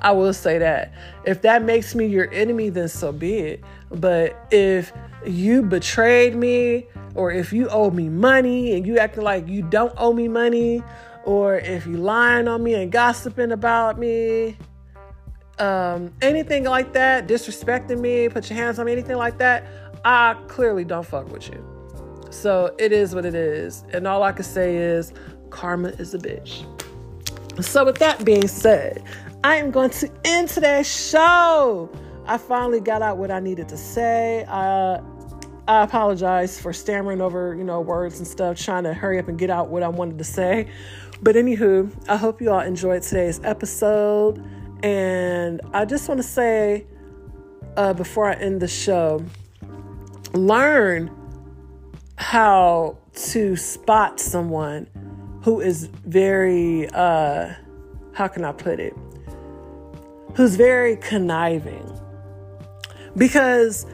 I 0.00 0.12
will 0.12 0.32
say 0.32 0.58
that. 0.58 0.94
If 1.26 1.42
that 1.42 1.62
makes 1.62 1.94
me 1.94 2.06
your 2.06 2.32
enemy, 2.32 2.70
then 2.70 2.88
so 2.88 3.12
be 3.12 3.38
it. 3.38 3.64
But 3.90 4.36
if 4.50 4.92
you 5.26 5.62
betrayed 5.62 6.34
me, 6.34 6.86
or 7.14 7.30
if 7.30 7.52
you 7.52 7.68
owe 7.68 7.90
me 7.90 8.08
money 8.08 8.76
and 8.76 8.86
you 8.86 8.98
acting 8.98 9.22
like 9.22 9.48
you 9.48 9.62
don't 9.62 9.92
owe 9.96 10.12
me 10.12 10.28
money, 10.28 10.82
or 11.24 11.56
if 11.56 11.86
you 11.86 11.96
lying 11.96 12.48
on 12.48 12.62
me 12.62 12.74
and 12.74 12.90
gossiping 12.90 13.52
about 13.52 13.98
me, 13.98 14.56
um, 15.58 16.12
anything 16.22 16.64
like 16.64 16.92
that, 16.94 17.28
disrespecting 17.28 18.00
me, 18.00 18.28
put 18.28 18.48
your 18.48 18.58
hands 18.58 18.78
on 18.78 18.86
me, 18.86 18.92
anything 18.92 19.16
like 19.16 19.38
that, 19.38 19.66
I 20.04 20.34
clearly 20.48 20.84
don't 20.84 21.06
fuck 21.06 21.30
with 21.30 21.48
you. 21.48 21.64
So 22.30 22.74
it 22.78 22.92
is 22.92 23.14
what 23.14 23.26
it 23.26 23.34
is. 23.34 23.84
And 23.92 24.06
all 24.06 24.22
I 24.22 24.32
can 24.32 24.44
say 24.44 24.76
is 24.76 25.12
karma 25.50 25.88
is 25.88 26.14
a 26.14 26.18
bitch. 26.18 26.64
So, 27.60 27.84
with 27.84 27.98
that 27.98 28.24
being 28.24 28.48
said, 28.48 29.02
I 29.44 29.56
am 29.56 29.70
going 29.70 29.90
to 29.90 30.10
end 30.24 30.48
today's 30.48 30.88
show. 30.88 31.90
I 32.26 32.38
finally 32.38 32.80
got 32.80 33.02
out 33.02 33.18
what 33.18 33.30
I 33.30 33.40
needed 33.40 33.68
to 33.68 33.76
say. 33.76 34.46
Uh, 34.48 35.00
I 35.70 35.84
apologize 35.84 36.58
for 36.58 36.72
stammering 36.72 37.20
over, 37.20 37.54
you 37.54 37.62
know, 37.62 37.80
words 37.80 38.18
and 38.18 38.26
stuff, 38.26 38.58
trying 38.58 38.82
to 38.82 38.92
hurry 38.92 39.20
up 39.20 39.28
and 39.28 39.38
get 39.38 39.50
out 39.50 39.68
what 39.68 39.84
I 39.84 39.88
wanted 39.88 40.18
to 40.18 40.24
say. 40.24 40.66
But 41.22 41.36
anywho, 41.36 41.92
I 42.08 42.16
hope 42.16 42.42
you 42.42 42.50
all 42.50 42.58
enjoyed 42.58 43.02
today's 43.02 43.40
episode. 43.44 44.44
And 44.82 45.60
I 45.72 45.84
just 45.84 46.08
want 46.08 46.18
to 46.18 46.26
say 46.26 46.86
uh, 47.76 47.92
before 47.92 48.28
I 48.28 48.34
end 48.34 48.60
the 48.60 48.66
show, 48.66 49.24
learn 50.32 51.08
how 52.16 52.98
to 53.14 53.54
spot 53.54 54.18
someone 54.18 54.88
who 55.44 55.60
is 55.60 55.84
very, 56.04 56.88
uh, 56.88 57.54
how 58.12 58.26
can 58.26 58.44
I 58.44 58.50
put 58.50 58.80
it? 58.80 58.92
Who's 60.34 60.56
very 60.56 60.96
conniving. 60.96 61.96
Because, 63.16 63.86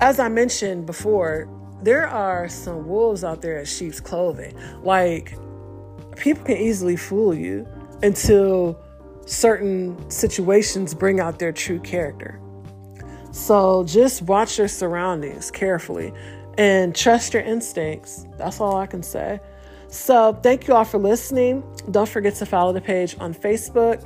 as 0.00 0.20
I 0.20 0.28
mentioned 0.28 0.86
before, 0.86 1.48
there 1.82 2.06
are 2.06 2.48
some 2.48 2.86
wolves 2.86 3.24
out 3.24 3.42
there 3.42 3.58
in 3.58 3.64
sheep's 3.64 4.00
clothing. 4.00 4.54
Like, 4.82 5.36
people 6.16 6.44
can 6.44 6.56
easily 6.56 6.96
fool 6.96 7.34
you 7.34 7.66
until 8.02 8.80
certain 9.26 10.10
situations 10.10 10.94
bring 10.94 11.20
out 11.20 11.38
their 11.38 11.52
true 11.52 11.80
character. 11.80 12.40
So 13.30 13.84
just 13.84 14.22
watch 14.22 14.58
your 14.58 14.68
surroundings 14.68 15.50
carefully 15.50 16.12
and 16.56 16.94
trust 16.94 17.34
your 17.34 17.42
instincts. 17.42 18.26
That's 18.36 18.60
all 18.60 18.76
I 18.76 18.86
can 18.86 19.02
say. 19.02 19.40
So, 19.90 20.38
thank 20.42 20.68
you 20.68 20.74
all 20.74 20.84
for 20.84 20.98
listening. 20.98 21.62
Don't 21.90 22.08
forget 22.08 22.34
to 22.36 22.46
follow 22.46 22.74
the 22.74 22.80
page 22.80 23.16
on 23.20 23.32
Facebook 23.32 24.04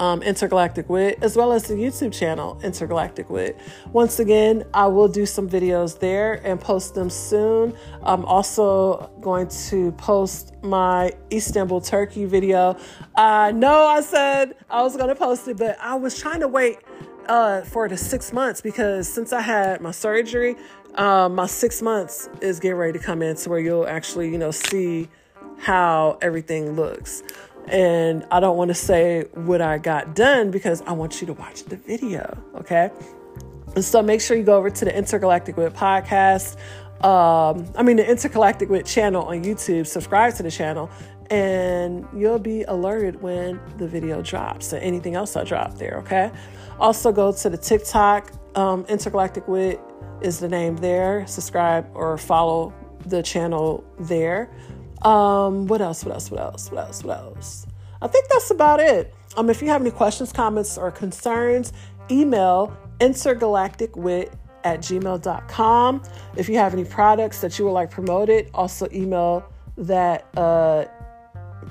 um, 0.00 0.22
Intergalactic 0.22 0.88
Wit, 0.88 1.18
as 1.20 1.36
well 1.36 1.52
as 1.52 1.64
the 1.64 1.74
YouTube 1.74 2.12
channel, 2.12 2.58
Intergalactic 2.64 3.28
Wit. 3.28 3.60
Once 3.92 4.18
again, 4.18 4.64
I 4.72 4.86
will 4.86 5.08
do 5.08 5.26
some 5.26 5.48
videos 5.48 6.00
there 6.00 6.40
and 6.44 6.58
post 6.58 6.94
them 6.94 7.10
soon. 7.10 7.76
I'm 8.02 8.24
also 8.24 9.12
going 9.20 9.48
to 9.68 9.92
post 9.92 10.54
my 10.62 11.12
Istanbul, 11.30 11.82
Turkey 11.82 12.24
video. 12.24 12.76
I 13.14 13.52
know 13.52 13.86
I 13.86 14.00
said 14.00 14.56
I 14.70 14.82
was 14.82 14.96
going 14.96 15.10
to 15.10 15.14
post 15.14 15.46
it, 15.48 15.58
but 15.58 15.78
I 15.78 15.94
was 15.94 16.18
trying 16.18 16.40
to 16.40 16.48
wait 16.48 16.78
uh, 17.28 17.60
for 17.62 17.86
the 17.88 17.96
six 17.96 18.32
months 18.32 18.62
because 18.62 19.06
since 19.06 19.34
I 19.34 19.42
had 19.42 19.82
my 19.82 19.90
surgery, 19.90 20.56
um, 20.94 21.34
my 21.34 21.46
six 21.46 21.82
months 21.82 22.28
is 22.40 22.58
getting 22.58 22.78
ready 22.78 22.98
to 22.98 23.04
come 23.04 23.20
in 23.20 23.36
to 23.36 23.50
where 23.50 23.60
you'll 23.60 23.86
actually, 23.86 24.30
you 24.30 24.38
know, 24.38 24.50
see 24.50 25.08
how 25.58 26.18
everything 26.22 26.72
looks. 26.72 27.22
And 27.68 28.26
I 28.30 28.40
don't 28.40 28.56
want 28.56 28.68
to 28.68 28.74
say 28.74 29.26
what 29.34 29.60
I 29.60 29.78
got 29.78 30.14
done 30.14 30.50
because 30.50 30.82
I 30.82 30.92
want 30.92 31.20
you 31.20 31.26
to 31.28 31.32
watch 31.32 31.64
the 31.64 31.76
video, 31.76 32.36
okay? 32.56 32.90
And 33.76 33.84
so 33.84 34.02
make 34.02 34.20
sure 34.20 34.36
you 34.36 34.42
go 34.42 34.56
over 34.56 34.70
to 34.70 34.84
the 34.84 34.96
Intergalactic 34.96 35.56
Wit 35.56 35.72
podcast. 35.74 36.56
Um, 37.04 37.66
I 37.76 37.82
mean, 37.82 37.96
the 37.96 38.08
Intergalactic 38.08 38.68
Wit 38.68 38.86
channel 38.86 39.24
on 39.24 39.44
YouTube, 39.44 39.86
subscribe 39.86 40.34
to 40.34 40.42
the 40.42 40.50
channel, 40.50 40.90
and 41.30 42.06
you'll 42.14 42.40
be 42.40 42.64
alerted 42.64 43.22
when 43.22 43.60
the 43.78 43.86
video 43.86 44.20
drops 44.20 44.72
and 44.72 44.82
anything 44.82 45.14
else 45.14 45.36
I 45.36 45.44
drop 45.44 45.78
there, 45.78 45.98
okay? 45.98 46.32
Also, 46.80 47.12
go 47.12 47.30
to 47.32 47.48
the 47.48 47.56
TikTok, 47.56 48.32
um, 48.56 48.84
Intergalactic 48.88 49.46
Wit 49.46 49.80
is 50.20 50.40
the 50.40 50.48
name 50.48 50.76
there. 50.76 51.26
Subscribe 51.26 51.88
or 51.94 52.18
follow 52.18 52.74
the 53.06 53.22
channel 53.22 53.84
there. 53.98 54.50
Um, 55.02 55.66
what 55.66 55.80
else? 55.80 56.04
What 56.04 56.14
else? 56.14 56.30
What 56.30 56.40
else? 56.40 56.70
What 56.70 56.86
else? 56.86 57.04
What 57.04 57.18
else? 57.18 57.66
I 58.02 58.08
think 58.08 58.28
that's 58.28 58.50
about 58.50 58.80
it. 58.80 59.14
Um, 59.36 59.50
if 59.50 59.62
you 59.62 59.68
have 59.68 59.80
any 59.80 59.90
questions, 59.90 60.32
comments, 60.32 60.76
or 60.76 60.90
concerns, 60.90 61.72
email 62.10 62.76
intergalacticwit 62.98 64.32
at 64.64 64.80
gmail.com. 64.80 66.02
If 66.36 66.48
you 66.48 66.56
have 66.56 66.72
any 66.74 66.84
products 66.84 67.40
that 67.40 67.58
you 67.58 67.64
would 67.64 67.72
like 67.72 67.90
promoted, 67.90 68.50
also 68.54 68.88
email 68.92 69.44
that 69.76 70.26
uh, 70.36 70.84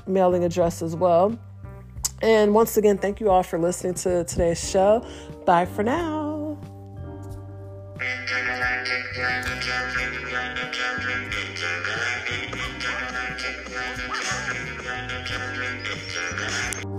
mailing 0.07 0.43
address 0.43 0.81
as 0.81 0.95
well. 0.95 1.37
And 2.21 2.53
once 2.53 2.77
again, 2.77 2.97
thank 2.97 3.19
you 3.19 3.29
all 3.29 3.43
for 3.43 3.57
listening 3.59 3.93
to 3.95 4.23
today's 4.25 4.69
show. 4.69 5.05
Bye 5.45 5.65
for 5.65 5.83
now. 5.83 6.28
Intergalactic 8.01 9.13
Planet 9.13 9.61
Jumping 9.61 10.29
Planet 10.29 10.71
Jumping 10.71 11.25
Intergalactic 11.35 12.47
Intergalactic 12.53 13.65
Planet 13.65 14.11
Jumping 14.23 14.77
Planet 14.77 15.25
Jumping 15.27 15.79
Intergalactic 15.83 16.98